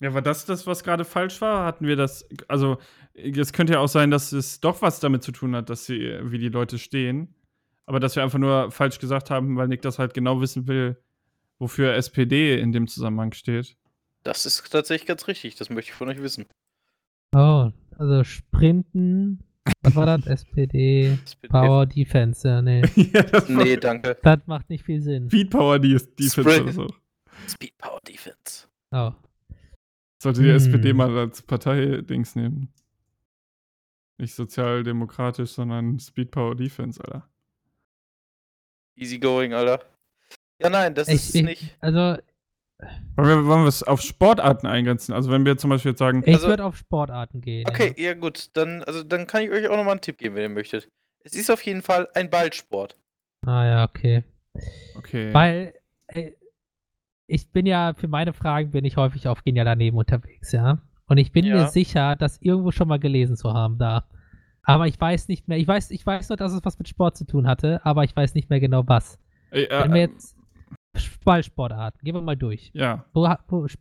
[0.00, 1.64] Ja, war das das, was gerade falsch war?
[1.64, 2.78] Hatten wir das, also
[3.14, 6.18] es könnte ja auch sein, dass es doch was damit zu tun hat, dass sie,
[6.24, 7.36] wie die Leute stehen.
[7.86, 11.00] Aber dass wir einfach nur falsch gesagt haben, weil Nick das halt genau wissen will,
[11.58, 13.76] wofür SPD in dem Zusammenhang steht.
[14.24, 15.54] Das ist tatsächlich ganz richtig.
[15.54, 16.46] Das möchte ich von euch wissen.
[17.34, 19.42] Oh, also Sprinten.
[19.82, 20.26] Was war das?
[20.26, 21.48] SPD, SPD.
[21.48, 22.82] Power Defense, ja, nee.
[22.96, 24.16] ja, das Nee, danke.
[24.22, 25.28] Das macht nicht viel Sinn.
[25.28, 26.62] Speed Power Defense Sprint.
[26.62, 26.86] oder so.
[27.48, 28.66] Speed Power Defense.
[28.90, 29.12] Oh.
[30.22, 30.56] Sollte die Hm.
[30.56, 32.68] SPD mal als Partei-Dings nehmen.
[34.18, 37.28] Nicht sozialdemokratisch, sondern Speed Power Defense, Alter.
[38.96, 39.80] Easy going, Alter.
[40.60, 41.76] Ja, nein, das Ich, ist ich, nicht.
[41.80, 42.20] also,
[43.16, 45.12] Wollen wir, wollen wir es auf Sportarten eingrenzen?
[45.12, 47.66] Also wenn wir zum Beispiel jetzt sagen, ich Also- würde auf Sportarten gehen.
[47.68, 50.42] Okay, ja gut, dann, also, dann kann ich euch auch nochmal einen Tipp geben, wenn
[50.42, 50.88] ihr möchtet.
[51.24, 52.96] Es ist auf jeden Fall ein Ballsport.
[53.46, 53.52] Ja.
[53.52, 54.24] Ah ja, okay.
[54.96, 55.32] okay.
[55.32, 55.74] Weil
[56.08, 56.32] äh,
[57.26, 60.78] ich bin ja, für meine Fragen bin ich häufig auf Genial daneben unterwegs, ja.
[61.06, 61.54] Und ich bin Ja.
[61.56, 64.04] mir sicher, das irgendwo schon mal gelesen zu haben da.
[64.64, 67.16] Aber ich weiß nicht mehr, ich weiß, ich weiß nur, dass es was mit Sport
[67.16, 69.18] zu tun hatte, aber ich weiß nicht mehr genau was.
[69.50, 70.36] Äh, Wenn wir äh, jetzt
[71.24, 72.70] Ballsportarten, gehen wir mal durch.
[72.74, 73.04] ja,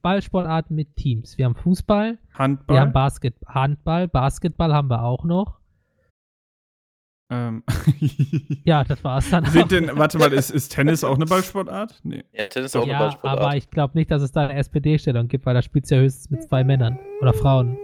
[0.02, 1.38] Ballsportarten mit Teams.
[1.38, 2.76] Wir haben Fußball, Handball.
[2.76, 5.60] wir haben Basket, Handball, Basketball haben wir auch noch.
[7.30, 7.64] ähm,
[8.64, 9.46] Ja, das war's dann.
[9.46, 9.50] auch.
[9.50, 12.00] Sind denn, warte mal, ist, ist Tennis auch eine Ballsportart?
[12.04, 12.24] Nee.
[12.32, 13.40] Ja, Tennis ist auch eine ja, Ballsportart.
[13.40, 16.30] aber ich glaube nicht, dass es da eine SPD-Stellung gibt, weil da spielt ja höchstens
[16.30, 17.78] mit zwei Männern oder Frauen.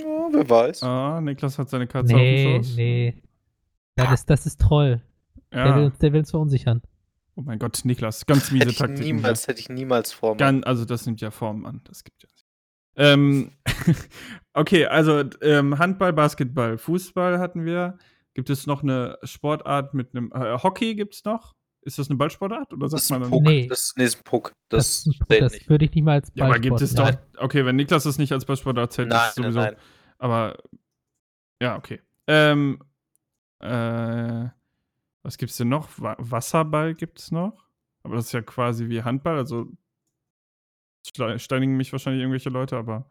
[0.00, 0.82] Ja, wer weiß.
[0.82, 2.76] Ah, Niklas hat seine Katze Nee, auf dem Schoß.
[2.76, 3.22] nee.
[3.96, 5.00] Das ist, das ist Troll.
[5.52, 5.86] Der, will, Ja.
[5.86, 6.82] uns- der will uns verunsichern.
[7.38, 9.04] Oh mein Gott, Niklas, ganz miese hätte ich Taktik.
[9.04, 10.18] niemals, hätte ich niemals.
[10.38, 11.82] Ganz, also das nimmt ja Form an.
[11.84, 12.28] Das gibt ja.
[12.96, 13.52] Ähm,
[14.54, 17.96] okay, also ähm, Handball, Basketball, Fußball hatten wir.
[18.34, 21.54] Gibt es noch eine Sportart mit einem äh, Hockey gibt es noch?
[21.82, 23.30] Ist das eine Ballsportart oder Das sagt ist man ein dann?
[23.30, 23.42] Puck.
[23.44, 23.66] Nee.
[23.68, 24.52] Das, nee, ist ein Puck.
[24.68, 27.12] Das, Das, das würde ich nicht mal als Ja, aber gibt es doch.
[27.36, 29.60] Okay, wenn Niklas das nicht als Ballsportart zählt, Nein, ist es nein, sowieso.
[29.60, 29.76] nein.
[30.18, 30.58] Aber
[31.62, 32.00] ja, okay.
[32.26, 32.82] Ähm,
[33.60, 34.48] äh,
[35.22, 35.88] was gibt's denn noch?
[36.00, 37.66] Wa Wasserball gibt's noch.
[38.02, 39.66] Aber das ist ja quasi wie Handball, also
[41.36, 43.08] steinigen mich wahrscheinlich irgendwelche Leute, aber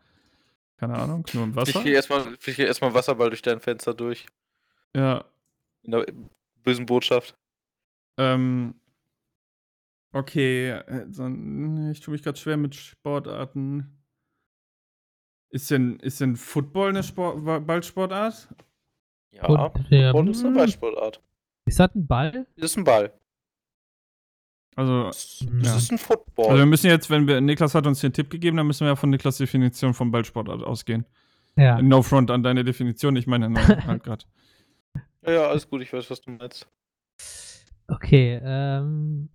[0.78, 1.84] keine Ahnung, nur im Ich Wasser.
[1.84, 4.26] gehe erstmal ich geh erstmal Wasserball durch dein Fenster durch.
[4.96, 5.26] Ja,
[5.84, 6.06] In der
[6.64, 7.36] bösen Botschaft.
[8.18, 8.76] ähm,
[10.14, 11.06] okay, äh,
[11.92, 13.94] ich tue mich gerade schwer mit Sportarten.
[15.50, 18.50] Ist denn, ist denn Football eine Sport Ballsportart?
[19.32, 21.22] Ja, Football ist eine Ballsportart.
[21.68, 22.48] Ist das ein Ball?
[22.56, 23.14] Das ist ein Ball.
[24.76, 25.78] Also, Das, das Ja.
[25.78, 26.46] ist ein Football.
[26.46, 28.90] also wir müssen jetzt, wenn wir, Niklas hat uns den Tipp gegeben, dann müssen wir
[28.90, 31.06] ja von Niklas Definition von Ballsportart ausgehen.
[31.56, 31.82] Ja.
[31.82, 33.48] No front an deine Definition, ich meine
[33.88, 34.26] halt gerade.
[35.24, 36.68] ja, ja, alles gut, ich weiß, was du meinst.
[37.88, 39.30] Okay, ähm,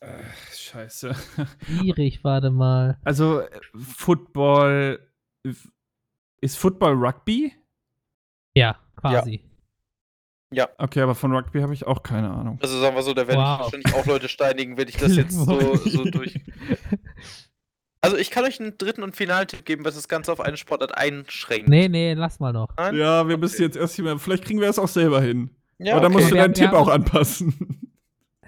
[0.00, 0.22] Äh,
[0.52, 1.14] scheiße.
[1.64, 2.98] schwierig, warte mal.
[3.04, 3.42] Also,
[3.74, 5.00] Football.
[6.42, 7.54] Ist Football Rugby?
[8.54, 9.42] Ja, quasi.
[10.78, 12.58] Okay, aber von Rugby habe ich auch keine Ahnung.
[12.62, 13.60] Also sagen wir so, da werden Wow.
[13.60, 16.40] wahrscheinlich auch Leute steinigen, wenn ich das jetzt so, so durch.
[18.00, 20.56] Also ich kann euch einen dritten und finalen Tipp geben, was das Ganze auf eine
[20.56, 21.68] Sportart einschränkt.
[21.68, 22.68] nee, nee, lass mal noch.
[22.76, 22.94] Nein?
[22.96, 23.40] Ja, wir Okay.
[23.40, 25.50] müssen jetzt erst hier, vielleicht kriegen wir es auch selber hin.
[25.78, 27.54] Ja, Aber dann musst du deinen Tipp auch anpassen.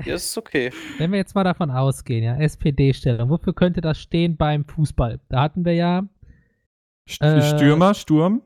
[0.07, 0.73] Ja, ist okay.
[0.97, 5.21] Wenn wir jetzt mal davon ausgehen, ja, SPD-Stellung, wofür könnte das stehen beim Fußball?
[5.29, 6.05] Da hatten wir ja
[7.07, 8.41] St Äh, Stürmer, Sturm,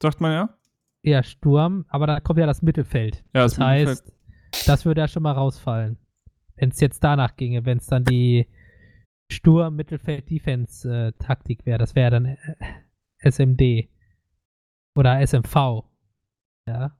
[0.00, 0.56] sagt man ja.
[1.04, 3.22] Eher Sturm, aber da kommt ja das Mittelfeld.
[3.34, 4.12] Ja, Das heißt,
[4.66, 5.98] das würde ja schon mal rausfallen.
[6.56, 8.48] Wenn es jetzt danach ginge, wenn es dann die
[9.30, 12.36] Sturm-Mittelfeld-Defense-Taktik wäre, das wäre dann äh,
[13.30, 13.88] SMD.
[14.96, 15.84] Oder SMV.
[16.68, 16.96] Ja.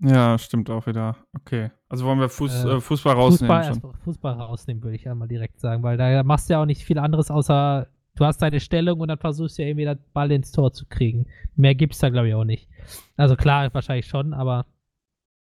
[0.00, 1.16] Ja, stimmt auch wieder.
[1.34, 1.70] Okay.
[1.88, 3.94] Also wollen wir Fuß, Äh, äh, Fußball rausnehmen Fußball, schon.
[4.04, 6.98] Fußball rausnehmen, würde ich einmal direkt sagen, weil da machst du ja auch nicht viel
[6.98, 7.88] anderes, außer
[8.18, 10.86] du hast deine Stellung und dann versuchst du ja irgendwie den Ball ins Tor zu
[10.86, 11.26] kriegen.
[11.54, 12.68] Mehr gibt's da, glaube ich, auch nicht.
[13.16, 14.66] Also klar, wahrscheinlich schon, aber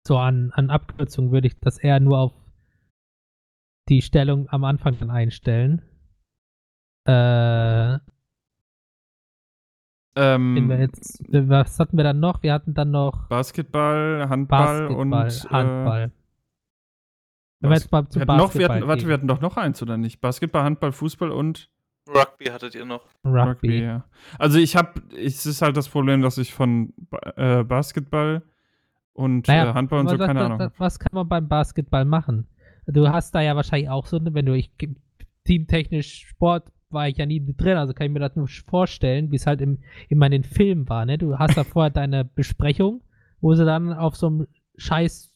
[0.08, 2.34] so an, an Abkürzungen würde ich das eher nur auf
[3.90, 5.82] die Stellung am Anfang dann einstellen.
[7.06, 7.98] Äh,
[10.16, 12.44] Ähm, jetzt, was hatten wir dann noch?
[12.44, 16.12] Wir hatten dann noch Basketball, Handball Basketball, und äh, Handball.
[17.62, 19.56] Wenn wir jetzt mal zum hatten noch, wir Basketball hatten, warte, wir hatten doch noch
[19.56, 20.20] eins, oder nicht?
[20.20, 21.70] Basketball, Handball, Fußball und
[22.08, 23.06] Rugby hattet ihr noch.
[23.24, 23.82] Rugby.
[23.84, 24.04] ja.
[24.40, 28.42] Also ich habe, es ist halt das Problem, dass ich von Ba- äh, Basketball
[29.14, 30.60] und Naja, äh, Handball und so was, keine was, Ahnung.
[30.60, 32.48] was, was kann man beim Basketball machen?
[32.88, 34.72] Du hast da ja wahrscheinlich auch so, eine- wenn du, ich,
[35.46, 39.38] teamtechnisch Sport war ich ja nie drin, also kann ich mir das nur vorstellen, wie
[39.38, 39.80] es halt im,
[40.10, 41.18] immer in den Filmen war, ne?
[41.18, 43.02] Du hast da vorher deine Besprechung,
[43.40, 44.48] wo sie dann auf so einem
[44.78, 45.32] scheiß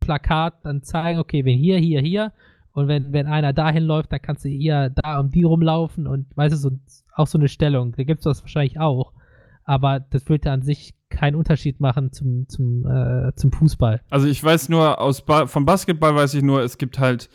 [0.00, 2.32] Plakat dann zeigen, okay, wenn hier, hier, hier
[2.72, 6.26] und wenn, wenn einer dahin läuft, dann kannst du hier da um die rumlaufen und
[6.36, 6.70] weißt du, so,
[7.14, 7.92] auch so eine Stellung.
[7.96, 9.12] Da gibt es das wahrscheinlich auch.
[9.64, 14.00] Aber das würde an sich keinen Unterschied machen zum, zum, äh, zum Fußball.
[14.10, 17.28] Also ich weiß nur, aus ba vom Basketball weiß ich nur, es gibt halt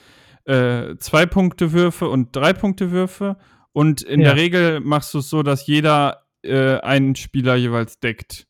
[0.45, 3.37] äh, zwei Punkte Würfe und drei Punkte Würfe.
[3.73, 4.33] Und in Ja.
[4.33, 8.46] der Regel machst du es so, dass jeder äh, einen Spieler jeweils deckt.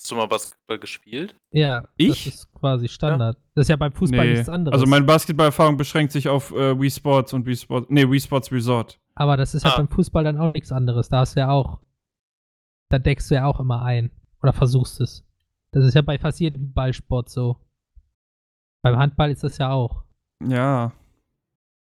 [0.00, 1.36] Hast du mal Basketball gespielt?
[1.52, 2.24] Ja, Ich?
[2.24, 3.36] das ist quasi Standard.
[3.54, 4.32] Das ist ja beim Fußball Nee.
[4.32, 4.72] nichts anderes.
[4.72, 8.50] Also meine Basketballerfahrung beschränkt sich auf äh, Wii Sports und Wii Sports, nee, Wii Sports
[8.50, 8.98] Resort.
[9.14, 9.76] Aber das ist ja Ah.
[9.76, 11.10] beim Fußball dann auch nichts anderes.
[11.10, 11.80] Da hast du ja auch,
[12.88, 14.10] da deckst du ja auch immer ein.
[14.42, 15.22] Oder versuchst es.
[15.72, 17.58] Das ist ja bei fast jedem Ballsport so.
[18.82, 20.02] Beim Handball ist das ja auch.
[20.42, 20.92] Ja.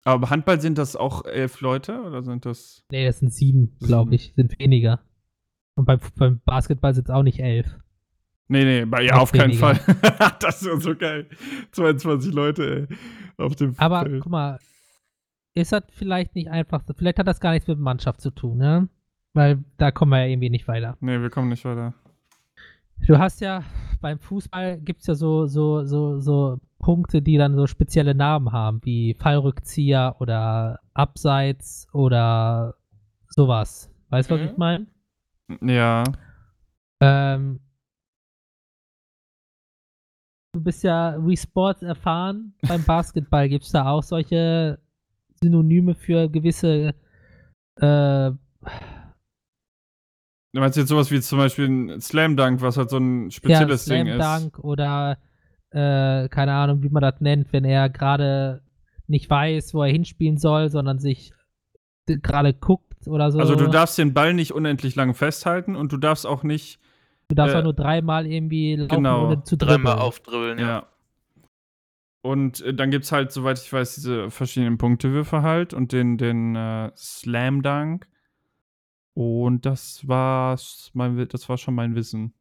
[0.02, 2.82] Aber beim Handball sind das auch elf Leute oder sind das?
[2.90, 4.32] Nee, das sind sieben, glaube ich.
[4.34, 4.98] Sind weniger.
[5.76, 7.78] Und beim, beim Basketball sind es auch nicht elf.
[8.52, 9.54] Nee, nee, bei, ja, auf keinen.
[9.54, 9.80] Fall.
[10.40, 11.26] das ist so geil.
[11.72, 12.96] 22 Leute, ey,
[13.44, 14.22] auf dem Aber Feld.
[14.22, 14.58] guck mal,
[15.54, 18.88] ist das vielleicht nicht einfach, vielleicht hat das gar nichts mit Mannschaft zu tun, ne?
[19.34, 20.96] Weil da kommen wir ja irgendwie nicht weiter.
[21.00, 21.94] Nee, wir kommen nicht weiter.
[23.06, 23.64] Du hast ja
[24.00, 28.52] beim Fußball gibt es ja so, so, so, so Punkte, die dann so spezielle Namen
[28.52, 32.74] haben, wie Fallrückzieher oder Abseits oder
[33.28, 33.90] sowas.
[34.10, 34.46] Weißt du, was Mhm.
[34.48, 34.86] ich meine?
[35.62, 36.04] Ja.
[37.00, 37.60] Ähm,
[40.52, 42.54] du bist ja Wii Sports erfahren.
[42.68, 44.78] Beim Basketball gibt es da auch solche
[45.42, 46.94] Synonyme für gewisse
[47.76, 48.30] äh,
[50.54, 53.30] Du meinst jetzt sowas wie zum Beispiel ein Slam Dunk, was halt so ein ja,
[53.30, 54.20] spezielles Slam Ding ist.
[54.20, 55.16] Dunk oder
[55.70, 58.62] äh, keine Ahnung, wie man das nennt, wenn er gerade
[59.06, 61.32] nicht weiß, wo er hinspielen soll, sondern sich
[62.06, 63.38] gerade guckt oder so.
[63.38, 66.78] Also du darfst den Ball nicht unendlich lang festhalten und du darfst auch nicht,
[67.32, 69.24] Du darfst äh, auch nur dreimal irgendwie laufen, genau.
[69.24, 69.84] ohne zu dribbeln.
[69.84, 70.66] Dreimal aufdribbeln, ja.
[70.66, 70.86] ja.
[72.20, 76.18] Und äh, dann gibt es halt, soweit ich weiß, diese verschiedenen Punktewürfe halt und den,
[76.18, 78.06] den äh, Slam Dunk.
[79.14, 82.34] Und das war's, mein, das war schon mein Wissen.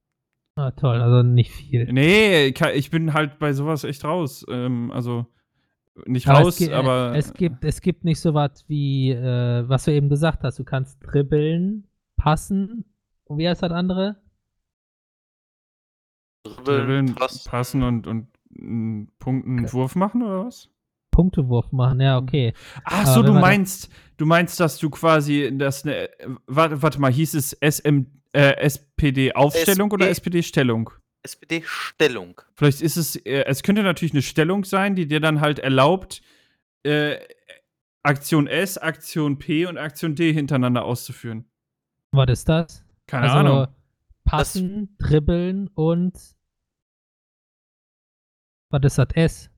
[0.58, 1.86] Ah, toll, also nicht viel.
[1.94, 4.46] Nee, ich bin halt bei sowas echt raus.
[4.50, 5.26] Ähm, also
[6.06, 9.64] nicht Aber raus, es, äh, aber es gibt es gibt nicht so was wie äh,
[9.70, 10.60] was du eben gesagt hast.
[10.60, 11.88] Du kannst dribbeln,
[12.18, 12.84] passen.
[13.24, 14.18] Und wie heißt das andere?
[16.44, 17.50] Dribbeln, Dribbeln, passen.
[17.50, 18.28] passen und, und
[18.58, 19.74] einen Punkt einen Okay.
[19.74, 20.70] Wurf machen oder was?
[21.12, 22.00] Punktewurf machen.
[22.00, 22.54] Ja, okay.
[22.86, 26.10] Ach so, du meinst, du meinst, dass du quasi das ne,
[26.48, 30.90] warte, warte mal, hieß es SM, äh, SPD Aufstellung oder SP SPD Stellung?
[31.24, 32.42] SPD-Stellung.
[32.56, 36.22] Vielleicht ist es, äh, es könnte natürlich eine Stellung sein, die dir dann halt erlaubt,
[36.84, 37.18] äh,
[38.04, 41.46] Aktion S, Aktion P und Aktion D hintereinander auszuführen.
[42.12, 42.84] Was ist das?
[43.08, 43.68] Keine also Ahnung.
[44.38, 46.14] Passen, dribbeln und
[48.70, 49.50] was ist das S?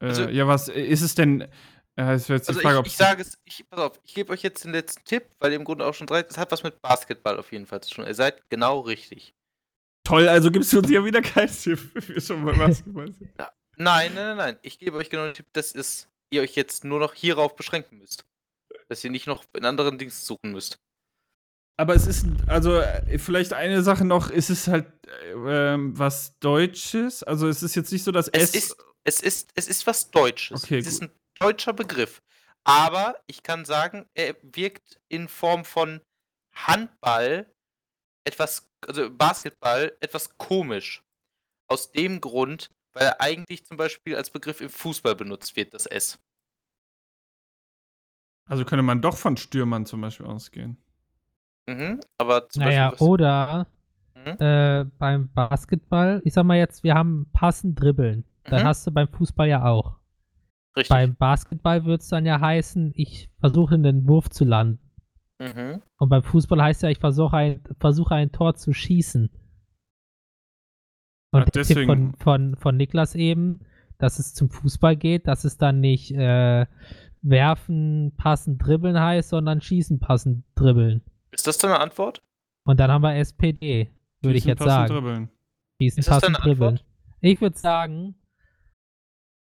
[0.00, 1.42] Äh, also- ja, was äh, ist es denn?
[1.96, 4.32] Äh, ist jetzt die Also Frage, ich, ich sage es, ich, pass auf, ich gebe
[4.32, 6.62] euch jetzt den letzten Tipp, weil ihr im Grunde auch schon drei, es hat was
[6.62, 8.06] mit Basketball auf jeden Fall zu tun.
[8.06, 9.34] Ihr seid genau richtig.
[10.04, 13.30] toll, also gibst du uns ja wieder keinen Tipp, wenn wir schon mal Basketball sind.
[13.36, 14.58] Nein, nein, nein, nein.
[14.62, 15.74] Ich gebe euch genau den Tipp, dass
[16.30, 18.24] ihr euch jetzt nur noch hierauf beschränken müsst.
[18.88, 20.80] Dass ihr nicht noch in anderen Dings suchen müsst.
[21.78, 26.36] Aber es ist, also äh, vielleicht eine Sache noch, es ist halt äh, ähm, was
[26.40, 27.22] Deutsches.
[27.22, 28.54] Also es ist jetzt nicht so, dass Es S.
[28.54, 30.64] ist, es ist, es ist was Deutsches.
[30.64, 32.20] Okay, es ist ein deutscher Begriff.
[32.64, 36.00] Aber ich kann sagen, er wirkt in Form von
[36.52, 37.46] Handball
[38.24, 41.04] etwas, also Basketball etwas komisch.
[41.70, 45.86] Aus dem Grund, weil er eigentlich zum Beispiel als Begriff im Fußball benutzt wird, das
[45.86, 46.18] S.
[48.46, 50.82] also könnte man doch von Stürmern zum Beispiel ausgehen.
[51.68, 53.06] Mhm, aber zum Naja, Beispiel.
[53.08, 53.66] oder
[54.16, 54.36] Mhm.
[54.40, 58.24] äh, beim Basketball, ich sag mal jetzt, wir haben passen, dribbeln.
[58.44, 58.66] Dann Mhm.
[58.66, 59.96] hast du beim Fußball ja auch.
[60.76, 60.88] Richtig.
[60.88, 64.80] Beim Basketball würde es dann ja heißen, ich versuche einen Wurf zu landen.
[65.40, 65.82] mhm.
[65.98, 69.28] Und beim Fußball heißt ja, ich versuche ein, versuche ein Tor zu schießen.
[71.30, 73.60] Und Ach, der Tipp deswegen- von, von, von Niklas eben,
[73.98, 76.66] dass es zum Fußball geht, dass es dann nicht äh,
[77.22, 81.02] werfen, passen, dribbeln heißt, sondern schießen, passen, dribbeln.
[81.38, 82.20] Ist das deine Antwort?
[82.66, 84.92] Und dann haben wir SPD, würde ich Schießen, jetzt passen, sagen.
[84.92, 85.30] Dribbeln.
[85.80, 86.68] Schießen, Ist das passen, deine dribbeln.
[86.70, 86.84] Antwort?
[87.20, 88.14] Ich würde sagen,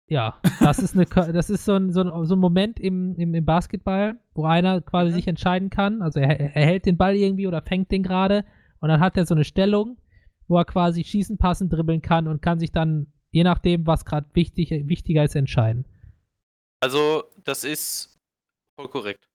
[0.10, 3.34] ja, das ist, eine, das ist so, ein, so, ein, so ein Moment im, im,
[3.36, 5.16] im Basketball, wo einer quasi Mhm.
[5.16, 6.02] sich entscheiden kann.
[6.02, 8.46] Also er, er hält den Ball irgendwie oder fängt den gerade
[8.80, 9.98] und dann hat er so eine Stellung,
[10.48, 14.30] wo er quasi schießen, passen, dribbeln kann und kann sich dann, je nachdem, was gerade
[14.34, 15.86] wichtig, wichtiger ist, entscheiden.
[16.82, 18.20] Also, das ist
[18.80, 19.30] voll korrekt.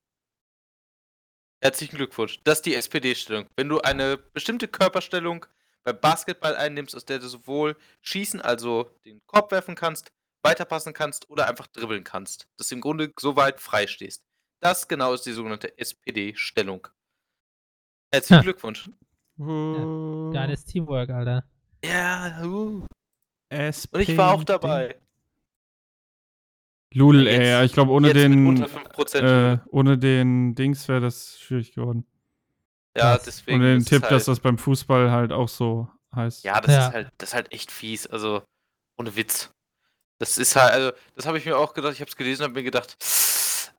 [1.61, 2.41] Herzlichen Glückwunsch.
[2.45, 3.47] Das ist die SPD-Stellung.
[3.57, 5.47] Wenn du eine bestimmte Körperstellung
[5.83, 10.13] beim Basketball einnimmst, aus der du sowohl schießen, also den Korb werfen kannst,
[10.43, 12.47] weiterpassen kannst oder einfach dribbeln kannst.
[12.57, 14.23] Dass du im Grunde so weit frei stehst.
[14.61, 16.87] Das genau ist die sogenannte SPD-Stellung.
[18.13, 18.43] Herzlichen.
[18.43, 18.91] Glückwunsch.
[19.39, 21.45] Uh, Geiles Teamwork, Alter.
[21.85, 22.87] Ja, uh.
[23.51, 23.97] SPD.
[23.97, 25.01] und ich war auch dabei.
[26.95, 29.23] Lul, Ja, jetzt- ey, ich glaube, ohne den, unter 5%.
[29.55, 32.07] äh, ohne den Dings wäre das schwierig geworden.
[32.97, 33.59] ja, deswegen.
[33.61, 36.45] Ohne den Tipp, halt, dass das beim Fußball halt auch so heißt.
[36.45, 36.87] Ja, das Ja.
[36.89, 38.07] ist halt, das ist halt echt fies.
[38.07, 38.43] Also,
[38.97, 39.51] ohne Witz.
[40.19, 42.49] Das ist halt, also, das habe ich mir auch gedacht, ich habe es gelesen und
[42.51, 42.97] habe mir gedacht,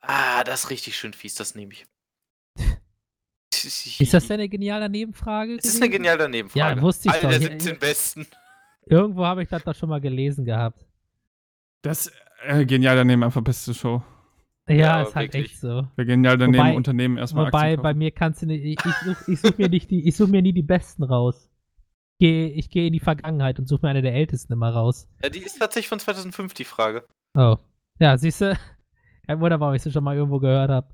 [0.01, 1.85] ah, das ist richtig schön fies, das nehme ich.
[3.51, 5.55] Ist das denn eine geniale Nebenfrage?
[5.57, 6.75] Es ist eine geniale Nebenfrage.
[6.77, 7.29] Ja, wusste ich Eine doch.
[7.31, 8.27] der Hier- 17 besten.
[8.85, 10.85] Irgendwo habe ich das doch schon mal gelesen gehabt.
[11.81, 12.09] Das,
[12.45, 14.01] äh, genial daneben, einfach beste Show.
[14.67, 15.51] Ja, Ja, ist halt wirklich.
[15.53, 15.87] echt so.
[15.95, 19.35] Bei genial daneben Wobei- Unternehmen erstmal Wobei, bei mir kannst du nicht, ich, ich suche
[19.35, 21.49] such mir nicht die, ich suche mir nie die Besten raus.
[22.19, 25.07] Geh, ich gehe in die Vergangenheit und suche mir eine der Ältesten immer raus.
[25.23, 27.05] Ja, die ist tatsächlich von 2005, die Frage.
[27.35, 27.55] Oh.
[27.99, 28.55] Ja, siehst du?
[29.27, 30.87] Kein Wunder, warum ich sie schon mal irgendwo gehört habe.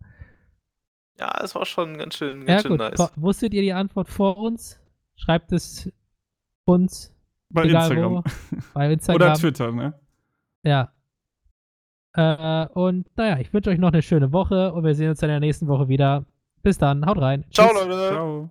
[1.19, 2.79] Ja, es war schon ganz schön, Ja, ganz schön gut.
[2.79, 3.11] nice.
[3.15, 4.79] Wusstet ihr die Antwort vor uns?
[5.15, 5.91] Schreibt es
[6.65, 7.13] uns
[7.49, 8.11] Bei egal Instagram.
[8.15, 8.23] wo,
[8.73, 9.15] bei Instagram.
[9.21, 9.93] Oder Twitter, ne?
[10.63, 10.91] Ja.
[12.15, 15.29] Äh, und naja, ich wünsche euch noch eine schöne Woche und wir sehen uns dann
[15.29, 16.25] in der nächsten Woche wieder.
[16.63, 17.45] Bis dann, haut rein.
[17.51, 17.85] Ciao, Tschüss.
[17.85, 18.09] Leute.
[18.09, 18.49] Ciao.